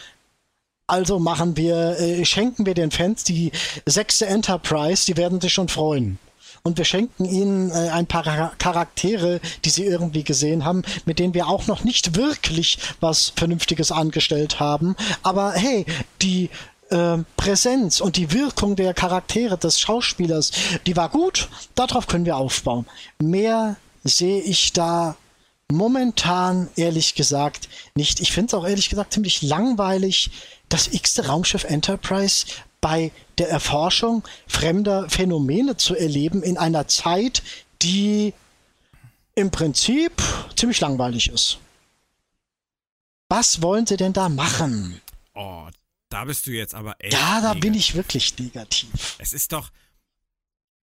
Also 0.88 1.20
machen 1.20 1.56
wir, 1.56 2.00
äh, 2.00 2.26
schenken 2.26 2.66
wir 2.66 2.74
den 2.74 2.92
Fans 2.92 3.24
die 3.24 3.52
sechste 3.86 4.26
Enterprise, 4.26 5.06
die 5.06 5.18
werden 5.18 5.40
sich 5.40 5.54
schon 5.54 5.70
freuen. 5.70 6.20
Und 6.66 6.78
wir 6.78 6.86
schenken 6.86 7.26
ihnen 7.26 7.72
äh, 7.72 7.90
ein 7.90 8.08
paar 8.08 8.54
Charaktere, 8.58 9.42
die 9.66 9.70
sie 9.70 9.84
irgendwie 9.84 10.24
gesehen 10.24 10.64
haben, 10.64 10.84
mit 11.06 11.20
denen 11.20 11.34
wir 11.34 11.48
auch 11.48 11.68
noch 11.68 11.84
nicht 11.84 12.16
wirklich 12.16 12.78
was 13.02 13.34
Vernünftiges 13.36 13.92
angestellt 13.92 14.60
haben. 14.60 14.96
Aber 15.24 15.52
hey, 15.54 15.86
die 16.22 16.50
äh, 16.90 17.18
Präsenz 17.38 18.00
und 18.00 18.16
die 18.16 18.32
Wirkung 18.32 18.76
der 18.76 18.94
Charaktere 18.94 19.58
des 19.58 19.80
Schauspielers, 19.80 20.52
die 20.86 20.96
war 20.96 21.10
gut. 21.10 21.50
Darauf 21.76 22.08
können 22.08 22.26
wir 22.26 22.38
aufbauen. 22.38 22.86
Mehr 23.20 23.76
sehe 24.04 24.42
ich 24.42 24.74
da 24.74 25.16
momentan 25.72 26.70
ehrlich 26.76 27.16
gesagt 27.16 27.70
nicht. 27.96 28.20
Ich 28.20 28.32
finde 28.32 28.48
es 28.48 28.54
auch 28.54 28.68
ehrlich 28.68 28.90
gesagt 28.90 29.14
ziemlich 29.14 29.42
langweilig, 29.42 30.32
das 30.70 30.88
x-te 30.88 31.28
Raumschiff 31.28 31.64
Enterprise 31.64 32.46
bei 32.82 33.12
der 33.38 33.50
Erforschung 33.50 34.24
fremder 34.48 35.10
Phänomene 35.10 35.78
zu 35.78 35.96
erleben 35.96 36.44
in 36.44 36.58
einer 36.58 36.88
Zeit, 36.88 37.42
die 37.82 38.34
im 39.36 39.52
Prinzip 39.52 40.22
ziemlich 40.56 40.80
langweilig 40.82 41.30
ist. 41.30 41.60
Was 43.30 43.62
wollen 43.62 43.88
sie 43.88 43.98
denn 43.98 44.14
da 44.14 44.30
machen? 44.30 45.02
Oh, 45.34 45.68
da 46.10 46.26
bist 46.26 46.46
du 46.46 46.52
jetzt 46.52 46.76
aber 46.76 46.96
echt. 47.00 47.14
Ja, 47.14 47.20
da 47.20 47.54
negativ. 47.54 47.62
bin 47.62 47.74
ich 47.74 47.96
wirklich 47.96 48.38
negativ. 48.38 49.16
Es 49.18 49.34
ist 49.34 49.54
doch. 49.54 49.72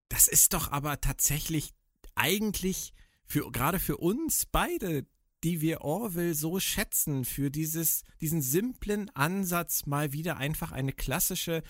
Das 0.09 0.27
ist 0.27 0.53
doch 0.53 0.71
aber 0.71 1.01
tatsächlich 1.01 1.73
eigentlich 2.13 2.93
für 3.25 3.51
gerade 3.51 3.79
für 3.79 3.97
uns 3.97 4.45
beide, 4.45 5.05
die 5.43 5.61
wir 5.61 5.81
Orwell 5.81 6.33
so 6.33 6.59
schätzen, 6.59 7.25
für 7.25 7.51
dieses, 7.51 8.03
diesen 8.21 8.41
simplen 8.41 9.11
Ansatz, 9.13 9.85
mal 9.85 10.11
wieder 10.11 10.37
einfach 10.37 10.71
eine 10.71 10.91
klassische 10.91 11.61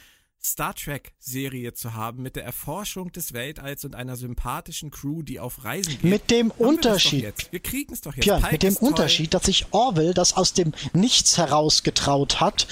Star 0.42 0.76
Trek-Serie 0.76 1.74
zu 1.74 1.96
haben 1.96 2.22
mit 2.22 2.36
der 2.36 2.44
Erforschung 2.44 3.12
des 3.12 3.34
Weltalls 3.34 3.84
und 3.84 3.96
einer 3.96 4.16
sympathischen 4.16 4.92
Crew, 4.92 5.24
die 5.24 5.40
auf 5.40 5.64
Reisen 5.64 5.94
geht. 5.94 6.04
Mit 6.04 6.30
dem 6.30 6.52
Unterschied. 6.52 7.24
Wir, 7.24 7.52
wir 7.52 7.60
kriegen 7.62 7.94
es 7.94 8.02
doch 8.02 8.14
jetzt. 8.14 8.26
Ja, 8.26 8.40
mit 8.52 8.62
dem 8.62 8.76
Unterschied, 8.76 9.34
dass 9.34 9.46
sich 9.46 9.66
Orwell 9.72 10.14
das 10.14 10.38
aus 10.38 10.54
dem 10.54 10.74
Nichts 10.94 11.38
herausgetraut 11.38 12.40
hat 12.40 12.68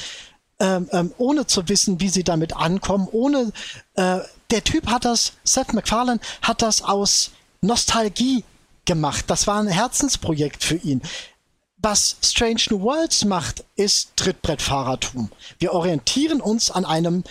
ähm, 0.60 0.88
ähm, 0.92 1.14
ohne 1.18 1.48
zu 1.48 1.68
wissen, 1.68 2.00
wie 2.00 2.10
sie 2.10 2.24
damit 2.24 2.56
ankommen, 2.56 3.08
ohne 3.12 3.52
äh, 3.96 4.20
der 4.52 4.64
Typ 4.64 4.88
hat 4.88 5.04
das, 5.04 5.34
Seth 5.44 5.74
MacFarlane 5.74 6.20
hat 6.42 6.62
das 6.62 6.84
aus 6.84 7.32
Nostalgie 7.62 8.44
gemacht. 8.86 9.26
Das 9.30 9.48
war 9.48 9.60
ein 9.60 9.68
Herzensprojekt 9.68 10.64
für 10.64 10.76
ihn. 10.76 11.02
Was 11.78 12.18
Strange 12.22 12.62
New 12.70 12.82
Worlds 12.82 13.26
macht, 13.26 13.66
ist 13.76 14.16
Trittbrettfahrertum. 14.16 15.30
Wir 15.60 15.74
orientieren 15.74 16.40
uns 16.40 16.72
an 16.72 16.86
einem, 16.86 17.24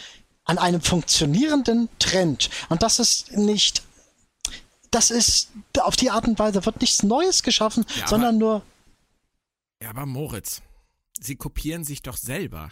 an 0.44 0.59
einem 0.59 0.82
funktionierenden 0.82 1.88
Trend. 1.98 2.50
Und 2.68 2.82
das 2.82 2.98
ist 2.98 3.32
nicht, 3.32 3.82
das 4.90 5.11
ist, 5.11 5.50
auf 5.80 5.96
die 5.96 6.11
Art 6.11 6.28
und 6.28 6.38
Weise 6.38 6.64
wird 6.66 6.80
nichts 6.82 7.03
Neues 7.03 7.42
geschaffen, 7.42 7.86
ja, 7.98 8.07
sondern 8.07 8.36
nur. 8.36 8.62
Ja, 9.82 9.90
aber 9.90 10.05
Moritz, 10.05 10.61
sie 11.18 11.36
kopieren 11.36 11.84
sich 11.84 12.03
doch 12.03 12.18
selber. 12.18 12.70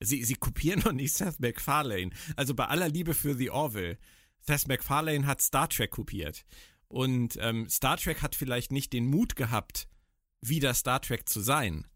Sie, 0.00 0.24
sie 0.24 0.34
kopieren 0.34 0.80
doch 0.82 0.92
nicht 0.92 1.14
Seth 1.14 1.38
MacFarlane. 1.38 2.10
Also 2.36 2.54
bei 2.54 2.66
aller 2.66 2.88
Liebe 2.88 3.14
für 3.14 3.34
The 3.34 3.50
Orville. 3.50 3.98
Seth 4.40 4.66
MacFarlane 4.68 5.26
hat 5.26 5.40
Star 5.40 5.68
Trek 5.68 5.92
kopiert. 5.92 6.44
Und 6.88 7.38
ähm, 7.40 7.68
Star 7.68 7.96
Trek 7.96 8.22
hat 8.22 8.34
vielleicht 8.34 8.72
nicht 8.72 8.92
den 8.92 9.06
Mut 9.06 9.36
gehabt, 9.36 9.88
wieder 10.40 10.74
Star 10.74 11.00
Trek 11.00 11.28
zu 11.28 11.40
sein. 11.40 11.86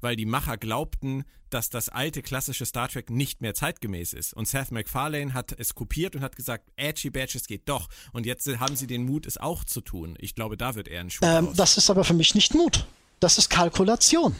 Weil 0.00 0.16
die 0.16 0.26
Macher 0.26 0.56
glaubten, 0.56 1.24
dass 1.48 1.70
das 1.70 1.88
alte 1.88 2.22
klassische 2.22 2.66
Star 2.66 2.88
Trek 2.88 3.10
nicht 3.10 3.40
mehr 3.40 3.54
zeitgemäß 3.54 4.14
ist. 4.14 4.34
Und 4.34 4.48
Seth 4.48 4.72
MacFarlane 4.72 5.34
hat 5.34 5.52
es 5.58 5.74
kopiert 5.74 6.16
und 6.16 6.22
hat 6.22 6.34
gesagt, 6.34 6.70
Edgy 6.76 7.10
Badge, 7.10 7.38
es 7.38 7.46
geht 7.46 7.68
doch. 7.68 7.88
Und 8.12 8.26
jetzt 8.26 8.48
haben 8.58 8.74
sie 8.74 8.86
den 8.86 9.04
Mut, 9.04 9.26
es 9.26 9.38
auch 9.38 9.64
zu 9.64 9.80
tun. 9.80 10.16
Ich 10.18 10.34
glaube, 10.34 10.56
da 10.56 10.74
wird 10.74 10.88
er 10.88 11.00
ein 11.00 11.10
Schuh 11.10 11.24
ähm, 11.24 11.52
Das 11.54 11.76
ist 11.76 11.88
aber 11.90 12.04
für 12.04 12.14
mich 12.14 12.34
nicht 12.34 12.54
Mut. 12.54 12.86
Das 13.20 13.38
ist 13.38 13.50
Kalkulation. 13.50 14.34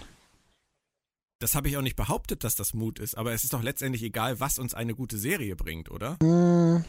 Das 1.39 1.55
habe 1.55 1.69
ich 1.69 1.77
auch 1.77 1.83
nicht 1.83 1.97
behauptet, 1.97 2.45
dass 2.45 2.55
das 2.55 2.73
Mut 2.73 2.99
ist, 3.01 3.17
aber 3.17 3.33
es 3.33 3.43
ist 3.43 3.53
doch 3.53 3.63
letztendlich 3.63 4.03
egal, 4.05 4.39
was 4.39 4.59
uns 4.59 4.75
eine 4.75 4.95
gute 4.95 5.19
Serie 5.19 5.57
bringt, 5.57 5.91
oder? 5.91 6.13
Mm. 6.23 6.85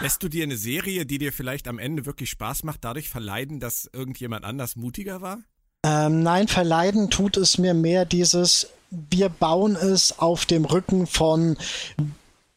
Lässt 0.00 0.22
du 0.22 0.28
dir 0.28 0.44
eine 0.44 0.56
Serie, 0.56 1.06
die 1.06 1.18
dir 1.18 1.32
vielleicht 1.32 1.68
am 1.68 1.78
Ende 1.78 2.06
wirklich 2.06 2.30
Spaß 2.30 2.64
macht, 2.64 2.84
dadurch 2.84 3.08
verleiden, 3.08 3.60
dass 3.60 3.88
irgendjemand 3.92 4.44
anders 4.44 4.76
mutiger 4.76 5.20
war? 5.20 5.38
Ähm, 5.84 6.22
nein, 6.22 6.48
verleiden 6.48 7.10
tut 7.10 7.36
es 7.36 7.58
mir 7.58 7.74
mehr 7.74 8.04
dieses, 8.04 8.68
wir 8.90 9.28
bauen 9.28 9.76
es 9.76 10.18
auf 10.18 10.46
dem 10.46 10.64
Rücken 10.64 11.06
von 11.06 11.56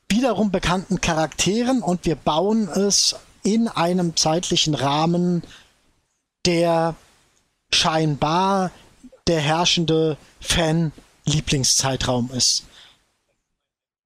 wiederum 0.09 0.51
bekannten 0.51 1.01
Charakteren 1.01 1.81
und 1.81 2.05
wir 2.05 2.15
bauen 2.15 2.69
es 2.69 3.15
in 3.43 3.67
einem 3.67 4.15
zeitlichen 4.15 4.73
Rahmen, 4.73 5.43
der 6.45 6.95
scheinbar 7.73 8.71
der 9.27 9.41
herrschende 9.41 10.17
Fan-Lieblingszeitraum 10.39 12.31
ist. 12.33 12.63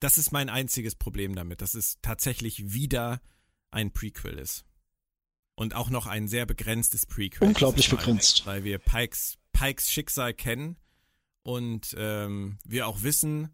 Das 0.02 0.18
ist 0.18 0.32
mein 0.32 0.50
einziges 0.50 0.96
Problem 0.96 1.36
damit, 1.36 1.62
dass 1.62 1.76
es 1.76 2.00
tatsächlich 2.02 2.74
wieder 2.74 3.22
ein 3.70 3.94
Prequel 3.94 4.40
ist. 4.40 4.66
Und 5.56 5.76
auch 5.76 5.92
noch 5.92 6.08
ein 6.08 6.28
sehr 6.28 6.48
begrenztes 6.48 7.06
Prequel. 7.06 7.48
Unglaublich 7.48 7.88
begrenzt. 7.90 8.46
Weil 8.48 8.64
wir 8.64 8.80
Pikes, 8.80 9.38
Pikes 9.54 9.92
Schicksal 9.92 10.34
kennen 10.34 10.76
und 11.44 11.94
ähm, 11.98 12.58
wir 12.66 12.88
auch 12.88 13.04
wissen, 13.04 13.50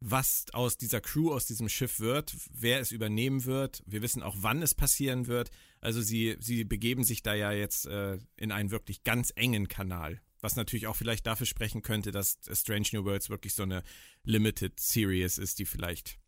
was 0.00 0.46
aus 0.54 0.78
dieser 0.78 1.02
Crew, 1.02 1.34
aus 1.34 1.44
diesem 1.44 1.68
Schiff 1.68 2.00
wird, 2.00 2.34
wer 2.50 2.80
es 2.80 2.92
übernehmen 2.92 3.44
wird. 3.44 3.82
Wir 3.84 4.00
wissen 4.00 4.22
auch, 4.22 4.36
wann 4.38 4.62
es 4.62 4.74
passieren 4.74 5.26
wird. 5.26 5.50
Also 5.82 6.00
sie, 6.00 6.36
sie 6.40 6.64
begeben 6.64 7.04
sich 7.04 7.22
da 7.22 7.34
ja 7.34 7.52
jetzt 7.52 7.84
äh, 7.86 8.16
in 8.36 8.52
einen 8.52 8.70
wirklich 8.70 9.04
ganz 9.04 9.34
engen 9.36 9.68
Kanal. 9.68 10.22
Was 10.40 10.56
natürlich 10.56 10.86
auch 10.86 10.96
vielleicht 10.96 11.26
dafür 11.26 11.46
sprechen 11.46 11.82
könnte, 11.82 12.12
dass 12.12 12.38
Strange 12.52 12.88
New 12.92 13.04
Worlds 13.04 13.28
wirklich 13.28 13.54
so 13.54 13.62
eine 13.62 13.82
Limited 14.24 14.80
Series 14.80 15.38
ist, 15.38 15.58
die 15.58 15.66
vielleicht 15.66 16.18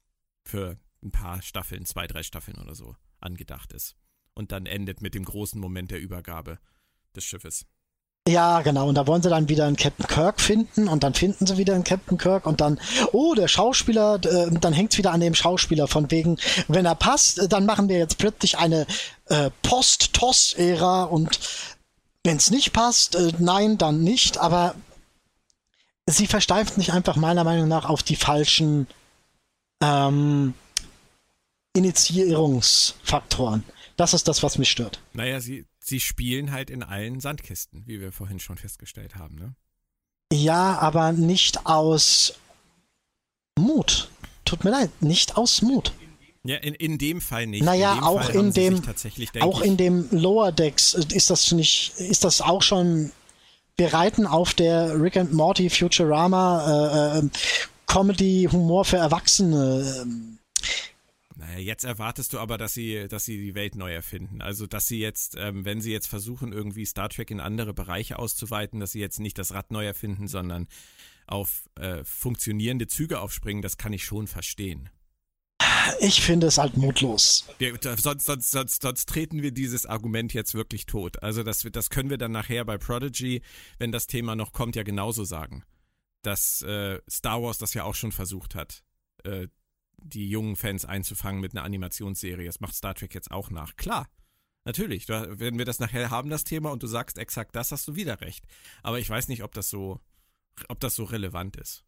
für 0.44 0.78
ein 1.02 1.12
paar 1.12 1.42
Staffeln, 1.42 1.84
zwei, 1.86 2.06
drei 2.06 2.22
Staffeln 2.22 2.58
oder 2.58 2.74
so 2.74 2.96
angedacht 3.20 3.72
ist. 3.72 3.96
Und 4.34 4.52
dann 4.52 4.66
endet 4.66 5.00
mit 5.00 5.14
dem 5.14 5.24
großen 5.24 5.60
Moment 5.60 5.90
der 5.90 6.00
Übergabe 6.00 6.58
des 7.14 7.24
Schiffes. 7.24 7.66
Ja, 8.28 8.62
genau. 8.62 8.88
Und 8.88 8.94
da 8.94 9.08
wollen 9.08 9.20
sie 9.20 9.30
dann 9.30 9.48
wieder 9.48 9.66
einen 9.66 9.74
Captain 9.74 10.06
Kirk 10.06 10.40
finden 10.40 10.86
und 10.86 11.02
dann 11.02 11.12
finden 11.12 11.44
sie 11.44 11.58
wieder 11.58 11.74
einen 11.74 11.82
Captain 11.82 12.18
Kirk 12.18 12.46
und 12.46 12.60
dann, 12.60 12.80
oh, 13.10 13.34
der 13.34 13.48
Schauspieler, 13.48 14.20
äh, 14.24 14.48
dann 14.60 14.72
hängt's 14.72 14.96
wieder 14.96 15.10
an 15.10 15.20
dem 15.20 15.34
Schauspieler 15.34 15.88
von 15.88 16.08
wegen, 16.12 16.38
wenn 16.68 16.86
er 16.86 16.94
passt, 16.94 17.52
dann 17.52 17.66
machen 17.66 17.88
wir 17.88 17.98
jetzt 17.98 18.18
plötzlich 18.18 18.58
eine 18.58 18.86
äh, 19.26 19.50
Post-Toss-Ära 19.62 21.04
und 21.04 21.40
wenn's 22.24 22.50
nicht 22.50 22.72
passt, 22.72 23.14
äh, 23.14 23.32
nein, 23.38 23.78
dann 23.78 24.02
nicht. 24.02 24.38
Aber 24.38 24.74
sie 26.06 26.26
versteift 26.26 26.78
nicht 26.78 26.92
einfach 26.92 27.16
meiner 27.16 27.44
Meinung 27.44 27.68
nach 27.68 27.88
auf 27.88 28.02
die 28.02 28.16
falschen 28.16 28.86
ähm, 29.82 30.54
Initiierungsfaktoren. 31.74 33.64
Das 33.96 34.14
ist 34.14 34.28
das, 34.28 34.42
was 34.42 34.58
mich 34.58 34.70
stört. 34.70 35.00
Naja, 35.12 35.40
sie, 35.40 35.66
sie 35.78 36.00
spielen 36.00 36.52
halt 36.52 36.70
in 36.70 36.82
allen 36.82 37.20
Sandkisten, 37.20 37.86
wie 37.86 38.00
wir 38.00 38.12
vorhin 38.12 38.40
schon 38.40 38.58
festgestellt 38.58 39.16
haben, 39.16 39.36
ne? 39.36 39.54
Ja, 40.32 40.78
aber 40.78 41.12
nicht 41.12 41.66
aus 41.66 42.34
Mut. 43.58 44.10
Tut 44.46 44.64
mir 44.64 44.70
leid, 44.70 45.02
nicht 45.02 45.36
aus 45.36 45.60
Mut. 45.60 45.92
Ja, 46.44 46.56
in, 46.56 46.74
in 46.74 46.98
dem 46.98 47.20
Fall 47.20 47.46
nicht. 47.46 47.62
Naja, 47.62 47.94
in 47.94 48.00
auch 48.02 48.22
Fall 48.22 48.34
in 48.34 48.52
dem, 48.52 48.82
auch 49.40 49.60
in 49.60 49.76
dem 49.76 50.08
Lower 50.10 50.50
Decks 50.50 50.94
äh, 50.94 51.14
ist 51.14 51.30
das 51.30 51.52
nicht, 51.52 51.94
ist 51.98 52.24
das 52.24 52.40
auch 52.40 52.62
schon, 52.62 53.12
wir 53.76 53.94
reiten 53.94 54.26
auf 54.26 54.52
der 54.54 55.00
Rick 55.00 55.16
and 55.16 55.32
Morty 55.32 55.70
Futurama 55.70 57.14
äh, 57.14 57.18
äh, 57.18 57.28
Comedy 57.86 58.48
Humor 58.50 58.84
für 58.84 58.96
Erwachsene. 58.96 60.02
ähm, 60.02 60.38
Naja, 61.36 61.58
jetzt 61.58 61.84
erwartest 61.84 62.32
du 62.32 62.40
aber, 62.40 62.58
dass 62.58 62.74
sie, 62.74 63.06
dass 63.08 63.24
sie 63.24 63.38
die 63.38 63.54
Welt 63.54 63.76
neu 63.76 63.92
erfinden. 63.92 64.42
Also, 64.42 64.66
dass 64.66 64.88
sie 64.88 64.98
jetzt, 64.98 65.36
ähm, 65.38 65.64
wenn 65.64 65.80
sie 65.80 65.92
jetzt 65.92 66.08
versuchen, 66.08 66.52
irgendwie 66.52 66.86
Star 66.86 67.08
Trek 67.08 67.30
in 67.30 67.38
andere 67.38 67.72
Bereiche 67.72 68.18
auszuweiten, 68.18 68.80
dass 68.80 68.90
sie 68.90 69.00
jetzt 69.00 69.20
nicht 69.20 69.38
das 69.38 69.54
Rad 69.54 69.70
neu 69.70 69.86
erfinden, 69.86 70.26
sondern 70.26 70.66
auf 71.28 71.68
äh, 71.76 72.02
funktionierende 72.02 72.88
Züge 72.88 73.20
aufspringen, 73.20 73.62
das 73.62 73.76
kann 73.76 73.92
ich 73.92 74.04
schon 74.04 74.26
verstehen. 74.26 74.90
Ich 76.00 76.20
finde 76.20 76.48
es 76.48 76.58
halt 76.58 76.76
mutlos. 76.76 77.46
Wir, 77.58 77.78
sonst, 77.80 78.26
sonst, 78.26 78.50
sonst, 78.50 78.82
sonst 78.82 79.08
treten 79.08 79.42
wir 79.42 79.52
dieses 79.52 79.86
Argument 79.86 80.32
jetzt 80.34 80.54
wirklich 80.54 80.86
tot. 80.86 81.22
Also 81.22 81.42
das, 81.42 81.66
das 81.70 81.90
können 81.90 82.10
wir 82.10 82.18
dann 82.18 82.32
nachher 82.32 82.64
bei 82.64 82.78
Prodigy, 82.78 83.42
wenn 83.78 83.92
das 83.92 84.06
Thema 84.06 84.36
noch 84.36 84.52
kommt, 84.52 84.76
ja 84.76 84.82
genauso 84.82 85.24
sagen. 85.24 85.64
Dass 86.22 86.62
äh, 86.62 87.00
Star 87.10 87.42
Wars 87.42 87.58
das 87.58 87.74
ja 87.74 87.84
auch 87.84 87.94
schon 87.94 88.12
versucht 88.12 88.54
hat, 88.54 88.84
äh, 89.24 89.48
die 89.98 90.28
jungen 90.28 90.56
Fans 90.56 90.84
einzufangen 90.84 91.40
mit 91.40 91.52
einer 91.52 91.64
Animationsserie. 91.64 92.46
Das 92.46 92.60
macht 92.60 92.74
Star 92.74 92.94
Trek 92.94 93.14
jetzt 93.14 93.30
auch 93.30 93.50
nach. 93.50 93.76
Klar, 93.76 94.08
natürlich. 94.64 95.06
Da, 95.06 95.26
wenn 95.38 95.58
wir 95.58 95.64
das 95.64 95.80
nachher 95.80 96.10
haben, 96.10 96.30
das 96.30 96.44
Thema, 96.44 96.70
und 96.70 96.82
du 96.82 96.86
sagst 96.86 97.18
exakt 97.18 97.56
das, 97.56 97.72
hast 97.72 97.88
du 97.88 97.94
wieder 97.94 98.20
recht. 98.20 98.44
Aber 98.82 98.98
ich 98.98 99.08
weiß 99.08 99.28
nicht, 99.28 99.42
ob 99.42 99.52
das 99.52 99.70
so, 99.70 100.00
ob 100.68 100.80
das 100.80 100.94
so 100.94 101.04
relevant 101.04 101.56
ist. 101.56 101.84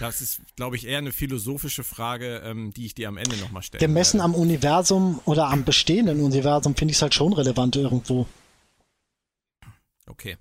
Das 0.00 0.22
ist, 0.22 0.40
glaube 0.56 0.76
ich, 0.76 0.86
eher 0.86 0.98
eine 0.98 1.12
philosophische 1.12 1.84
Frage, 1.84 2.42
ähm, 2.44 2.72
die 2.72 2.86
ich 2.86 2.94
dir 2.94 3.08
am 3.08 3.18
Ende 3.18 3.36
nochmal 3.36 3.62
stelle. 3.62 3.86
Gemessen 3.86 4.20
am 4.20 4.34
Universum 4.34 5.20
oder 5.26 5.48
am 5.48 5.64
bestehenden 5.64 6.20
Universum 6.20 6.74
finde 6.74 6.92
ich 6.92 6.96
es 6.96 7.02
halt 7.02 7.14
schon 7.14 7.34
relevant 7.34 7.76
irgendwo. 7.76 8.26
Okay. 10.06 10.36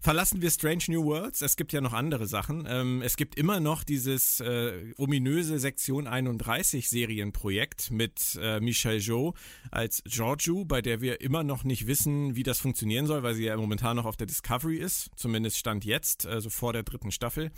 Verlassen 0.00 0.42
wir 0.42 0.50
Strange 0.50 0.82
New 0.88 1.04
Worlds. 1.04 1.42
Es 1.42 1.54
gibt 1.54 1.72
ja 1.72 1.80
noch 1.80 1.92
andere 1.92 2.26
Sachen. 2.26 2.66
Ähm, 2.68 3.02
es 3.02 3.16
gibt 3.16 3.36
immer 3.36 3.60
noch 3.60 3.84
dieses 3.84 4.40
äh, 4.40 4.92
ominöse 4.96 5.60
Sektion 5.60 6.08
31 6.08 6.88
Serienprojekt 6.88 7.92
mit 7.92 8.36
äh, 8.42 8.58
Michelle 8.58 8.98
Jo 8.98 9.34
als 9.70 10.02
Giorgio, 10.04 10.64
bei 10.64 10.82
der 10.82 11.00
wir 11.00 11.20
immer 11.20 11.44
noch 11.44 11.62
nicht 11.62 11.86
wissen, 11.86 12.34
wie 12.34 12.42
das 12.42 12.58
funktionieren 12.58 13.06
soll, 13.06 13.22
weil 13.22 13.36
sie 13.36 13.44
ja 13.44 13.56
momentan 13.56 13.94
noch 13.94 14.06
auf 14.06 14.16
der 14.16 14.26
Discovery 14.26 14.78
ist. 14.78 15.08
Zumindest 15.14 15.56
stand 15.56 15.84
jetzt, 15.84 16.26
also 16.26 16.50
vor 16.50 16.72
der 16.72 16.82
dritten 16.82 17.12
Staffel. 17.12 17.52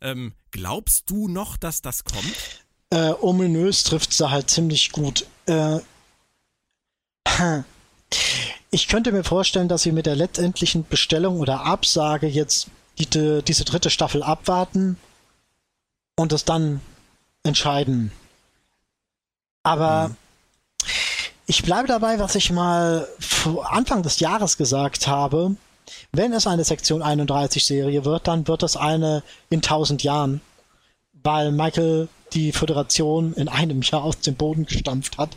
Ähm, 0.00 0.32
glaubst 0.50 1.10
du 1.10 1.28
noch, 1.28 1.56
dass 1.56 1.82
das 1.82 2.04
kommt? 2.04 2.34
Äh, 2.90 3.12
ominös 3.20 3.82
trifft 3.82 4.12
sie 4.12 4.30
halt 4.30 4.50
ziemlich 4.50 4.92
gut. 4.92 5.26
Äh, 5.46 5.80
ich 8.70 8.88
könnte 8.88 9.12
mir 9.12 9.24
vorstellen, 9.24 9.68
dass 9.68 9.82
sie 9.82 9.92
mit 9.92 10.06
der 10.06 10.16
letztendlichen 10.16 10.86
Bestellung 10.86 11.40
oder 11.40 11.64
Absage 11.64 12.26
jetzt 12.26 12.68
die, 12.98 13.06
die, 13.06 13.42
diese 13.42 13.64
dritte 13.64 13.90
Staffel 13.90 14.22
abwarten 14.22 14.98
und 16.16 16.32
es 16.32 16.44
dann 16.44 16.80
entscheiden. 17.42 18.12
Aber 19.62 20.14
ich 21.46 21.62
bleibe 21.62 21.88
dabei, 21.88 22.18
was 22.18 22.34
ich 22.34 22.50
mal 22.50 23.08
vor 23.18 23.72
Anfang 23.72 24.02
des 24.02 24.20
Jahres 24.20 24.56
gesagt 24.56 25.06
habe. 25.06 25.56
Wenn 26.12 26.32
es 26.32 26.46
eine 26.46 26.64
Sektion 26.64 27.02
31 27.02 27.64
Serie 27.64 28.04
wird, 28.04 28.28
dann 28.28 28.48
wird 28.48 28.62
es 28.62 28.76
eine 28.76 29.22
in 29.50 29.58
1000 29.58 30.02
Jahren, 30.02 30.40
weil 31.22 31.52
Michael 31.52 32.08
die 32.32 32.52
Föderation 32.52 33.32
in 33.34 33.48
einem 33.48 33.82
Jahr 33.82 34.02
aus 34.02 34.20
dem 34.20 34.34
Boden 34.34 34.66
gestampft 34.66 35.18
hat. 35.18 35.36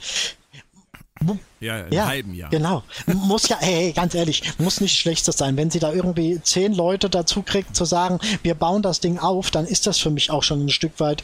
Ja, 1.59 1.79
im 1.79 1.93
Ja, 1.93 2.05
halben 2.05 2.33
Jahr. 2.33 2.49
Genau. 2.49 2.83
Muss 3.07 3.47
ja, 3.49 3.57
hey, 3.59 3.91
ganz 3.91 4.13
ehrlich, 4.13 4.43
muss 4.59 4.81
nicht 4.81 4.97
schlechtes 4.97 5.37
sein. 5.37 5.57
Wenn 5.57 5.71
sie 5.71 5.79
da 5.79 5.91
irgendwie 5.91 6.39
zehn 6.41 6.73
Leute 6.73 7.09
dazu 7.09 7.41
kriegt, 7.41 7.75
zu 7.75 7.85
sagen, 7.85 8.19
wir 8.43 8.53
bauen 8.53 8.81
das 8.81 8.99
Ding 8.99 9.17
auf, 9.17 9.49
dann 9.49 9.65
ist 9.65 9.87
das 9.87 9.97
für 9.97 10.11
mich 10.11 10.29
auch 10.29 10.43
schon 10.43 10.65
ein 10.65 10.69
Stück 10.69 10.99
weit 10.99 11.23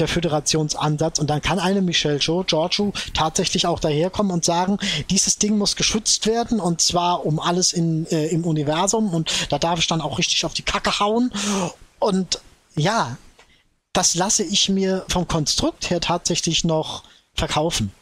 der 0.00 0.08
Föderationsansatz. 0.08 1.18
Und 1.18 1.28
dann 1.28 1.42
kann 1.42 1.58
eine 1.58 1.82
Michelle 1.82 2.18
Jo, 2.18 2.42
Giorgio 2.44 2.92
tatsächlich 3.14 3.66
auch 3.66 3.78
daherkommen 3.78 4.32
und 4.32 4.44
sagen, 4.44 4.78
dieses 5.10 5.38
Ding 5.38 5.58
muss 5.58 5.76
geschützt 5.76 6.26
werden 6.26 6.60
und 6.60 6.80
zwar 6.80 7.26
um 7.26 7.38
alles 7.38 7.72
in, 7.72 8.06
äh, 8.06 8.26
im 8.28 8.44
Universum 8.44 9.12
und 9.12 9.30
da 9.50 9.58
darf 9.58 9.78
ich 9.78 9.86
dann 9.86 10.00
auch 10.00 10.18
richtig 10.18 10.44
auf 10.44 10.54
die 10.54 10.62
Kacke 10.62 10.98
hauen. 10.98 11.32
Und 11.98 12.40
ja, 12.76 13.18
das 13.92 14.14
lasse 14.14 14.44
ich 14.44 14.68
mir 14.68 15.04
vom 15.08 15.26
Konstrukt 15.26 15.90
her 15.90 16.00
tatsächlich 16.00 16.64
noch 16.64 17.04
verkaufen. 17.34 17.92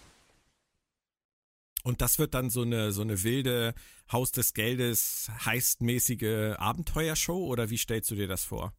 Und 1.82 2.02
das 2.02 2.18
wird 2.18 2.34
dann 2.34 2.50
so 2.50 2.62
eine, 2.62 2.92
so 2.92 3.02
eine 3.02 3.22
wilde 3.22 3.74
Haus 4.12 4.30
des 4.32 4.52
Geldes, 4.52 5.30
heistmäßige 5.44 6.56
Abenteuershow 6.58 7.46
oder 7.46 7.70
wie 7.70 7.78
stellst 7.78 8.10
du 8.10 8.14
dir 8.14 8.28
das 8.28 8.44
vor? 8.44 8.72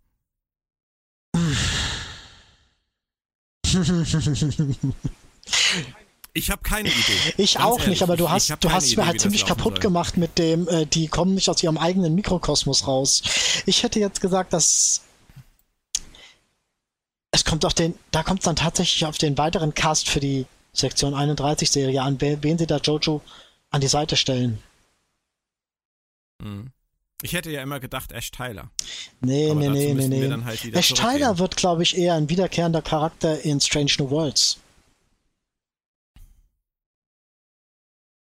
Ich 6.33 6.51
habe 6.51 6.61
keine 6.61 6.89
Idee. 6.89 7.33
Ich 7.37 7.55
Ganz 7.55 7.65
auch 7.65 7.79
ehrlich, 7.79 7.87
nicht, 7.89 8.03
aber 8.03 8.15
du 8.15 8.29
hast, 8.29 8.55
du 8.59 8.71
hast 8.71 8.87
Idee, 8.87 8.97
mir 8.97 9.07
halt 9.07 9.19
ziemlich 9.19 9.45
kaputt 9.45 9.75
soll. 9.75 9.81
gemacht 9.81 10.15
mit 10.15 10.37
dem, 10.37 10.67
äh, 10.67 10.85
die 10.85 11.07
kommen 11.07 11.33
nicht 11.33 11.49
aus 11.49 11.61
ihrem 11.63 11.77
eigenen 11.77 12.13
Mikrokosmos 12.15 12.87
raus. 12.87 13.23
Ich 13.65 13.83
hätte 13.83 13.99
jetzt 13.99 14.21
gesagt, 14.21 14.53
dass 14.53 15.01
es 17.31 17.45
kommt 17.45 17.65
auf 17.65 17.73
den, 17.73 17.97
da 18.11 18.23
kommt 18.23 18.39
es 18.41 18.45
dann 18.45 18.55
tatsächlich 18.55 19.05
auf 19.05 19.17
den 19.17 19.37
weiteren 19.37 19.73
Cast 19.73 20.09
für 20.09 20.19
die 20.19 20.45
Sektion 20.73 21.13
31 21.13 21.69
Serie 21.69 22.01
an, 22.01 22.21
wen, 22.21 22.41
wen 22.43 22.57
sie 22.57 22.67
da 22.67 22.77
Jojo 22.77 23.21
an 23.71 23.81
die 23.81 23.87
Seite 23.87 24.15
stellen. 24.15 24.61
Mhm. 26.41 26.71
Ich 27.21 27.33
hätte 27.33 27.51
ja 27.51 27.61
immer 27.61 27.79
gedacht, 27.79 28.11
Ash 28.11 28.31
Tyler. 28.31 28.71
Nee, 29.19 29.51
Aber 29.51 29.59
nee, 29.59 29.69
nee, 29.69 29.87
nee, 29.87 29.93
müssen 29.93 30.11
wir 30.11 30.19
nee. 30.19 30.27
dann 30.29 30.45
halt 30.45 30.63
Ash. 30.73 30.93
Tyler 30.93 31.37
wird, 31.37 31.57
glaube 31.57 31.83
ich, 31.83 31.97
eher 31.97 32.15
ein 32.15 32.29
wiederkehrender 32.29 32.81
Charakter 32.81 33.41
in 33.41 33.59
Strange 33.59 33.91
New 33.99 34.09
Worlds. 34.09 34.59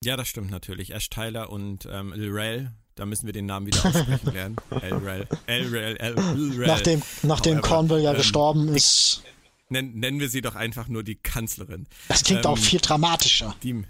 Ja, 0.03 0.17
das 0.17 0.29
stimmt 0.29 0.51
natürlich. 0.51 0.95
Ash 0.95 1.11
Tyler 1.11 1.51
und 1.51 1.87
ähm, 1.91 2.13
Lrel, 2.13 2.73
da 2.95 3.07
müssen 3.07 3.27
wir 3.27 3.33
den 3.33 3.47
Namen 3.47 3.67
wieder 3.67 3.85
aussprechen 3.85 4.33
lernen. 4.33 4.57
Lrel, 4.71 5.29
Lrel, 5.47 5.97
Lrel. 5.97 6.67
Nachdem, 6.67 7.03
nachdem 7.23 7.55
However, 7.55 7.69
Cornwall 7.69 8.01
ja 8.01 8.11
ähm, 8.11 8.17
gestorben 8.17 8.69
ist. 8.69 9.23
Nennen, 9.69 9.99
nennen 9.99 10.19
wir 10.19 10.29
sie 10.29 10.41
doch 10.41 10.55
einfach 10.55 10.89
nur 10.89 11.05
die 11.05 11.17
Kanzlerin. 11.17 11.87
Das 12.09 12.25
klingt 12.25 12.45
ähm, 12.45 12.51
auch 12.51 12.59
viel 12.59 12.81
dramatischer. 12.81 13.55
Die, 13.63 13.85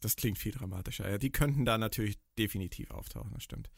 das 0.00 0.16
klingt 0.16 0.38
viel 0.38 0.52
dramatischer. 0.52 1.08
Ja, 1.08 1.18
die 1.18 1.30
könnten 1.30 1.64
da 1.64 1.78
natürlich 1.78 2.18
definitiv 2.38 2.90
auftauchen, 2.90 3.30
das 3.32 3.44
stimmt. 3.44 3.70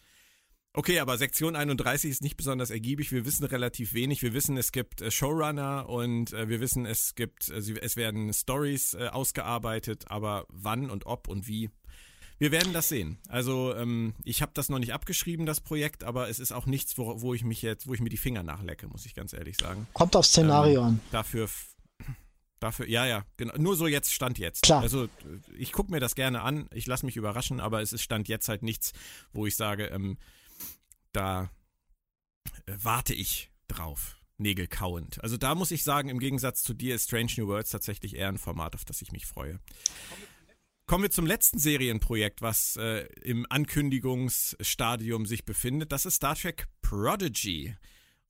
Okay, 0.74 1.00
aber 1.00 1.18
Sektion 1.18 1.54
31 1.54 2.10
ist 2.10 2.22
nicht 2.22 2.38
besonders 2.38 2.70
ergiebig. 2.70 3.12
Wir 3.12 3.26
wissen 3.26 3.44
relativ 3.44 3.92
wenig. 3.92 4.22
Wir 4.22 4.32
wissen, 4.32 4.56
es 4.56 4.72
gibt 4.72 5.02
äh, 5.02 5.10
Showrunner 5.10 5.88
und 5.88 6.32
äh, 6.32 6.48
wir 6.48 6.60
wissen, 6.60 6.86
es 6.86 7.14
gibt, 7.14 7.50
äh, 7.50 7.58
es 7.58 7.96
werden 7.96 8.32
Stories 8.32 8.94
ausgearbeitet, 8.94 10.06
aber 10.08 10.46
wann 10.48 10.90
und 10.90 11.04
ob 11.06 11.28
und 11.28 11.46
wie. 11.46 11.70
Wir 12.38 12.50
werden 12.50 12.72
das 12.72 12.88
sehen. 12.88 13.18
Also 13.28 13.74
ähm, 13.76 14.14
ich 14.24 14.42
habe 14.42 14.52
das 14.54 14.68
noch 14.68 14.78
nicht 14.78 14.92
abgeschrieben, 14.94 15.46
das 15.46 15.60
Projekt, 15.60 16.02
aber 16.02 16.28
es 16.28 16.40
ist 16.40 16.52
auch 16.52 16.66
nichts, 16.66 16.96
wo, 16.98 17.20
wo 17.20 17.34
ich 17.34 17.44
mich 17.44 17.62
jetzt, 17.62 17.86
wo 17.86 17.94
ich 17.94 18.00
mir 18.00 18.08
die 18.08 18.16
Finger 18.16 18.42
nachlecke, 18.42 18.88
muss 18.88 19.06
ich 19.06 19.14
ganz 19.14 19.32
ehrlich 19.32 19.58
sagen. 19.58 19.86
Kommt 19.92 20.16
aufs 20.16 20.30
Szenario 20.30 20.80
Ähm, 20.80 20.86
an. 20.86 21.00
Dafür, 21.12 21.48
dafür, 22.58 22.88
ja, 22.88 23.06
ja, 23.06 23.24
genau. 23.36 23.54
Nur 23.58 23.76
so 23.76 23.86
jetzt 23.86 24.12
Stand 24.12 24.38
jetzt. 24.38 24.62
Klar. 24.62 24.82
Also 24.82 25.08
ich 25.56 25.70
gucke 25.70 25.92
mir 25.92 26.00
das 26.00 26.14
gerne 26.14 26.40
an, 26.42 26.68
ich 26.72 26.86
lasse 26.86 27.06
mich 27.06 27.16
überraschen, 27.16 27.60
aber 27.60 27.82
es 27.82 27.92
ist 27.92 28.02
Stand 28.02 28.26
jetzt 28.28 28.48
halt 28.48 28.62
nichts, 28.62 28.92
wo 29.32 29.46
ich 29.46 29.54
sage, 29.54 29.84
ähm, 29.86 30.16
da 31.12 31.50
äh, 32.66 32.72
warte 32.76 33.14
ich 33.14 33.50
drauf. 33.68 34.18
Nägel 34.38 34.66
kauend. 34.66 35.22
Also 35.22 35.36
da 35.36 35.54
muss 35.54 35.70
ich 35.70 35.84
sagen, 35.84 36.08
im 36.08 36.18
Gegensatz 36.18 36.62
zu 36.62 36.74
dir 36.74 36.96
ist 36.96 37.04
Strange 37.04 37.32
New 37.36 37.46
Worlds 37.46 37.70
tatsächlich 37.70 38.16
eher 38.16 38.28
ein 38.28 38.38
Format, 38.38 38.74
auf 38.74 38.84
das 38.84 39.00
ich 39.00 39.12
mich 39.12 39.24
freue. 39.24 39.60
Kommen 40.86 41.04
wir 41.04 41.10
zum 41.10 41.26
letzten 41.26 41.58
Serienprojekt, 41.58 42.42
was 42.42 42.76
äh, 42.76 43.06
im 43.22 43.46
Ankündigungsstadium 43.48 45.26
sich 45.26 45.44
befindet. 45.44 45.92
Das 45.92 46.06
ist 46.06 46.16
Star 46.16 46.34
Trek 46.34 46.66
Prodigy. 46.82 47.76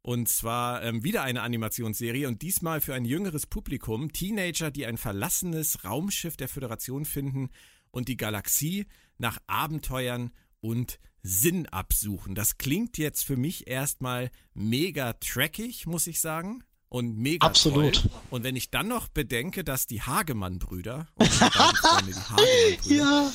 Und 0.02 0.28
zwar 0.28 0.82
ähm, 0.82 1.02
wieder 1.04 1.22
eine 1.22 1.42
Animationsserie 1.42 2.28
und 2.28 2.42
diesmal 2.42 2.80
für 2.80 2.94
ein 2.94 3.04
jüngeres 3.04 3.46
Publikum. 3.46 4.12
Teenager, 4.12 4.70
die 4.70 4.84
ein 4.84 4.98
verlassenes 4.98 5.84
Raumschiff 5.84 6.36
der 6.36 6.48
Föderation 6.48 7.04
finden 7.04 7.50
und 7.90 8.08
die 8.08 8.16
Galaxie 8.16 8.86
nach 9.18 9.38
Abenteuern 9.46 10.32
und 10.60 10.98
Sinn 11.22 11.66
absuchen. 11.68 12.34
Das 12.34 12.58
klingt 12.58 12.98
jetzt 12.98 13.24
für 13.24 13.36
mich 13.36 13.66
erstmal 13.68 14.30
mega 14.54 15.12
trackig, 15.14 15.86
muss 15.86 16.06
ich 16.06 16.20
sagen. 16.20 16.64
Und 16.88 17.16
mega 17.16 17.46
Absolut. 17.46 18.02
Toll. 18.02 18.10
Und 18.30 18.44
wenn 18.44 18.54
ich 18.54 18.70
dann 18.70 18.88
noch 18.88 19.08
bedenke, 19.08 19.64
dass 19.64 19.86
die 19.86 20.02
Hagemann-Brüder, 20.02 21.06
die, 21.18 21.24
Hagemann 21.40 22.78
ja. 22.84 23.32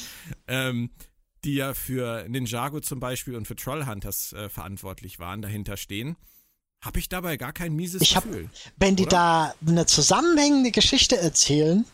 ähm, 0.47 0.91
die 1.43 1.55
ja 1.55 1.73
für 1.73 2.27
Ninjago 2.29 2.81
zum 2.81 2.99
Beispiel 2.99 3.35
und 3.35 3.47
für 3.47 3.55
Trollhunters 3.55 4.33
äh, 4.33 4.49
verantwortlich 4.49 5.17
waren, 5.17 5.41
dahinter 5.41 5.75
stehen, 5.75 6.17
habe 6.81 6.99
ich 6.99 7.09
dabei 7.09 7.37
gar 7.37 7.53
kein 7.53 7.73
mieses 7.75 8.01
ich 8.01 8.13
Gefühl. 8.13 8.45
Hab, 8.45 8.73
wenn 8.77 8.95
die 8.95 9.07
oder? 9.07 9.09
da 9.09 9.55
eine 9.65 9.85
zusammenhängende 9.87 10.71
Geschichte 10.71 11.17
erzählen, 11.17 11.85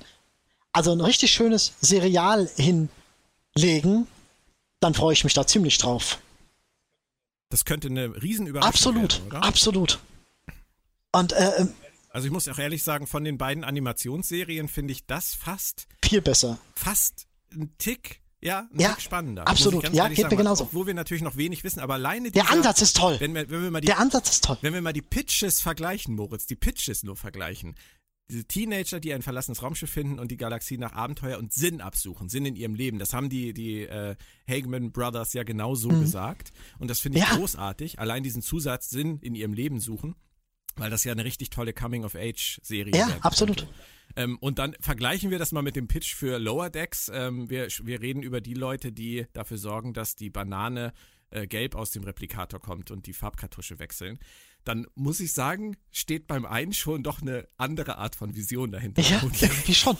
also 0.73 0.91
ein 0.91 1.01
richtig 1.01 1.31
schönes 1.31 1.73
Serial 1.79 2.49
hinlegen, 2.57 4.07
dann 4.83 4.93
freue 4.93 5.13
ich 5.13 5.23
mich 5.23 5.33
da 5.33 5.47
ziemlich 5.47 5.77
drauf. 5.77 6.19
Das 7.49 7.65
könnte 7.65 7.87
eine 7.87 8.21
Riesenüberraschung 8.21 8.69
absolut, 8.69 9.13
werden, 9.13 9.27
oder? 9.27 9.43
Absolut, 9.43 9.99
Und 11.11 11.33
äh, 11.33 11.51
ähm, 11.57 11.73
also 12.09 12.27
ich 12.27 12.31
muss 12.31 12.47
auch 12.47 12.59
ehrlich 12.59 12.83
sagen, 12.83 13.07
von 13.07 13.23
den 13.23 13.37
beiden 13.37 13.63
Animationsserien 13.63 14.67
finde 14.67 14.91
ich 14.91 15.05
das 15.05 15.33
fast 15.33 15.87
viel 16.03 16.21
besser. 16.21 16.59
Fast 16.75 17.27
ein 17.51 17.73
Tick 17.77 18.23
ja, 18.43 18.67
ein 18.73 18.79
ja, 18.79 18.89
Tick 18.89 19.01
spannender. 19.01 19.47
Absolut, 19.47 19.83
ja, 19.93 20.07
geht 20.09 20.17
sagen, 20.17 20.29
mir 20.29 20.37
genauso. 20.37 20.67
Wo 20.73 20.85
wir 20.85 20.93
natürlich 20.93 21.23
noch 21.23 21.37
wenig 21.37 21.63
wissen, 21.63 21.79
aber 21.79 21.93
alleine 21.93 22.29
dieser, 22.29 22.43
Der 22.45 22.53
Ansatz 22.53 22.81
ist 22.81 22.97
toll. 22.97 23.15
Wenn 23.19 23.33
wir, 23.33 23.49
wenn 23.49 23.63
wir 23.63 23.71
mal 23.71 23.79
die, 23.79 23.87
Der 23.87 23.99
Ansatz 23.99 24.31
ist 24.31 24.43
toll. 24.43 24.57
Wenn 24.61 24.73
wir 24.73 24.81
mal 24.81 24.91
die 24.91 25.01
Pitches 25.01 25.61
vergleichen, 25.61 26.15
Moritz, 26.15 26.45
die 26.45 26.57
Pitches 26.57 27.03
nur 27.03 27.15
vergleichen, 27.15 27.75
diese 28.29 28.45
Teenager, 28.45 28.99
die 28.99 29.13
ein 29.13 29.21
verlassenes 29.21 29.61
Raumschiff 29.61 29.89
finden 29.89 30.19
und 30.19 30.31
die 30.31 30.37
Galaxie 30.37 30.77
nach 30.77 30.93
Abenteuer 30.93 31.37
und 31.37 31.53
Sinn 31.53 31.81
absuchen, 31.81 32.29
Sinn 32.29 32.45
in 32.45 32.55
ihrem 32.55 32.75
Leben. 32.75 32.99
Das 32.99 33.13
haben 33.13 33.29
die, 33.29 33.53
die 33.53 33.81
äh, 33.81 34.15
Hageman 34.47 34.91
Brothers 34.91 35.33
ja 35.33 35.43
genau 35.43 35.75
so 35.75 35.89
mhm. 35.89 36.01
gesagt. 36.01 36.51
Und 36.79 36.89
das 36.89 36.99
finde 36.99 37.19
ich 37.19 37.25
ja. 37.25 37.35
großartig. 37.35 37.99
Allein 37.99 38.23
diesen 38.23 38.41
Zusatz 38.41 38.89
Sinn 38.89 39.19
in 39.19 39.35
ihrem 39.35 39.53
Leben 39.53 39.79
suchen, 39.79 40.15
weil 40.75 40.89
das 40.89 41.03
ja 41.03 41.11
eine 41.11 41.25
richtig 41.25 41.49
tolle 41.49 41.73
Coming-of-Age-Serie 41.73 42.93
ist. 42.93 42.99
Ja, 42.99 43.17
absolut. 43.21 43.67
Ähm, 44.15 44.37
und 44.39 44.59
dann 44.59 44.75
vergleichen 44.79 45.29
wir 45.29 45.39
das 45.39 45.51
mal 45.51 45.61
mit 45.61 45.75
dem 45.75 45.87
Pitch 45.87 46.15
für 46.15 46.37
Lower 46.37 46.69
Decks. 46.69 47.11
Ähm, 47.13 47.49
wir, 47.49 47.67
wir 47.83 48.01
reden 48.01 48.23
über 48.23 48.41
die 48.41 48.53
Leute, 48.53 48.91
die 48.91 49.25
dafür 49.33 49.57
sorgen, 49.57 49.93
dass 49.93 50.15
die 50.15 50.29
Banane 50.29 50.93
äh, 51.29 51.47
gelb 51.47 51.75
aus 51.75 51.91
dem 51.91 52.03
Replikator 52.03 52.59
kommt 52.59 52.89
und 52.89 53.05
die 53.05 53.13
Farbkartusche 53.13 53.79
wechseln 53.79 54.19
dann 54.63 54.87
muss 54.95 55.19
ich 55.19 55.33
sagen, 55.33 55.77
steht 55.91 56.27
beim 56.27 56.45
einen 56.45 56.73
schon 56.73 57.03
doch 57.03 57.21
eine 57.21 57.47
andere 57.57 57.97
Art 57.97 58.15
von 58.15 58.35
Vision 58.35 58.71
dahinter. 58.71 59.01
Ja, 59.01 59.21
irgendwie 59.41 59.75
schon. 59.75 59.97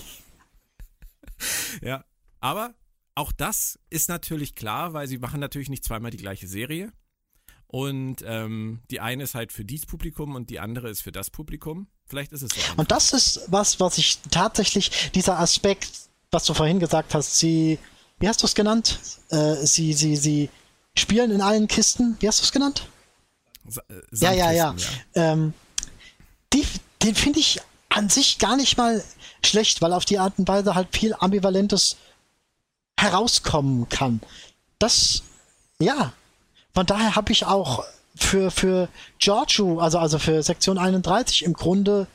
ja, 1.81 2.03
aber 2.39 2.73
auch 3.15 3.31
das 3.31 3.79
ist 3.89 4.09
natürlich 4.09 4.55
klar, 4.55 4.93
weil 4.93 5.07
sie 5.07 5.17
machen 5.17 5.39
natürlich 5.39 5.69
nicht 5.69 5.83
zweimal 5.83 6.11
die 6.11 6.17
gleiche 6.17 6.47
Serie. 6.47 6.91
Und 7.67 8.17
ähm, 8.27 8.81
die 8.91 8.99
eine 8.99 9.23
ist 9.23 9.33
halt 9.33 9.51
für 9.51 9.65
dieses 9.65 9.87
Publikum 9.87 10.35
und 10.35 10.51
die 10.51 10.59
andere 10.59 10.89
ist 10.89 11.01
für 11.01 11.11
das 11.11 11.31
Publikum. 11.31 11.87
Vielleicht 12.05 12.31
ist 12.31 12.43
es 12.43 12.51
so. 12.51 12.61
Einfach. 12.61 12.77
Und 12.77 12.91
das 12.91 13.13
ist 13.13 13.41
was, 13.47 13.79
was 13.79 13.97
ich 13.97 14.19
tatsächlich, 14.29 15.11
dieser 15.15 15.39
Aspekt, 15.39 15.89
was 16.29 16.45
du 16.45 16.53
vorhin 16.53 16.79
gesagt 16.79 17.15
hast, 17.15 17.39
sie, 17.39 17.79
wie 18.19 18.27
hast 18.27 18.43
du 18.43 18.45
es 18.45 18.53
genannt? 18.53 18.99
Äh, 19.29 19.55
sie, 19.65 19.93
sie, 19.93 20.15
sie 20.15 20.49
spielen 20.95 21.31
in 21.31 21.41
allen 21.41 21.67
Kisten. 21.67 22.15
Wie 22.19 22.27
hast 22.27 22.41
du 22.41 22.43
es 22.43 22.51
genannt? 22.51 22.87
Äh, 23.67 23.93
ja, 24.11 24.31
ja, 24.31 24.51
ja. 24.51 24.75
Ähm, 25.15 25.53
die, 26.53 26.65
den 27.01 27.15
finde 27.15 27.39
ich 27.39 27.59
an 27.89 28.09
sich 28.09 28.39
gar 28.39 28.55
nicht 28.55 28.77
mal 28.77 29.03
schlecht, 29.43 29.81
weil 29.81 29.93
auf 29.93 30.05
die 30.05 30.19
Art 30.19 30.33
und 30.37 30.47
Weise 30.47 30.75
halt 30.75 30.89
viel 30.91 31.13
Ambivalentes 31.13 31.97
herauskommen 32.97 33.89
kann. 33.89 34.21
Das, 34.79 35.23
ja. 35.79 36.13
Von 36.73 36.85
daher 36.85 37.15
habe 37.15 37.31
ich 37.31 37.45
auch 37.45 37.83
für, 38.15 38.51
für 38.51 38.89
Giorgio, 39.19 39.79
also, 39.79 39.99
also 39.99 40.19
für 40.19 40.41
Sektion 40.41 40.77
31 40.77 41.43
im 41.43 41.53
Grunde 41.53 42.07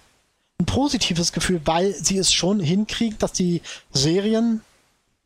ein 0.61 0.67
positives 0.67 1.33
Gefühl, 1.33 1.61
weil 1.65 1.95
sie 1.95 2.19
es 2.19 2.33
schon 2.33 2.59
hinkriegt, 2.61 3.23
dass 3.23 3.33
die 3.33 3.63
Serien 3.93 4.63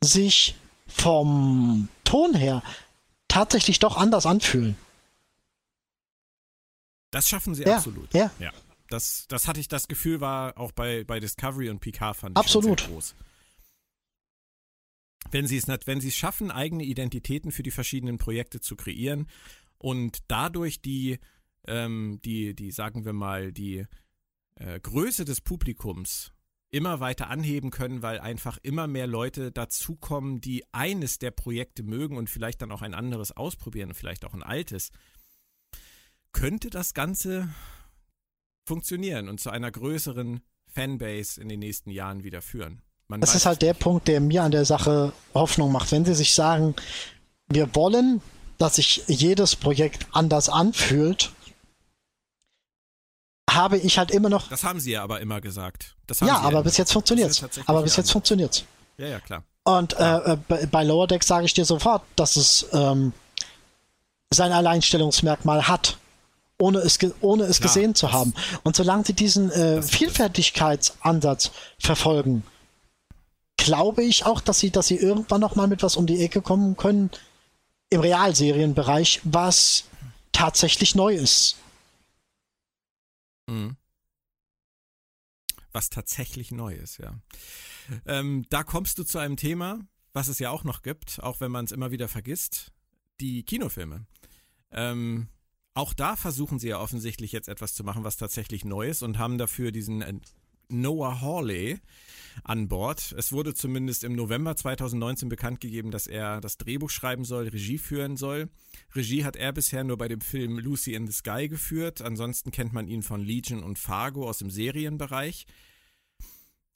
sich 0.02 0.54
vom 0.86 1.88
Ton 2.04 2.34
her 2.34 2.62
tatsächlich 3.28 3.78
doch 3.78 3.96
anders 3.96 4.26
anfühlen. 4.26 4.76
Das 7.12 7.28
schaffen 7.28 7.54
sie 7.54 7.62
ja, 7.62 7.76
absolut. 7.76 8.12
Ja. 8.12 8.32
ja. 8.40 8.50
Das, 8.88 9.26
das 9.28 9.46
hatte 9.46 9.60
ich, 9.60 9.68
das 9.68 9.86
Gefühl 9.86 10.20
war 10.20 10.58
auch 10.58 10.72
bei, 10.72 11.04
bei 11.04 11.20
Discovery 11.20 11.70
und 11.70 11.78
Picard 11.80 12.16
fand 12.16 12.36
ich 12.36 12.40
absolut. 12.40 12.80
sehr 12.80 12.88
groß. 12.88 13.14
Wenn 15.30 15.46
sie 15.46 15.56
es 15.56 15.68
nicht, 15.68 15.86
wenn 15.86 16.00
sie 16.00 16.08
es 16.08 16.16
schaffen, 16.16 16.50
eigene 16.50 16.82
Identitäten 16.82 17.52
für 17.52 17.62
die 17.62 17.70
verschiedenen 17.70 18.18
Projekte 18.18 18.60
zu 18.60 18.74
kreieren 18.74 19.28
und 19.78 20.18
dadurch 20.28 20.82
die, 20.82 21.18
ähm, 21.66 22.18
die, 22.24 22.54
die, 22.54 22.72
sagen 22.72 23.04
wir 23.04 23.12
mal, 23.12 23.52
die 23.52 23.86
äh, 24.56 24.80
Größe 24.80 25.24
des 25.24 25.40
Publikums 25.40 26.32
immer 26.70 27.00
weiter 27.00 27.28
anheben 27.28 27.70
können, 27.70 28.02
weil 28.02 28.18
einfach 28.20 28.58
immer 28.62 28.86
mehr 28.86 29.06
Leute 29.06 29.52
dazukommen, 29.52 30.40
die 30.40 30.64
eines 30.72 31.18
der 31.18 31.30
Projekte 31.30 31.82
mögen 31.82 32.16
und 32.16 32.30
vielleicht 32.30 32.62
dann 32.62 32.72
auch 32.72 32.82
ein 32.82 32.94
anderes 32.94 33.32
ausprobieren, 33.32 33.92
vielleicht 33.94 34.24
auch 34.24 34.32
ein 34.32 34.42
altes 34.42 34.90
könnte 36.33 36.70
das 36.70 36.95
Ganze 36.95 37.49
funktionieren 38.66 39.28
und 39.28 39.41
zu 39.41 39.51
einer 39.51 39.70
größeren 39.70 40.43
Fanbase 40.72 41.41
in 41.41 41.49
den 41.49 41.61
nächsten 41.61 41.91
Jahren 41.91 42.24
wieder 42.24 42.43
führen. 42.43 42.83
Man 43.09 43.20
das 43.20 43.35
ist 43.35 43.47
halt 43.47 43.62
der 43.62 43.74
Punkt, 43.74 44.09
der 44.09 44.20
mir 44.20 44.43
an 44.43 44.53
der 44.53 44.64
Sache 44.64 45.12
Hoffnung 45.35 45.70
macht. 45.70 45.93
Wenn 45.93 46.05
sie 46.05 46.14
sich 46.14 46.35
sagen, 46.35 46.74
wir 47.49 47.74
wollen, 47.74 48.22
dass 48.59 48.76
sich 48.76 49.05
jedes 49.07 49.57
Projekt 49.57 50.07
anders 50.12 50.49
anfühlt, 50.49 51.33
habe 53.51 53.76
ich 53.76 53.99
halt 53.99 54.11
immer 54.11 54.30
noch. 54.30 54.49
Das 54.49 54.64
haben 54.64 54.80
sie 54.80 54.93
ja 54.93 55.03
aber 55.03 55.20
immer 55.20 55.41
gesagt. 55.41 55.95
ja, 56.20 56.39
aber 56.39 56.59
ja 56.59 56.62
bis 56.62 56.78
jetzt 56.78 56.93
funktioniert's. 56.93 57.45
Aber 57.66 57.83
bis 57.83 57.97
jetzt 57.97 58.11
funktioniert's. 58.11 58.64
Ja, 58.97 59.09
ja, 59.09 59.20
klar. 59.20 59.43
Und 59.64 59.95
äh, 59.99 60.37
bei, 60.49 60.66
bei 60.66 60.85
Lower 60.85 61.07
Deck 61.07 61.22
sage 61.22 61.45
ich 61.45 61.55
dir 61.55 61.64
sofort, 61.64 62.03
dass 62.16 62.37
es 62.37 62.66
ähm, 62.72 63.12
sein 64.30 64.53
Alleinstellungsmerkmal 64.53 65.68
hat 65.68 65.99
ohne 66.59 66.78
es, 66.78 66.98
ohne 67.20 67.44
es 67.44 67.59
Klar, 67.59 67.68
gesehen 67.68 67.94
zu 67.94 68.12
haben. 68.12 68.34
Und 68.62 68.76
solange 68.76 69.05
sie 69.05 69.14
diesen 69.14 69.50
äh, 69.50 69.82
Vielfältigkeitsansatz 69.82 71.50
verfolgen, 71.78 72.44
glaube 73.57 74.03
ich 74.03 74.24
auch, 74.24 74.40
dass 74.40 74.59
sie, 74.59 74.70
dass 74.70 74.86
sie 74.86 74.96
irgendwann 74.96 75.40
noch 75.40 75.57
mal 75.57 75.66
mit 75.66 75.82
was 75.82 75.96
um 75.96 76.07
die 76.07 76.22
Ecke 76.22 76.42
kommen 76.42 76.76
können 76.76 77.11
im 77.90 78.00
Realserienbereich, 78.00 79.20
was 79.24 79.84
tatsächlich 80.32 80.94
neu 80.94 81.14
ist. 81.14 81.57
Mhm. 83.46 83.76
Was 85.72 85.90
tatsächlich 85.90 86.50
neu 86.50 86.74
ist, 86.74 86.98
ja. 86.98 87.14
Ähm, 88.07 88.46
da 88.50 88.62
kommst 88.62 88.98
du 88.98 89.05
zu 89.05 89.18
einem 89.18 89.36
Thema, 89.36 89.80
was 90.12 90.28
es 90.28 90.38
ja 90.38 90.50
auch 90.50 90.64
noch 90.64 90.82
gibt, 90.82 91.22
auch 91.22 91.40
wenn 91.40 91.50
man 91.50 91.64
es 91.64 91.72
immer 91.72 91.90
wieder 91.90 92.09
vergisst, 92.09 92.72
die 93.20 93.42
Kinofilme. 93.42 94.07
Ähm, 94.70 95.28
auch 95.74 95.94
da 95.94 96.16
versuchen 96.16 96.58
sie 96.58 96.68
ja 96.68 96.80
offensichtlich 96.80 97.32
jetzt 97.32 97.48
etwas 97.48 97.74
zu 97.74 97.84
machen, 97.84 98.04
was 98.04 98.16
tatsächlich 98.16 98.64
neu 98.64 98.88
ist 98.88 99.02
und 99.02 99.18
haben 99.18 99.38
dafür 99.38 99.72
diesen 99.72 100.02
äh, 100.02 100.14
Noah 100.68 101.20
Hawley 101.20 101.80
an 102.44 102.68
Bord. 102.68 103.14
Es 103.16 103.32
wurde 103.32 103.54
zumindest 103.54 104.04
im 104.04 104.14
November 104.14 104.56
2019 104.56 105.28
bekannt 105.28 105.60
gegeben, 105.60 105.90
dass 105.90 106.06
er 106.06 106.40
das 106.40 106.56
Drehbuch 106.56 106.90
schreiben 106.90 107.24
soll, 107.24 107.48
Regie 107.48 107.78
führen 107.78 108.16
soll. 108.16 108.48
Regie 108.94 109.24
hat 109.24 109.36
er 109.36 109.52
bisher 109.52 109.84
nur 109.84 109.98
bei 109.98 110.08
dem 110.08 110.20
Film 110.20 110.58
Lucy 110.58 110.94
in 110.94 111.06
the 111.06 111.12
Sky 111.12 111.48
geführt. 111.48 112.00
Ansonsten 112.00 112.50
kennt 112.50 112.72
man 112.72 112.88
ihn 112.88 113.02
von 113.02 113.20
Legion 113.22 113.62
und 113.62 113.78
Fargo 113.78 114.28
aus 114.28 114.38
dem 114.38 114.50
Serienbereich. 114.50 115.46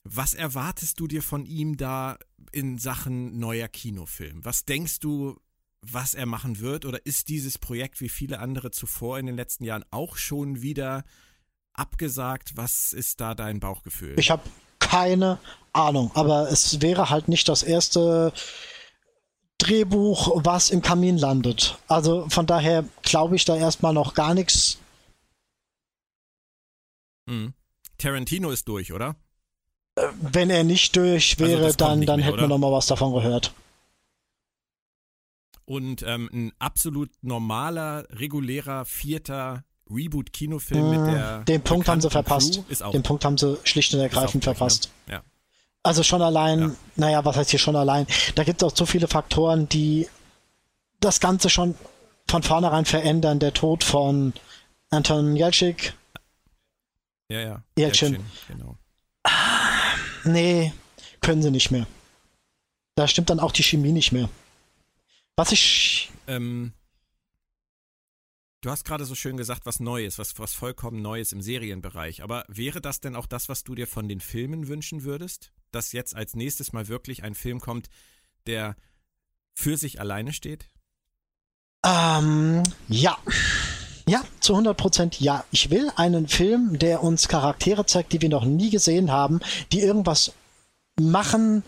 Was 0.05 0.35
erwartest 0.35 1.01
du 1.01 1.09
dir 1.09 1.23
von 1.23 1.47
ihm 1.47 1.77
da 1.77 2.19
in 2.53 2.79
Sachen 2.79 3.39
neuer 3.39 3.69
Kinofilm? 3.69 4.45
Was 4.45 4.65
denkst 4.65 5.01
du, 5.01 5.37
was 5.83 6.15
er 6.15 6.27
machen 6.27 6.61
wird? 6.61 6.85
Oder 6.85 7.05
ist 7.05 7.29
dieses 7.29 7.59
Projekt 7.59 8.01
wie 8.01 8.09
viele 8.09 8.39
andere 8.39 8.71
zuvor 8.71 9.19
in 9.19 9.27
den 9.27 9.37
letzten 9.37 9.65
Jahren 9.65 9.85
auch 9.91 10.17
schon 10.17 10.63
wieder 10.63 11.05
abgesagt? 11.73 12.57
Was 12.57 12.93
ist 12.93 13.21
da 13.21 13.35
dein 13.35 13.61
Bauchgefühl? 13.61 14.19
Ich 14.19 14.31
habe 14.31 14.43
keine 14.79 15.39
Ahnung, 15.73 16.11
aber 16.15 16.51
es 16.51 16.81
wäre 16.81 17.11
halt 17.11 17.29
nicht 17.29 17.49
das 17.49 17.63
erste 17.63 18.33
Drehbuch, 19.59 20.45
was 20.45 20.71
im 20.71 20.83
Kamin 20.83 21.19
landet. 21.19 21.79
Also 21.89 22.27
von 22.29 22.47
daher 22.47 22.85
glaube 23.03 23.37
ich 23.37 23.45
da 23.45 23.57
erstmal 23.57 23.93
noch 23.93 24.15
gar 24.15 24.35
nichts. 24.35 24.79
Mhm. 27.27 27.55
Tarantino 27.99 28.51
ist 28.51 28.69
durch, 28.69 28.93
oder? 28.93 29.17
Äh, 29.97 30.09
wenn 30.21 30.51
er 30.51 30.65
nicht 30.65 30.95
durch 30.97 31.37
also 31.39 31.51
wäre, 31.51 31.65
also 31.65 31.77
dann, 31.77 32.03
dann 32.03 32.21
hätten 32.21 32.39
wir 32.39 32.49
noch 32.49 32.59
mal 32.59 32.73
was 32.73 32.87
davon 32.87 33.15
gehört. 33.15 33.53
Und 35.67 36.03
ähm, 36.07 36.31
ein 36.33 36.53
absolut 36.59 37.11
normaler, 37.23 38.07
regulärer, 38.11 38.85
vierter 38.85 39.65
Reboot-Kinofilm 39.91 40.91
mit 40.91 40.99
hm, 40.99 41.07
der. 41.07 41.39
Den 41.45 41.63
Punkt 41.63 41.89
haben 41.89 42.01
sie 42.01 42.11
verpasst. 42.11 42.63
Den 42.93 43.03
Punkt 43.03 43.25
haben 43.25 43.37
sie 43.37 43.59
schlicht 43.65 43.93
und 43.95 44.01
ergreifend 44.01 44.45
verpasst. 44.45 44.91
Ne? 45.07 45.15
Ja. 45.15 45.23
Also 45.83 46.03
schon 46.03 46.23
allein, 46.23 46.61
ja. 46.61 46.71
naja, 46.97 47.25
was 47.25 47.37
heißt 47.37 47.51
hier 47.51 47.59
schon 47.59 47.77
allein? 47.77 48.07
Da 48.35 48.45
gibt 48.45 48.63
es 48.63 48.67
auch 48.69 48.77
so 48.77 48.87
viele 48.87 49.07
Faktoren, 49.07 49.69
die 49.69 50.09
das 51.01 51.21
Ganze 51.21 51.51
schon 51.51 51.75
von 52.29 52.43
vornherein 52.43 52.85
verändern. 52.85 53.39
Der 53.39 53.53
Tod 53.53 53.85
von 53.85 54.33
Anton 54.91 55.37
Jelcik. 55.37 55.95
Ja, 57.29 57.41
ja. 57.41 57.63
Jelcin. 57.77 58.25
genau. 58.49 58.77
Ah, 59.25 59.31
nee, 60.25 60.73
können 61.21 61.43
sie 61.43 61.51
nicht 61.51 61.71
mehr. 61.71 61.87
Da 62.95 63.07
stimmt 63.07 63.31
dann 63.31 63.41
auch 63.41 63.53
die 63.53 63.63
Chemie 63.63 63.93
nicht 63.93 64.13
mehr. 64.13 64.29
Was 65.37 65.53
ich. 65.53 66.11
Ähm, 66.27 66.73
du 68.63 68.71
hast 68.71 68.85
gerade 68.85 69.05
so 69.05 69.15
schön 69.15 69.37
gesagt, 69.37 69.67
was 69.67 69.81
Neues, 69.81 70.19
was, 70.19 70.39
was 70.39 70.55
vollkommen 70.55 71.03
Neues 71.03 71.33
im 71.33 71.43
Serienbereich. 71.43 72.23
Aber 72.23 72.45
wäre 72.49 72.81
das 72.81 73.01
denn 73.01 73.15
auch 73.15 73.27
das, 73.27 73.51
was 73.51 73.63
du 73.63 73.75
dir 73.75 73.87
von 73.87 74.09
den 74.09 74.21
Filmen 74.21 74.67
wünschen 74.67 75.05
würdest? 75.05 75.53
Dass 75.73 75.93
jetzt 75.93 76.17
als 76.17 76.35
nächstes 76.35 76.73
mal 76.73 76.89
wirklich 76.89 77.23
ein 77.23 77.35
Film 77.35 77.61
kommt, 77.61 77.91
der 78.47 78.77
für 79.53 79.77
sich 79.77 80.01
alleine 80.01 80.33
steht? 80.33 80.71
Ähm, 81.85 82.63
ja. 82.89 83.19
Ja, 84.09 84.23
zu 84.41 84.55
100 84.55 84.77
Prozent 84.77 85.21
ja. 85.21 85.45
Ich 85.51 85.69
will 85.71 85.91
einen 85.97 86.29
Film, 86.29 86.79
der 86.79 87.03
uns 87.03 87.29
Charaktere 87.29 87.85
zeigt, 87.85 88.13
die 88.13 88.23
wir 88.23 88.29
noch 88.29 88.45
nie 88.45 88.71
gesehen 88.71 89.11
haben, 89.11 89.41
die 89.73 89.81
irgendwas 89.81 90.33
machen, 90.99 91.63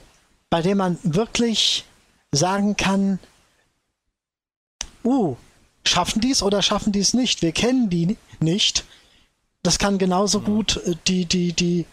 bei 0.48 0.62
dem 0.62 0.78
man 0.78 0.98
wirklich 1.02 1.84
sagen 2.32 2.76
kann, 2.76 3.18
uh, 5.08 5.36
schaffen 5.84 6.20
die 6.20 6.30
es 6.30 6.42
oder 6.42 6.62
schaffen 6.62 6.92
die 6.92 7.00
es 7.00 7.14
nicht? 7.14 7.42
Wir 7.42 7.52
kennen 7.52 7.90
die 7.90 8.16
nicht. 8.40 8.84
Das 9.62 9.78
kann 9.78 9.98
genauso 9.98 10.40
gut 10.40 10.76
äh, 10.86 10.94
die, 11.06 11.24
die, 11.24 11.52
die 11.52 11.86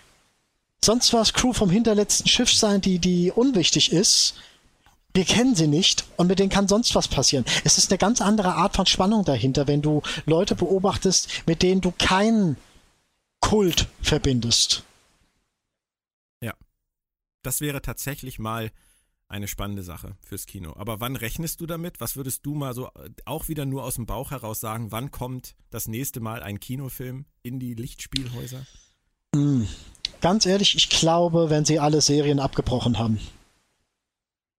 sonst 0.83 1.13
was 1.13 1.33
Crew 1.33 1.53
vom 1.53 1.69
hinterletzten 1.69 2.27
Schiff 2.27 2.53
sein, 2.53 2.81
die, 2.81 2.99
die 2.99 3.31
unwichtig 3.31 3.91
ist 3.91 4.35
wir 5.15 5.23
kennen 5.23 5.55
sie 5.55 5.67
nicht 5.67 6.05
und 6.17 6.27
mit 6.27 6.39
denen 6.39 6.49
kann 6.49 6.67
sonst 6.67 6.93
was 6.93 7.07
passieren. 7.07 7.45
Es 7.63 7.77
ist 7.77 7.89
eine 7.89 7.97
ganz 7.97 8.19
andere 8.21 8.55
Art 8.55 8.75
von 8.75 8.85
Spannung 8.85 9.23
dahinter, 9.23 9.65
wenn 9.65 9.81
du 9.81 10.01
Leute 10.25 10.55
beobachtest, 10.55 11.47
mit 11.47 11.63
denen 11.63 11.79
du 11.79 11.91
keinen 11.91 12.57
Kult 13.39 13.87
verbindest. 14.01 14.83
Ja. 16.41 16.53
Das 17.43 17.61
wäre 17.61 17.81
tatsächlich 17.81 18.39
mal 18.39 18.71
eine 19.27 19.47
spannende 19.47 19.83
Sache 19.83 20.15
fürs 20.21 20.45
Kino. 20.45 20.73
Aber 20.75 20.99
wann 20.99 21.15
rechnest 21.15 21.61
du 21.61 21.65
damit? 21.65 21.99
Was 21.99 22.15
würdest 22.15 22.45
du 22.45 22.53
mal 22.53 22.73
so 22.73 22.87
äh, 22.87 23.09
auch 23.25 23.47
wieder 23.47 23.65
nur 23.65 23.83
aus 23.83 23.95
dem 23.95 24.05
Bauch 24.05 24.31
heraus 24.31 24.59
sagen? 24.59 24.91
Wann 24.91 25.11
kommt 25.11 25.55
das 25.69 25.87
nächste 25.87 26.19
Mal 26.19 26.43
ein 26.43 26.59
Kinofilm 26.59 27.25
in 27.41 27.59
die 27.59 27.73
Lichtspielhäuser? 27.73 28.65
Hm. 29.35 29.67
Ganz 30.21 30.45
ehrlich, 30.45 30.75
ich 30.75 30.89
glaube, 30.89 31.49
wenn 31.49 31.65
sie 31.65 31.79
alle 31.79 32.01
Serien 32.01 32.39
abgebrochen 32.39 32.97
haben. 32.97 33.19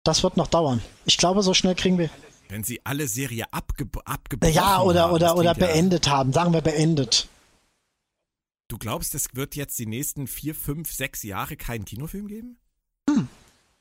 Das 0.05 0.23
wird 0.23 0.37
noch 0.37 0.47
dauern. 0.47 0.83
Ich 1.05 1.17
glaube, 1.17 1.43
so 1.43 1.55
schnell 1.55 1.75
kriegen 1.75 1.99
wir. 1.99 2.11
Wenn 2.49 2.63
sie 2.63 2.81
alle 2.85 3.09
Serie 3.09 3.53
abge 3.53 3.89
abgebrochen 4.05 4.55
Ja, 4.55 4.81
oder, 4.83 5.05
haben, 5.05 5.13
oder, 5.15 5.37
oder 5.37 5.55
beendet 5.55 6.07
ja. 6.07 6.13
haben. 6.13 6.33
Sagen 6.33 6.53
wir 6.53 6.61
beendet. 6.61 7.29
Du 8.69 8.79
glaubst, 8.79 9.15
es 9.15 9.35
wird 9.35 9.57
jetzt 9.57 9.79
die 9.79 9.87
nächsten 9.87 10.27
vier, 10.27 10.55
fünf, 10.55 10.93
sechs 10.93 11.23
Jahre 11.23 11.57
keinen 11.57 11.85
Kinofilm 11.85 12.29
geben? 12.29 12.59
Hm. 13.09 13.29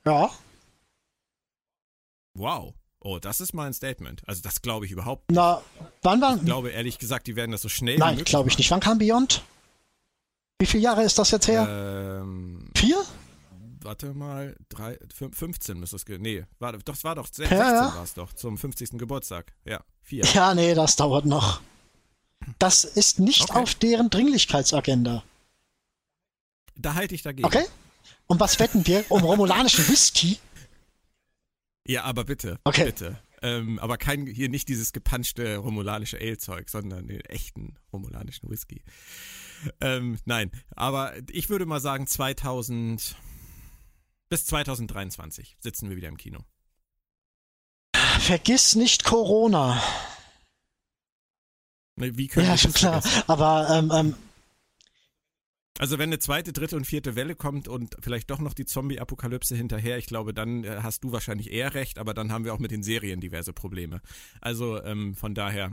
Ja. 0.06 0.32
Wow. 2.36 2.74
Oh, 3.00 3.20
das 3.20 3.40
ist 3.40 3.54
mal 3.54 3.68
ein 3.68 3.74
Statement. 3.74 4.22
Also 4.28 4.42
das 4.42 4.62
glaube 4.62 4.86
ich 4.86 4.92
überhaupt 4.92 5.30
nicht. 5.30 5.38
Na, 5.38 5.62
wann 6.02 6.22
war... 6.22 6.38
Ich 6.38 6.46
glaube 6.46 6.70
ehrlich 6.70 6.98
gesagt, 6.98 7.28
die 7.28 7.36
werden 7.36 7.52
das 7.52 7.62
so 7.62 7.70
schnell 7.70 7.98
Nein, 7.98 8.24
glaube 8.24 8.50
ich 8.50 8.58
nicht. 8.58 8.72
Wann 8.72 8.80
kam 8.80 8.98
Beyond? 8.98 9.44
Wie 10.60 10.66
viele 10.66 10.84
Jahre 10.84 11.04
ist 11.04 11.18
das 11.20 11.32
jetzt 11.32 11.48
her? 11.48 11.68
Ähm, 12.22 12.70
Vier? 12.76 13.04
warte 13.86 14.14
mal, 14.14 14.56
drei, 14.68 14.98
15 15.14 15.80
müsste 15.80 15.96
es, 15.96 16.06
nee, 16.20 16.44
war, 16.60 16.74
doch, 16.74 16.96
es 16.96 17.04
war 17.04 17.16
doch, 17.16 17.28
16 17.28 17.58
ja, 17.58 17.74
ja. 17.74 17.96
war 17.96 18.04
es 18.04 18.14
doch, 18.16 18.34
zum 18.34 18.58
50. 18.58 18.98
Geburtstag, 18.98 19.54
ja, 19.64 19.80
vier. 20.02 20.26
Ja, 20.34 20.54
nee, 20.54 20.74
das 20.74 20.98
dauert 20.98 21.26
noch. 21.26 21.62
Das 22.60 22.84
ist 22.84 23.20
nicht 23.20 23.50
okay. 23.50 23.60
auf 23.60 23.76
deren 23.76 24.10
Dringlichkeitsagenda. 24.10 25.24
Da 26.76 26.96
halte 26.96 27.16
ich 27.16 27.22
dagegen. 27.22 27.46
Okay. 27.46 27.66
Und 28.28 28.40
was 28.40 28.60
wetten 28.60 28.86
wir? 28.86 29.06
Um 29.10 29.24
romulanischen 29.24 29.88
Whisky? 29.88 30.40
Ja, 31.88 32.04
aber 32.04 32.24
bitte, 32.24 32.60
okay. 32.64 32.86
bitte. 32.86 33.20
Ähm, 33.42 33.78
aber 33.80 33.98
kein, 33.98 34.26
hier 34.26 34.50
nicht 34.50 34.70
dieses 34.70 34.92
gepanschte 34.92 35.58
romulanische 35.58 36.18
Ale-Zeug, 36.20 36.70
sondern 36.70 37.08
den 37.08 37.22
echten 37.22 37.78
romulanischen 37.94 38.50
Whisky. 38.50 38.82
Ähm, 39.82 40.18
nein, 40.26 40.52
aber 40.76 41.14
ich 41.30 41.50
würde 41.50 41.66
mal 41.66 41.80
sagen 41.80 42.08
2000, 42.08 43.16
bis 44.30 44.46
2023 44.48 45.58
sitzen 45.60 45.90
wir 45.90 45.98
wieder 45.98 46.08
im 46.08 46.18
Kino. 46.18 46.40
Vergiss 48.20 48.76
nicht 48.76 49.04
Corona. 49.04 49.82
Wie 51.98 52.28
können 52.28 52.48
ja, 52.48 52.58
schon 52.58 52.74
klar. 52.74 53.04
Aber 53.28 53.70
ähm, 53.70 53.92
ähm, 53.94 54.16
also 55.80 55.98
wenn 55.98 56.10
eine 56.10 56.20
zweite, 56.20 56.54
dritte 56.54 56.76
und 56.76 56.86
vierte 56.86 57.16
Welle 57.16 57.36
kommt 57.36 57.68
und 57.68 57.96
vielleicht 58.00 58.30
doch 58.30 58.40
noch 58.40 58.54
die 58.54 58.66
Zombie-Apokalypse 58.66 59.56
hinterher, 59.56 59.98
ich 59.98 60.06
glaube, 60.06 60.34
dann 60.34 60.64
äh, 60.64 60.80
hast 60.82 61.04
du 61.04 61.12
wahrscheinlich 61.12 61.52
eher 61.52 61.74
recht, 61.74 62.00
aber 62.00 62.14
dann 62.14 62.32
haben 62.32 62.46
wir 62.46 62.54
auch 62.54 62.60
mit 62.60 62.72
den 62.72 62.84
Serien 62.84 63.20
diverse 63.20 63.54
Probleme. 63.54 64.02
Also 64.42 64.82
ähm, 64.84 65.16
von 65.16 65.36
daher 65.36 65.72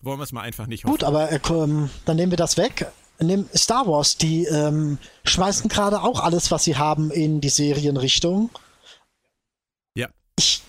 wollen 0.00 0.18
wir 0.18 0.24
es 0.24 0.32
mal 0.32 0.42
einfach 0.42 0.66
nicht 0.66 0.84
hoffen. 0.84 0.92
Gut, 0.92 1.04
aber 1.04 1.30
äh, 1.30 1.40
dann 1.40 2.16
nehmen 2.16 2.32
wir 2.32 2.38
das 2.38 2.56
weg 2.56 2.90
nimm 3.20 3.48
Star 3.54 3.86
Wars, 3.86 4.16
die 4.16 4.44
ähm, 4.44 4.98
schmeißen 5.24 5.68
gerade 5.68 6.02
auch 6.02 6.20
alles, 6.20 6.50
was 6.50 6.64
sie 6.64 6.76
haben, 6.76 7.10
in 7.10 7.40
die 7.40 7.48
Serienrichtung. 7.48 8.50
Ja. 9.94 10.08
Ich 10.38 10.62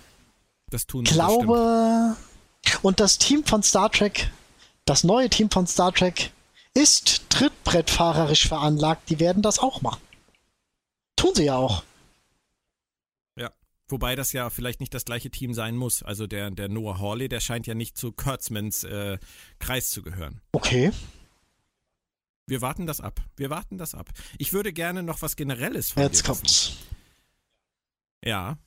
das 0.69 0.85
tun 0.87 1.03
glaube, 1.03 2.15
bestimmt. 2.63 2.83
und 2.83 2.99
das 2.99 3.17
Team 3.17 3.43
von 3.43 3.63
Star 3.63 3.91
Trek, 3.91 4.29
das 4.85 5.03
neue 5.03 5.29
Team 5.29 5.49
von 5.49 5.67
Star 5.67 5.93
Trek, 5.93 6.31
ist 6.75 7.29
trittbrettfahrerisch 7.29 8.47
veranlagt. 8.47 9.09
Die 9.09 9.19
werden 9.19 9.41
das 9.41 9.59
auch 9.59 9.81
machen. 9.81 10.01
Tun 11.15 11.33
sie 11.33 11.45
ja 11.45 11.55
auch. 11.55 11.83
Ja. 13.37 13.51
Wobei 13.87 14.15
das 14.15 14.33
ja 14.33 14.49
vielleicht 14.49 14.81
nicht 14.81 14.93
das 14.93 15.05
gleiche 15.05 15.31
Team 15.31 15.53
sein 15.53 15.75
muss. 15.75 16.03
Also 16.03 16.27
der, 16.27 16.51
der 16.51 16.69
Noah 16.69 16.99
Hawley, 16.99 17.29
der 17.29 17.39
scheint 17.39 17.65
ja 17.65 17.73
nicht 17.73 17.97
zu 17.97 18.11
Kurtzmans 18.11 18.83
äh, 18.83 19.17
Kreis 19.59 19.89
zu 19.89 20.01
gehören. 20.01 20.41
Okay. 20.51 20.91
Wir 22.47 22.61
warten 22.61 22.85
das 22.85 23.01
ab. 23.01 23.21
Wir 23.37 23.49
warten 23.49 23.77
das 23.77 23.95
ab. 23.95 24.09
Ich 24.37 24.53
würde 24.53 24.71
gerne 24.71 25.01
noch 25.01 25.21
was 25.21 25.35
Generelles 25.35 25.91
von 25.91 26.03
Jetzt 26.03 26.23
kommt's. 26.23 26.73
Ja. 28.23 28.57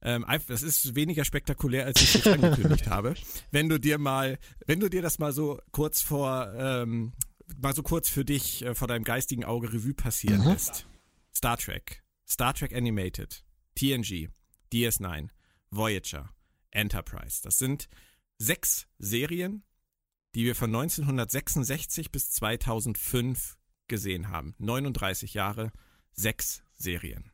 Ähm, 0.00 0.24
das 0.46 0.62
ist 0.62 0.94
weniger 0.94 1.24
spektakulär, 1.24 1.84
als 1.84 2.00
ich 2.00 2.14
es 2.14 2.26
angekündigt 2.26 2.86
habe. 2.86 3.14
Wenn 3.50 3.68
du 3.68 3.78
dir 3.78 3.98
mal, 3.98 4.38
wenn 4.66 4.80
du 4.80 4.88
dir 4.88 5.02
das 5.02 5.18
mal 5.18 5.32
so 5.32 5.60
kurz 5.70 6.02
vor, 6.02 6.52
ähm, 6.56 7.12
mal 7.56 7.74
so 7.74 7.82
kurz 7.82 8.08
für 8.08 8.24
dich 8.24 8.62
äh, 8.64 8.74
vor 8.74 8.88
deinem 8.88 9.04
geistigen 9.04 9.44
Auge 9.44 9.72
Revue 9.72 9.94
passieren 9.94 10.40
mhm. 10.40 10.48
lässt. 10.48 10.86
Star 11.34 11.56
Trek, 11.56 12.02
Star 12.28 12.54
Trek 12.54 12.74
Animated, 12.74 13.44
TNG, 13.74 14.28
DS9, 14.72 15.28
Voyager, 15.70 16.30
Enterprise. 16.70 17.40
Das 17.42 17.58
sind 17.58 17.88
sechs 18.38 18.86
Serien, 18.98 19.64
die 20.34 20.44
wir 20.44 20.54
von 20.54 20.74
1966 20.74 22.10
bis 22.10 22.30
2005 22.30 23.56
gesehen 23.88 24.28
haben. 24.28 24.54
39 24.58 25.34
Jahre, 25.34 25.72
sechs 26.12 26.62
Serien. 26.74 27.30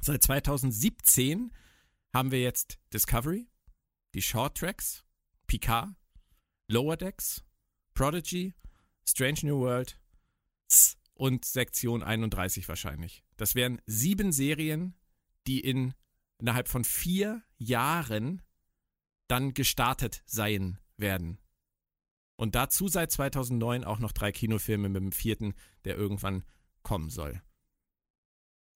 Seit 0.00 0.22
2017 0.22 1.52
haben 2.14 2.30
wir 2.30 2.40
jetzt 2.40 2.78
Discovery, 2.92 3.48
die 4.14 4.22
Short 4.22 4.56
Tracks, 4.56 5.04
Picard, 5.46 5.90
Lower 6.68 6.96
Decks, 6.96 7.44
Prodigy, 7.94 8.54
Strange 9.08 9.40
New 9.42 9.60
World 9.60 9.98
und 11.14 11.44
Sektion 11.44 12.02
31 12.02 12.68
wahrscheinlich. 12.68 13.24
Das 13.36 13.54
wären 13.54 13.80
sieben 13.86 14.32
Serien, 14.32 14.94
die 15.46 15.60
in, 15.60 15.94
innerhalb 16.38 16.68
von 16.68 16.84
vier 16.84 17.42
Jahren 17.58 18.42
dann 19.28 19.54
gestartet 19.54 20.22
sein 20.26 20.78
werden. 20.96 21.38
Und 22.36 22.54
dazu 22.54 22.88
seit 22.88 23.12
2009 23.12 23.84
auch 23.84 23.98
noch 23.98 24.12
drei 24.12 24.32
Kinofilme 24.32 24.88
mit 24.88 25.02
dem 25.02 25.12
vierten, 25.12 25.54
der 25.84 25.96
irgendwann 25.96 26.42
kommen 26.82 27.10
soll. 27.10 27.42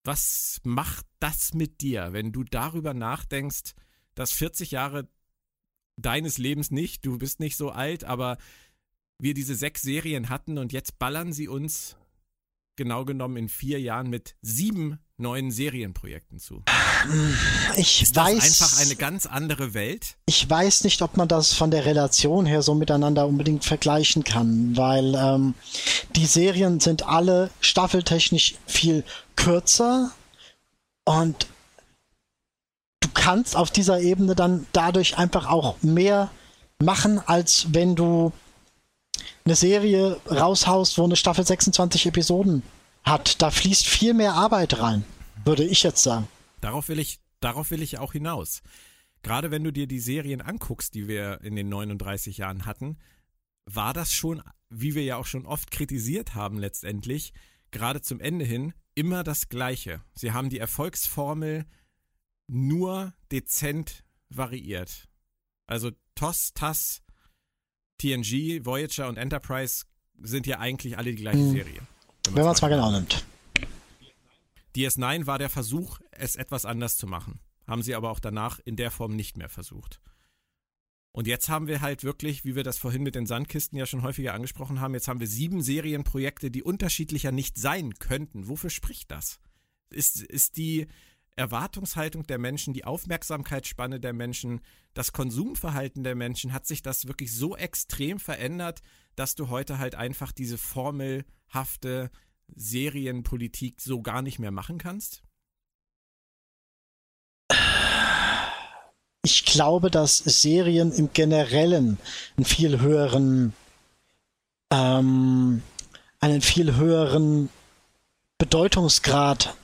Was 0.03 0.61
macht 0.63 1.07
das 1.19 1.55
mit 1.55 1.81
dir, 1.81 2.13
wenn 2.13 2.31
du 2.31 2.43
darüber 2.43 2.93
nachdenkst, 2.93 3.73
dass 4.13 4.31
40 4.31 4.69
Jahre 4.71 5.09
deines 5.97 6.37
Lebens 6.37 6.69
nicht, 6.69 7.05
du 7.05 7.17
bist 7.17 7.39
nicht 7.39 7.57
so 7.57 7.71
alt, 7.71 8.03
aber 8.03 8.37
wir 9.19 9.33
diese 9.33 9.55
sechs 9.55 9.81
Serien 9.81 10.29
hatten 10.29 10.57
und 10.57 10.73
jetzt 10.73 10.99
ballern 10.99 11.33
sie 11.33 11.47
uns 11.47 11.95
genau 12.75 13.05
genommen 13.05 13.37
in 13.37 13.49
vier 13.49 13.79
Jahren 13.79 14.09
mit 14.09 14.35
sieben 14.41 14.99
neuen 15.17 15.49
Serienprojekten 15.49 16.39
zu. 16.39 16.63
Ich 17.77 18.01
Ist 18.01 18.15
weiß. 18.15 18.35
das 18.35 18.61
einfach 18.61 18.81
eine 18.81 18.95
ganz 18.95 19.25
andere 19.25 19.73
Welt? 19.73 20.17
ich 20.25 20.49
weiß 20.49 20.83
nicht, 20.83 21.01
ob 21.01 21.15
man 21.17 21.27
das 21.27 21.53
von 21.53 21.71
der 21.71 21.85
Relation 21.85 22.45
her 22.45 22.61
so 22.61 22.75
miteinander 22.75 23.27
unbedingt 23.27 23.63
vergleichen 23.63 24.23
kann, 24.23 24.75
weil 24.75 25.15
ähm, 25.15 25.53
die 26.15 26.25
Serien 26.25 26.79
sind 26.79 27.07
alle 27.07 27.49
staffeltechnisch 27.61 28.55
viel 28.67 29.03
kürzer 29.35 30.11
und 31.05 31.47
du 32.99 33.09
kannst 33.13 33.55
auf 33.55 33.71
dieser 33.71 34.01
Ebene 34.01 34.35
dann 34.35 34.65
dadurch 34.73 35.17
einfach 35.17 35.47
auch 35.47 35.81
mehr 35.81 36.31
machen, 36.83 37.19
als 37.19 37.67
wenn 37.69 37.95
du 37.95 38.33
eine 39.45 39.55
Serie 39.55 40.19
raushaust, 40.29 40.97
wo 40.97 41.03
eine 41.03 41.15
Staffel 41.15 41.45
26 41.45 42.07
Episoden 42.07 42.63
hat. 43.03 43.41
Da 43.43 43.51
fließt 43.51 43.85
viel 43.85 44.15
mehr 44.15 44.33
Arbeit 44.33 44.79
rein, 44.79 45.05
würde 45.43 45.63
ich 45.63 45.83
jetzt 45.83 46.01
sagen. 46.01 46.27
Darauf 46.61 46.89
will 46.89 46.97
ich, 46.97 47.19
darauf 47.41 47.69
will 47.69 47.83
ich 47.83 47.99
auch 47.99 48.13
hinaus. 48.13 48.63
Gerade 49.21 49.51
wenn 49.51 49.63
du 49.63 49.71
dir 49.71 49.85
die 49.85 49.99
Serien 49.99 50.41
anguckst, 50.41 50.95
die 50.95 51.07
wir 51.07 51.41
in 51.41 51.55
den 51.55 51.69
39 51.69 52.37
Jahren 52.37 52.65
hatten, 52.65 52.97
war 53.65 53.93
das 53.93 54.11
schon, 54.11 54.41
wie 54.69 54.95
wir 54.95 55.03
ja 55.03 55.17
auch 55.17 55.25
schon 55.27 55.45
oft 55.45 55.69
kritisiert 55.69 56.33
haben 56.33 56.57
letztendlich, 56.57 57.31
gerade 57.69 58.01
zum 58.01 58.19
Ende 58.19 58.45
hin, 58.45 58.73
immer 58.95 59.23
das 59.23 59.49
Gleiche. 59.49 60.01
Sie 60.15 60.31
haben 60.31 60.49
die 60.49 60.59
Erfolgsformel 60.59 61.65
nur 62.47 63.13
dezent 63.31 64.03
variiert. 64.29 65.07
Also 65.67 65.91
TOS, 66.15 66.53
TAS, 66.53 67.01
TNG, 67.97 68.65
Voyager 68.65 69.07
und 69.07 69.17
Enterprise 69.17 69.85
sind 70.21 70.47
ja 70.47 70.59
eigentlich 70.59 70.97
alle 70.97 71.11
die 71.11 71.21
gleiche 71.21 71.39
Hm. 71.39 71.51
Serie. 71.51 71.81
Wenn 72.31 72.43
man 72.43 72.53
es 72.53 72.61
mal 72.61 72.69
genau 72.69 72.91
nimmt. 72.91 73.25
DS9 74.75 75.25
war 75.25 75.39
der 75.39 75.49
Versuch, 75.49 75.99
es 76.11 76.35
etwas 76.35 76.65
anders 76.65 76.97
zu 76.97 77.07
machen. 77.07 77.39
Haben 77.67 77.81
sie 77.81 77.95
aber 77.95 78.11
auch 78.11 78.19
danach 78.19 78.59
in 78.59 78.75
der 78.75 78.91
Form 78.91 79.15
nicht 79.15 79.37
mehr 79.37 79.49
versucht. 79.49 80.01
Und 81.11 81.27
jetzt 81.27 81.47
haben 81.47 81.67
wir 81.67 81.79
halt 81.79 82.03
wirklich, 82.03 82.43
wie 82.43 82.55
wir 82.55 82.63
das 82.63 82.77
vorhin 82.77 83.01
mit 83.01 83.15
den 83.15 83.25
Sandkisten 83.25 83.79
ja 83.79 83.85
schon 83.85 84.01
häufiger 84.03 84.33
angesprochen 84.33 84.81
haben, 84.81 84.93
jetzt 84.93 85.07
haben 85.07 85.21
wir 85.21 85.27
sieben 85.27 85.61
Serienprojekte, 85.61 86.51
die 86.51 86.61
unterschiedlicher 86.61 87.31
nicht 87.31 87.57
sein 87.57 87.93
könnten. 87.99 88.49
Wofür 88.49 88.69
spricht 88.69 89.11
das? 89.11 89.39
Ist, 89.89 90.21
ist 90.21 90.57
die 90.57 90.87
Erwartungshaltung 91.35 92.25
der 92.27 92.37
Menschen, 92.37 92.73
die 92.73 92.85
Aufmerksamkeitsspanne 92.85 93.99
der 93.99 94.13
Menschen, 94.13 94.61
das 94.93 95.11
Konsumverhalten 95.11 96.03
der 96.03 96.15
Menschen, 96.15 96.53
hat 96.53 96.65
sich 96.65 96.81
das 96.81 97.07
wirklich 97.07 97.33
so 97.33 97.57
extrem 97.57 98.19
verändert, 98.19 98.81
dass 99.15 99.35
du 99.35 99.49
heute 99.49 99.77
halt 99.77 99.95
einfach 99.95 100.31
diese 100.31 100.57
formelhafte 100.57 102.09
Serienpolitik 102.55 103.81
so 103.81 104.01
gar 104.01 104.21
nicht 104.21 104.39
mehr 104.39 104.51
machen 104.51 104.77
kannst? 104.77 105.23
ich 109.25 109.43
glaube, 109.43 109.89
dass 109.89 110.19
Serien 110.19 110.91
im 110.91 111.11
Generellen 111.11 111.97
einen 112.37 112.45
viel 112.45 112.79
höheren, 112.79 113.53
ähm, 114.71 115.63
einen 116.19 116.41
viel 116.41 116.75
höheren 116.75 117.49
Bedeutungsgrad 118.37 119.55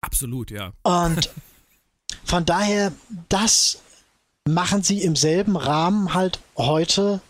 Absolut, 0.00 0.50
ja. 0.50 0.72
Und 0.82 1.30
von 2.24 2.44
daher, 2.44 2.92
das 3.28 3.78
machen 4.46 4.82
sie 4.82 5.02
im 5.02 5.16
selben 5.16 5.56
Rahmen 5.56 6.14
halt 6.14 6.40
heute 6.56 7.20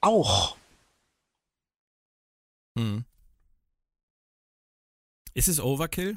auch. 0.00 0.56
Hm. 2.76 3.04
Ist 5.34 5.48
es 5.48 5.60
Overkill? 5.60 6.16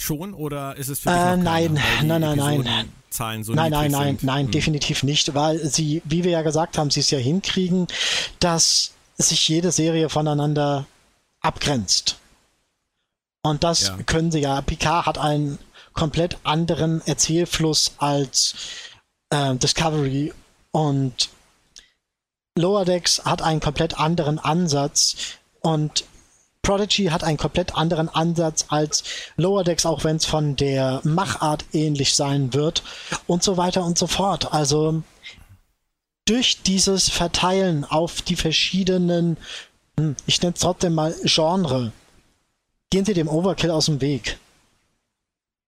Schon 0.00 0.34
oder 0.34 0.76
ist 0.76 0.88
es 0.88 1.00
für 1.00 1.10
dich 1.10 1.18
Äh, 1.18 1.36
noch 1.36 1.42
nein, 1.44 1.80
nein, 2.02 2.20
nein, 2.20 2.36
nein. 2.36 2.60
Episodenzahlen 2.60 3.44
so 3.44 3.52
nein, 3.54 3.70
nein, 3.70 3.90
nein, 3.90 4.18
nein, 4.22 4.46
Hm. 4.46 4.50
definitiv 4.52 5.02
nicht, 5.02 5.34
weil 5.34 5.58
sie, 5.68 6.02
wie 6.04 6.24
wir 6.24 6.32
ja 6.32 6.42
gesagt 6.42 6.76
haben, 6.78 6.90
sie 6.90 7.00
es 7.00 7.10
ja 7.10 7.18
hinkriegen, 7.18 7.86
dass 8.40 8.92
sich 9.16 9.48
jede 9.48 9.70
Serie 9.70 10.08
voneinander 10.08 10.86
abgrenzt. 11.40 12.16
Und 13.42 13.62
das 13.62 13.92
können 14.06 14.32
sie 14.32 14.40
ja. 14.40 14.60
Picard 14.62 15.06
hat 15.06 15.18
einen 15.18 15.58
komplett 15.92 16.38
anderen 16.42 17.06
Erzählfluss 17.06 17.92
als 17.98 18.54
äh, 19.30 19.54
Discovery 19.54 20.32
und 20.72 21.28
Lower 22.56 22.84
Decks 22.84 23.24
hat 23.24 23.42
einen 23.42 23.60
komplett 23.60 23.98
anderen 23.98 24.38
Ansatz 24.38 25.16
und 25.60 26.04
Prodigy 26.64 27.04
hat 27.06 27.22
einen 27.22 27.36
komplett 27.36 27.76
anderen 27.76 28.08
Ansatz 28.08 28.64
als 28.68 29.04
Lower 29.36 29.62
Decks, 29.62 29.86
auch 29.86 30.02
wenn 30.02 30.16
es 30.16 30.24
von 30.24 30.56
der 30.56 31.00
Machart 31.04 31.64
ähnlich 31.72 32.14
sein 32.14 32.52
wird 32.54 32.82
und 33.26 33.44
so 33.44 33.56
weiter 33.56 33.84
und 33.84 33.98
so 33.98 34.06
fort. 34.06 34.52
Also 34.52 35.02
durch 36.24 36.62
dieses 36.62 37.10
Verteilen 37.10 37.84
auf 37.84 38.22
die 38.22 38.34
verschiedenen, 38.34 39.36
hm, 39.98 40.16
ich 40.26 40.40
nenne 40.40 40.54
es 40.54 40.60
trotzdem 40.60 40.94
mal 40.94 41.14
Genre, 41.24 41.92
gehen 42.90 43.04
sie 43.04 43.14
dem 43.14 43.28
Overkill 43.28 43.70
aus 43.70 43.86
dem 43.86 44.00
Weg. 44.00 44.38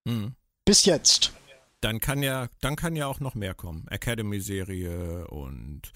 Hm. 0.08 0.34
Bis 0.64 0.86
jetzt. 0.86 1.32
Dann 1.82 2.00
kann 2.00 2.22
ja, 2.22 2.48
dann 2.62 2.74
kann 2.74 2.96
ja 2.96 3.06
auch 3.06 3.20
noch 3.20 3.34
mehr 3.34 3.54
kommen. 3.54 3.86
Academy-Serie 3.88 5.26
und 5.28 5.92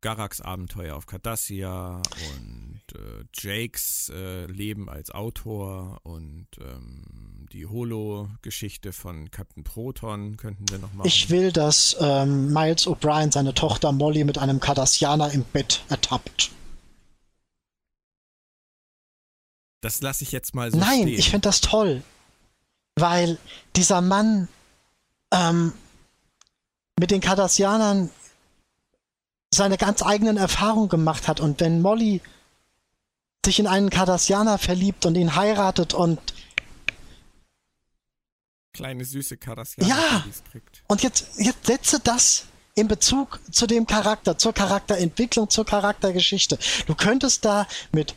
Garaks 0.00 0.40
Abenteuer 0.40 0.96
auf 0.96 1.06
Cardassia 1.06 1.96
und 1.98 2.73
äh, 2.92 3.24
Jakes 3.34 4.12
äh, 4.14 4.46
Leben 4.46 4.88
als 4.88 5.10
Autor 5.10 6.00
und 6.02 6.46
ähm, 6.60 7.46
die 7.52 7.66
Holo-Geschichte 7.66 8.92
von 8.92 9.30
Captain 9.30 9.64
Proton 9.64 10.36
könnten 10.36 10.68
wir 10.68 10.78
noch 10.78 10.92
machen. 10.92 11.06
Ich 11.06 11.30
will, 11.30 11.52
dass 11.52 11.96
ähm, 12.00 12.52
Miles 12.52 12.86
O'Brien 12.86 13.32
seine 13.32 13.54
Tochter 13.54 13.92
Molly 13.92 14.24
mit 14.24 14.38
einem 14.38 14.60
Cardassianer 14.60 15.32
im 15.32 15.44
Bett 15.44 15.82
ertappt. 15.88 16.50
das 19.84 20.00
lasse 20.00 20.24
ich 20.24 20.32
jetzt 20.32 20.54
mal 20.54 20.70
so 20.70 20.78
Nein, 20.78 21.02
stehen. 21.02 21.18
ich 21.18 21.30
finde 21.30 21.48
das 21.48 21.60
toll. 21.60 22.02
Weil 22.96 23.38
dieser 23.76 24.00
Mann 24.00 24.48
ähm, 25.32 25.72
mit 26.98 27.10
den 27.10 27.20
Cardassianern 27.20 28.10
seine 29.52 29.76
ganz 29.76 30.02
eigenen 30.02 30.36
Erfahrungen 30.36 30.88
gemacht 30.88 31.28
hat 31.28 31.40
und 31.40 31.60
wenn 31.60 31.82
Molly 31.82 32.22
sich 33.44 33.58
in 33.58 33.66
einen 33.66 33.90
Cardassianer 33.90 34.58
verliebt 34.58 35.06
und 35.06 35.14
ihn 35.16 35.36
heiratet 35.36 35.94
und 35.94 36.18
kleine 38.72 39.04
süße 39.04 39.36
Cardassianer 39.36 39.88
ja. 39.88 40.24
und 40.88 41.02
jetzt 41.02 41.38
jetzt 41.38 41.66
setze 41.66 42.00
das 42.00 42.46
in 42.74 42.88
Bezug 42.88 43.38
zu 43.52 43.66
dem 43.66 43.86
Charakter, 43.86 44.36
zur 44.36 44.52
Charakterentwicklung, 44.52 45.48
zur 45.48 45.64
Charaktergeschichte. 45.64 46.58
Du 46.86 46.96
könntest 46.96 47.44
da 47.44 47.68
mit 47.92 48.16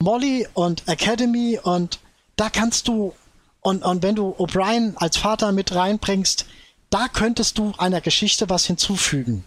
Molly 0.00 0.48
und 0.54 0.88
Academy 0.88 1.60
und 1.62 2.00
da 2.34 2.50
kannst 2.50 2.88
du 2.88 3.14
und, 3.60 3.84
und 3.84 4.02
wenn 4.02 4.14
du 4.14 4.34
O'Brien 4.36 4.96
als 4.96 5.16
Vater 5.16 5.52
mit 5.52 5.74
reinbringst, 5.74 6.46
da 6.90 7.08
könntest 7.08 7.58
du 7.58 7.72
einer 7.78 8.00
Geschichte 8.00 8.48
was 8.48 8.66
hinzufügen 8.66 9.44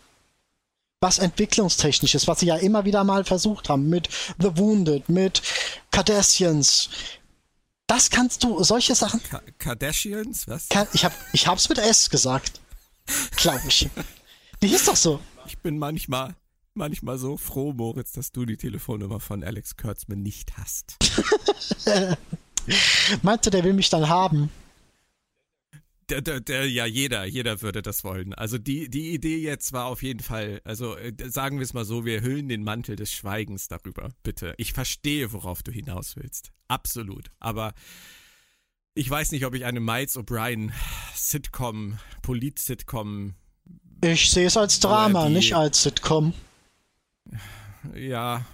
was 1.02 1.18
entwicklungstechnisches, 1.18 2.28
was 2.28 2.40
sie 2.40 2.46
ja 2.46 2.58
immer 2.58 2.86
wieder 2.86 3.04
mal 3.04 3.26
versucht 3.26 3.70
haben 3.70 3.90
mit 3.90 4.08
The 4.40 4.56
Wounded, 4.58 5.10
mit 5.10 5.42
Cardassians. 5.90 6.90
Das 7.88 8.12
kannst 8.12 8.44
du, 8.44 8.64
solche 8.64 8.94
Sachen. 8.94 9.22
Ka 9.24 9.42
Kardashians? 9.58 10.48
Was? 10.48 10.68
Ich, 10.94 11.04
hab, 11.04 11.14
ich 11.34 11.48
hab's 11.48 11.68
mit 11.68 11.80
S 11.80 12.10
gesagt. 12.10 12.62
Glaube 13.36 13.64
ich. 13.68 13.90
Die 14.62 14.68
ist 14.68 14.88
doch 14.88 14.96
so. 14.96 15.20
Ich 15.48 15.58
bin 15.58 15.80
manchmal, 15.80 16.36
manchmal 16.76 17.18
so 17.18 17.36
froh, 17.36 17.74
Moritz, 17.74 18.12
dass 18.12 18.32
du 18.32 18.46
die 18.46 18.56
Telefonnummer 18.56 19.20
von 19.20 19.44
Alex 19.44 19.76
Kurtzman 19.76 20.22
nicht 20.22 20.56
hast. 20.56 20.98
Meinst 23.24 23.48
du, 23.48 23.50
der 23.50 23.64
will 23.64 23.74
mich 23.74 23.90
dann 23.90 24.08
haben? 24.08 24.52
Der, 26.12 26.22
der, 26.22 26.42
der, 26.42 26.70
ja, 26.70 26.86
jeder, 26.86 27.24
jeder 27.24 27.62
würde 27.62 27.82
das 27.82 28.04
wollen. 28.04 28.34
Also 28.34 28.58
die, 28.58 28.90
die 28.90 29.14
Idee 29.14 29.38
jetzt 29.38 29.72
war 29.72 29.86
auf 29.86 30.04
jeden 30.04 30.20
Fall, 30.20 30.60
also 30.66 30.98
äh, 30.98 31.14
sagen 31.30 31.58
wir 31.58 31.64
es 31.64 31.74
mal 31.74 31.86
so, 31.86 32.04
wir 32.04 32.22
hüllen 32.22 32.50
den 32.50 32.66
Mantel 32.66 32.98
des 32.98 33.14
Schweigens 33.14 33.70
darüber, 33.70 34.10
bitte. 34.22 34.54
Ich 34.58 34.74
verstehe, 34.74 35.32
worauf 35.32 35.64
du 35.64 35.72
hinaus 35.72 36.18
willst. 36.18 36.52
Absolut. 36.68 37.32
Aber 37.40 37.74
ich 38.94 39.10
weiß 39.10 39.32
nicht, 39.32 39.46
ob 39.46 39.54
ich 39.56 39.64
eine 39.64 39.80
Miles 39.80 40.18
O'Brien 40.18 40.72
Sitcom, 41.16 41.98
Polit-Sitcom. 42.24 43.36
Ich 44.04 44.32
sehe 44.32 44.48
es 44.48 44.58
als 44.58 44.82
Drama, 44.82 45.28
die, 45.28 45.34
nicht 45.34 45.56
als 45.56 45.84
Sitcom. 45.84 46.34
Ja, 47.96 48.46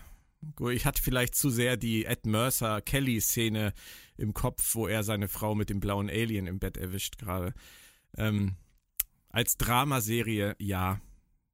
ich 0.72 0.86
hatte 0.86 1.02
vielleicht 1.02 1.36
zu 1.36 1.50
sehr 1.50 1.78
die 1.78 2.06
Ed 2.06 2.26
Mercer 2.26 2.82
Kelly-Szene 2.82 3.74
im 4.18 4.34
Kopf, 4.34 4.76
wo 4.76 4.88
er 4.88 5.04
seine 5.04 5.28
Frau 5.28 5.56
mit 5.56 5.70
dem 5.70 5.80
blauen 5.80 6.10
Alien 6.10 6.48
im 6.48 6.60
Bett 6.60 6.78
erwischt 6.78 7.18
gerade. 7.18 7.54
Ähm, 8.16 8.56
als 9.30 9.58
Dramaserie, 9.58 10.56
ja. 10.60 11.00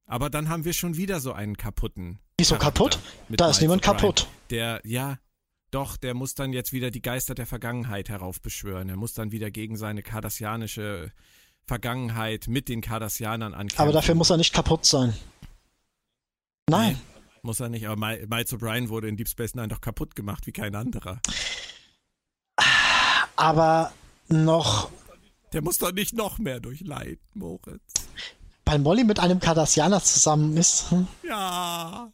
Aber 0.06 0.30
dann 0.30 0.48
haben 0.48 0.64
wir 0.64 0.72
schon 0.72 0.96
wieder 0.96 1.20
so 1.20 1.32
einen 1.32 1.56
kaputten. 1.56 2.18
Wieso 2.38 2.56
kaputt? 2.56 2.98
Da 3.30 3.50
ist 3.50 3.60
niemand 3.60 3.82
kaputt. 3.82 4.28
Der, 4.50 4.80
ja, 4.84 5.18
doch, 5.70 5.96
der 5.96 6.14
muss 6.14 6.34
dann 6.34 6.52
jetzt 6.52 6.72
wieder 6.72 6.90
die 6.90 7.02
Geister 7.02 7.34
der 7.34 7.46
Vergangenheit 7.46 8.08
heraufbeschwören. 8.08 8.88
Er 8.88 8.96
muss 8.96 9.14
dann 9.14 9.32
wieder 9.32 9.50
gegen 9.50 9.76
seine 9.76 10.02
kardassianische 10.02 11.12
Vergangenheit 11.66 12.48
mit 12.48 12.68
den 12.68 12.80
Kardassianern 12.80 13.54
ankämpfen. 13.54 13.80
Aber 13.80 13.92
dafür 13.92 14.14
muss 14.14 14.30
er 14.30 14.36
nicht 14.36 14.52
kaputt 14.52 14.84
sein. 14.84 15.14
Nein. 16.68 16.92
Nee, 16.92 17.13
muss 17.44 17.60
er 17.60 17.68
nicht, 17.68 17.86
aber 17.86 17.96
Miles 17.96 18.52
O'Brien 18.52 18.88
wurde 18.88 19.08
in 19.08 19.16
Deep 19.16 19.28
Space 19.28 19.54
Nine 19.54 19.68
doch 19.68 19.80
kaputt 19.80 20.16
gemacht 20.16 20.46
wie 20.46 20.52
kein 20.52 20.74
anderer 20.74 21.20
aber 23.36 23.92
noch. 24.28 24.90
Der 25.52 25.62
muss 25.62 25.78
doch 25.78 25.92
nicht 25.92 26.14
noch 26.14 26.38
mehr 26.38 26.60
durchleiden, 26.60 27.20
Moritz. 27.34 27.82
Weil 28.64 28.78
Molly 28.78 29.04
mit 29.04 29.20
einem 29.20 29.40
Cardassianer 29.40 30.02
zusammen 30.02 30.56
ist. 30.56 30.90
Hm? 30.90 31.06
Ja. 31.22 32.10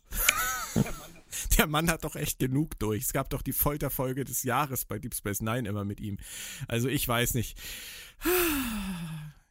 Der 1.57 1.67
Mann 1.67 1.91
hat 1.91 2.05
doch 2.05 2.17
echt 2.17 2.39
genug 2.39 2.79
durch. 2.79 3.05
Es 3.05 3.13
gab 3.13 3.31
doch 3.31 3.43
die 3.43 3.53
Folterfolge 3.53 4.25
des 4.25 4.43
Jahres 4.43 4.85
bei 4.85 4.99
Deep 4.99 5.15
Space 5.15 5.41
Nine 5.41 5.69
immer 5.69 5.85
mit 5.85 6.01
ihm. 6.01 6.19
Also 6.69 6.89
ich 6.89 7.07
weiß 7.07 7.35
nicht. 7.35 7.59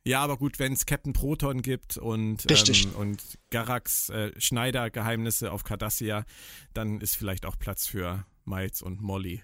Ja, 0.05 0.21
aber 0.21 0.37
gut, 0.37 0.59
wenn 0.59 0.73
es 0.73 0.85
Captain 0.85 1.13
Proton 1.13 1.61
gibt 1.61 1.97
und, 1.97 2.45
ähm, 2.49 2.95
und 2.95 3.21
Garax 3.49 4.09
äh, 4.09 4.31
Schneider-Geheimnisse 4.37 5.51
auf 5.51 5.63
Cardassia, 5.63 6.25
dann 6.73 7.01
ist 7.01 7.15
vielleicht 7.15 7.45
auch 7.45 7.59
Platz 7.59 7.85
für 7.85 8.25
Miles 8.45 8.81
und 8.81 9.01
Molly. 9.01 9.43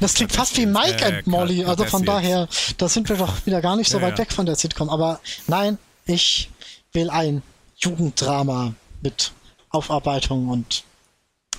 Das 0.00 0.14
klingt 0.14 0.32
fast 0.32 0.56
wie 0.56 0.66
Mike 0.66 1.02
äh, 1.02 1.18
and 1.18 1.26
Molly, 1.26 1.64
also 1.64 1.84
von 1.84 2.04
daher, 2.04 2.48
da 2.76 2.88
sind 2.88 3.08
wir 3.08 3.16
doch 3.16 3.46
wieder 3.46 3.60
gar 3.60 3.76
nicht 3.76 3.90
so 3.90 3.98
ja, 3.98 4.04
weit 4.04 4.12
ja. 4.12 4.18
weg 4.18 4.32
von 4.32 4.46
der 4.46 4.56
Sitcom. 4.56 4.90
Aber 4.90 5.20
nein, 5.46 5.78
ich 6.06 6.50
will 6.92 7.08
ein 7.10 7.42
Jugenddrama 7.76 8.74
mit 9.00 9.32
Aufarbeitung 9.70 10.48
und. 10.48 10.84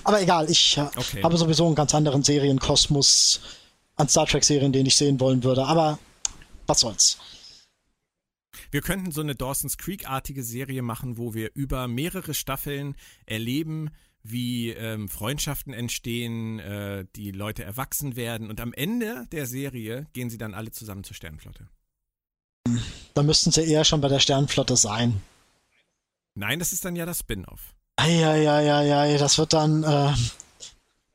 Aber 0.04 0.20
egal, 0.20 0.50
ich 0.50 0.76
äh, 0.76 0.82
okay. 0.96 1.22
habe 1.22 1.36
sowieso 1.36 1.66
einen 1.66 1.74
ganz 1.74 1.94
anderen 1.94 2.22
Serienkosmos 2.22 3.40
an 3.96 4.08
Star 4.08 4.26
Trek-Serien, 4.26 4.72
den 4.72 4.86
ich 4.86 4.96
sehen 4.96 5.18
wollen 5.18 5.42
würde. 5.42 5.64
Aber 5.64 5.98
was 6.66 6.80
soll's. 6.80 7.18
Wir 8.74 8.82
könnten 8.82 9.12
so 9.12 9.20
eine 9.20 9.36
Dawson's 9.36 9.78
Creek-artige 9.78 10.42
Serie 10.42 10.82
machen, 10.82 11.16
wo 11.16 11.32
wir 11.32 11.54
über 11.54 11.86
mehrere 11.86 12.34
Staffeln 12.34 12.96
erleben, 13.24 13.90
wie 14.24 14.70
ähm, 14.70 15.08
Freundschaften 15.08 15.72
entstehen, 15.72 16.58
äh, 16.58 17.04
die 17.14 17.30
Leute 17.30 17.62
erwachsen 17.62 18.16
werden 18.16 18.50
und 18.50 18.60
am 18.60 18.72
Ende 18.72 19.28
der 19.30 19.46
Serie 19.46 20.08
gehen 20.12 20.28
sie 20.28 20.38
dann 20.38 20.54
alle 20.54 20.72
zusammen 20.72 21.04
zur 21.04 21.14
Sternflotte. 21.14 21.68
Da 23.14 23.22
müssten 23.22 23.52
sie 23.52 23.62
eher 23.62 23.84
schon 23.84 24.00
bei 24.00 24.08
der 24.08 24.18
Sternflotte 24.18 24.76
sein. 24.76 25.22
Nein, 26.34 26.58
das 26.58 26.72
ist 26.72 26.84
dann 26.84 26.96
ja 26.96 27.06
das 27.06 27.20
Spin-off. 27.20 27.76
Eieieiei, 27.94 29.18
das 29.18 29.38
wird 29.38 29.52
dann 29.52 29.84
äh, 29.84 30.12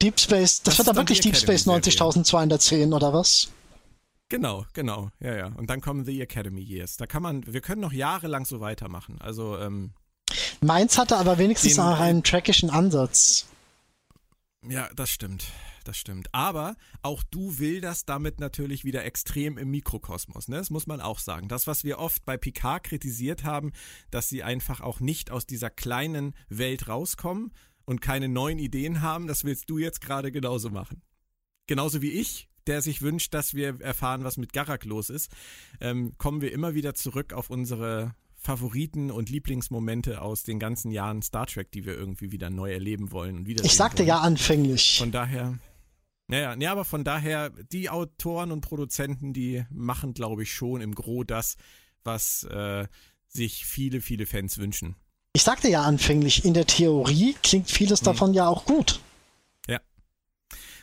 Deep 0.01 0.17
Space, 0.17 0.61
das, 0.61 0.77
das 0.77 0.77
wird 0.77 0.87
dann 0.87 0.95
wirklich 0.95 1.19
Deep 1.19 1.35
Space 1.35 1.65
90210 1.65 2.93
oder 2.93 3.11
was? 3.11 3.49
Genau, 4.29 4.65
genau, 4.73 5.09
ja, 5.19 5.35
ja. 5.35 5.45
Und 5.47 5.69
dann 5.69 5.81
kommen 5.81 6.05
The 6.05 6.21
Academy 6.21 6.61
Years. 6.61 6.97
Da 6.97 7.07
kann 7.07 7.23
man, 7.23 7.51
wir 7.51 7.61
können 7.61 7.81
noch 7.81 7.91
jahrelang 7.91 8.45
so 8.45 8.59
weitermachen. 8.59 9.19
Also, 9.19 9.57
ähm, 9.57 9.91
Meins 10.61 10.97
hatte 10.97 11.17
aber 11.17 11.39
wenigstens 11.39 11.75
Den, 11.75 11.83
auch 11.83 11.99
einen 11.99 12.23
trackischen 12.23 12.69
Ansatz. 12.69 13.47
Ja, 14.67 14.89
das 14.95 15.09
stimmt. 15.09 15.45
Das 15.85 15.97
stimmt. 15.97 16.27
Aber 16.33 16.75
auch 17.01 17.23
du 17.23 17.57
wilderst 17.57 18.09
damit 18.09 18.39
natürlich 18.39 18.83
wieder 18.83 19.05
extrem 19.05 19.57
im 19.57 19.71
Mikrokosmos. 19.71 20.47
Ne? 20.47 20.57
Das 20.57 20.69
muss 20.69 20.85
man 20.85 21.01
auch 21.01 21.17
sagen. 21.17 21.47
Das, 21.47 21.65
was 21.65 21.83
wir 21.83 21.97
oft 21.97 22.25
bei 22.25 22.37
Picard 22.37 22.83
kritisiert 22.83 23.43
haben, 23.43 23.71
dass 24.11 24.29
sie 24.29 24.43
einfach 24.43 24.81
auch 24.81 24.99
nicht 24.99 25.31
aus 25.31 25.47
dieser 25.47 25.69
kleinen 25.69 26.35
Welt 26.49 26.87
rauskommen 26.87 27.53
und 27.85 28.01
keine 28.01 28.29
neuen 28.29 28.59
Ideen 28.59 29.01
haben, 29.01 29.25
das 29.25 29.45
willst 29.45 29.69
du 29.69 29.79
jetzt 29.79 30.01
gerade 30.01 30.31
genauso 30.31 30.69
machen. 30.69 31.01
Genauso 31.65 32.01
wie 32.03 32.11
ich, 32.11 32.49
der 32.69 32.81
sich 32.81 33.01
wünscht, 33.01 33.33
dass 33.33 33.53
wir 33.53 33.81
erfahren, 33.81 34.23
was 34.23 34.37
mit 34.37 34.53
Garak 34.53 34.85
los 34.85 35.09
ist, 35.09 35.31
ähm, 35.81 36.13
kommen 36.17 36.41
wir 36.41 36.53
immer 36.53 36.75
wieder 36.75 36.93
zurück 36.93 37.33
auf 37.33 37.49
unsere 37.49 38.13
Favoriten 38.35 39.11
und 39.11 39.29
Lieblingsmomente 39.29 40.21
aus 40.21 40.43
den 40.43 40.59
ganzen 40.59 40.91
Jahren 40.91 41.21
Star 41.21 41.45
Trek, 41.45 41.71
die 41.71 41.85
wir 41.85 41.95
irgendwie 41.95 42.31
wieder 42.31 42.49
neu 42.49 42.71
erleben 42.71 43.11
wollen 43.11 43.35
und 43.37 43.47
wieder. 43.47 43.65
Ich 43.65 43.75
sagte 43.75 43.99
wollen. 43.99 44.07
ja 44.07 44.19
anfänglich. 44.19 44.97
Von 44.97 45.11
daher. 45.11 45.59
Naja, 46.27 46.55
ja, 46.57 46.71
aber 46.71 46.85
von 46.85 47.03
daher, 47.03 47.49
die 47.49 47.89
Autoren 47.89 48.51
und 48.51 48.61
Produzenten, 48.61 49.33
die 49.33 49.65
machen, 49.71 50.13
glaube 50.13 50.43
ich, 50.43 50.53
schon 50.53 50.79
im 50.79 50.93
Gro 50.93 51.23
das, 51.23 51.57
was 52.03 52.43
äh, 52.43 52.87
sich 53.27 53.65
viele, 53.65 53.99
viele 53.99 54.27
Fans 54.27 54.59
wünschen. 54.59 54.95
Ich 55.33 55.41
sagte 55.43 55.69
ja 55.69 55.81
anfänglich, 55.81 56.45
in 56.45 56.53
der 56.53 56.67
Theorie 56.67 57.35
klingt 57.43 57.69
vieles 57.69 58.01
hm. 58.01 58.05
davon 58.05 58.33
ja 58.33 58.47
auch 58.47 58.65
gut. 58.65 59.01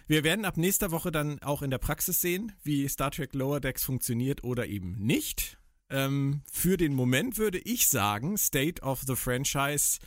Wir 0.09 0.23
werden 0.23 0.45
ab 0.45 0.57
nächster 0.57 0.93
Woche 0.93 1.11
dann 1.11 1.43
auch 1.43 1.63
in 1.63 1.71
der 1.71 1.79
Praxis 1.79 2.21
sehen, 2.21 2.53
wie 2.63 2.89
Star 2.89 3.11
Trek 3.11 3.35
Lower 3.35 3.59
Decks 3.59 3.85
funktioniert 3.85 4.45
oder 4.45 4.67
eben 4.67 4.93
nicht. 4.93 5.59
Ähm, 5.91 6.43
für 6.51 6.77
den 6.77 6.95
Moment 6.95 7.39
würde 7.39 7.59
ich 7.59 7.89
sagen, 7.89 8.39
State 8.39 8.83
of 8.83 9.03
the 9.07 9.17
Franchise 9.17 9.99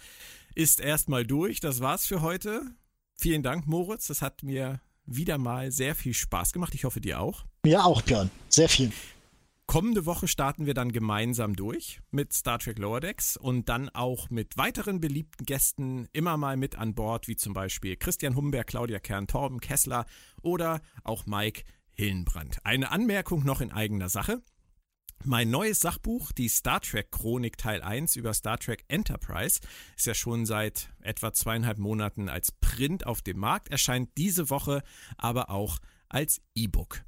ist 0.55 0.79
erstmal 0.79 1.25
durch. 1.25 1.59
Das 1.59 1.81
war's 1.81 2.05
für 2.05 2.21
heute. 2.21 2.61
Vielen 3.17 3.43
Dank, 3.43 3.67
Moritz. 3.67 4.07
Das 4.07 4.21
hat 4.21 4.41
mir 4.41 4.79
wieder 5.05 5.37
mal 5.37 5.71
sehr 5.71 5.95
viel 5.95 6.13
Spaß 6.13 6.53
gemacht. 6.53 6.73
Ich 6.75 6.85
hoffe, 6.85 7.01
dir 7.01 7.19
auch. 7.19 7.43
Mir 7.63 7.83
auch, 7.83 8.01
Björn. 8.01 8.29
Sehr 8.47 8.69
viel. 8.69 8.93
Kommende 9.69 10.07
Woche 10.07 10.27
starten 10.27 10.65
wir 10.65 10.73
dann 10.73 10.91
gemeinsam 10.91 11.55
durch 11.55 12.01
mit 12.09 12.33
Star 12.33 12.57
Trek 12.57 12.79
Lower 12.79 13.01
Decks 13.01 13.37
und 13.37 13.69
dann 13.69 13.87
auch 13.89 14.31
mit 14.31 14.57
weiteren 14.57 14.99
beliebten 14.99 15.45
Gästen 15.45 16.07
immer 16.11 16.37
mal 16.37 16.57
mit 16.57 16.75
an 16.75 16.95
Bord, 16.95 17.27
wie 17.27 17.35
zum 17.35 17.53
Beispiel 17.53 17.95
Christian 17.95 18.35
Humberg, 18.35 18.65
Claudia 18.65 18.97
Kern, 18.97 19.27
Torben 19.27 19.59
Kessler 19.59 20.07
oder 20.41 20.81
auch 21.03 21.27
Mike 21.27 21.65
Hillenbrand. 21.91 22.65
Eine 22.65 22.89
Anmerkung 22.89 23.43
noch 23.43 23.61
in 23.61 23.71
eigener 23.71 24.09
Sache. 24.09 24.41
Mein 25.23 25.51
neues 25.51 25.79
Sachbuch, 25.81 26.31
die 26.31 26.49
Star 26.49 26.81
Trek 26.81 27.11
Chronik 27.11 27.59
Teil 27.59 27.83
1 27.83 28.15
über 28.15 28.33
Star 28.33 28.57
Trek 28.57 28.85
Enterprise, 28.87 29.59
ist 29.95 30.07
ja 30.07 30.15
schon 30.15 30.47
seit 30.47 30.89
etwa 31.01 31.31
zweieinhalb 31.31 31.77
Monaten 31.77 32.27
als 32.27 32.53
Print 32.53 33.05
auf 33.05 33.21
dem 33.21 33.37
Markt, 33.37 33.69
erscheint 33.69 34.09
diese 34.17 34.49
Woche 34.49 34.81
aber 35.19 35.51
auch 35.51 35.77
als 36.07 36.41
E-Book. 36.55 37.03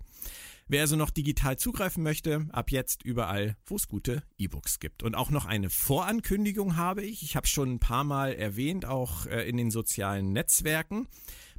Wer 0.72 0.84
also 0.84 0.96
noch 0.96 1.10
digital 1.10 1.58
zugreifen 1.58 2.02
möchte, 2.02 2.48
ab 2.54 2.72
jetzt 2.72 3.04
überall, 3.04 3.58
wo 3.66 3.76
es 3.76 3.90
gute 3.90 4.24
E-Books 4.38 4.80
gibt. 4.80 5.04
Und 5.04 5.16
auch 5.16 5.30
noch 5.30 5.44
eine 5.44 5.70
Vorankündigung 5.70 6.78
habe 6.78 7.04
ich. 7.04 7.24
Ich 7.24 7.36
habe 7.36 7.46
schon 7.46 7.74
ein 7.74 7.80
paar 7.80 8.06
Mal 8.06 8.36
erwähnt, 8.36 8.86
auch 8.86 9.26
äh, 9.26 9.50
in 9.50 9.58
den 9.58 9.70
sozialen 9.70 10.32
Netzwerken. 10.32 11.10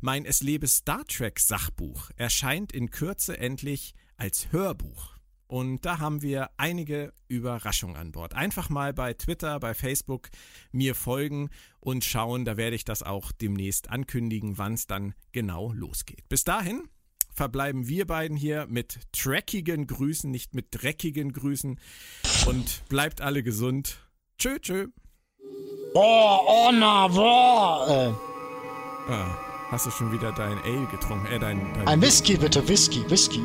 Mein 0.00 0.24
Es 0.24 0.40
lebe 0.40 0.66
Star 0.66 1.04
Trek 1.04 1.40
Sachbuch 1.40 2.08
erscheint 2.16 2.72
in 2.72 2.88
Kürze 2.88 3.36
endlich 3.36 3.92
als 4.16 4.50
Hörbuch. 4.50 5.12
Und 5.46 5.84
da 5.84 5.98
haben 5.98 6.22
wir 6.22 6.48
einige 6.56 7.12
Überraschungen 7.28 7.96
an 7.96 8.12
Bord. 8.12 8.32
Einfach 8.32 8.70
mal 8.70 8.94
bei 8.94 9.12
Twitter, 9.12 9.60
bei 9.60 9.74
Facebook 9.74 10.30
mir 10.70 10.94
folgen 10.94 11.50
und 11.80 12.02
schauen. 12.02 12.46
Da 12.46 12.56
werde 12.56 12.76
ich 12.76 12.86
das 12.86 13.02
auch 13.02 13.30
demnächst 13.30 13.90
ankündigen, 13.90 14.56
wann 14.56 14.72
es 14.72 14.86
dann 14.86 15.12
genau 15.32 15.70
losgeht. 15.74 16.26
Bis 16.30 16.44
dahin 16.44 16.88
verbleiben 17.34 17.88
wir 17.88 18.06
beiden 18.06 18.36
hier 18.36 18.66
mit 18.68 19.00
trackigen 19.12 19.86
Grüßen, 19.86 20.30
nicht 20.30 20.54
mit 20.54 20.66
dreckigen 20.70 21.32
Grüßen. 21.32 21.78
Und 22.46 22.88
bleibt 22.88 23.20
alle 23.20 23.42
gesund. 23.42 23.98
Tschö, 24.38 24.58
tschö. 24.58 24.88
Boah, 25.94 26.40
oh 26.46 26.70
na, 26.72 27.08
boah. 27.08 27.86
Äh. 27.88 29.12
Ah, 29.12 29.36
hast 29.70 29.86
du 29.86 29.90
schon 29.90 30.12
wieder 30.12 30.32
dein 30.32 30.58
Ale 30.58 30.86
getrunken? 30.86 31.26
Äh, 31.26 31.38
dein, 31.38 31.60
dein 31.74 31.88
Ein 31.88 32.00
Whisky 32.02 32.36
bitte, 32.36 32.66
Whisky, 32.66 33.08
Whisky. 33.10 33.42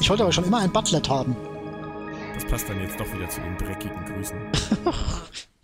Ich 0.00 0.08
wollte 0.08 0.22
aber 0.22 0.32
schon 0.32 0.44
immer 0.44 0.58
ein 0.58 0.72
Butlet 0.72 1.08
haben. 1.08 1.36
Das 2.34 2.44
passt 2.46 2.68
dann 2.68 2.80
jetzt 2.80 2.98
doch 2.98 3.12
wieder 3.12 3.28
zu 3.28 3.40
den 3.40 3.56
dreckigen 3.58 4.04
Grüßen. 4.04 4.38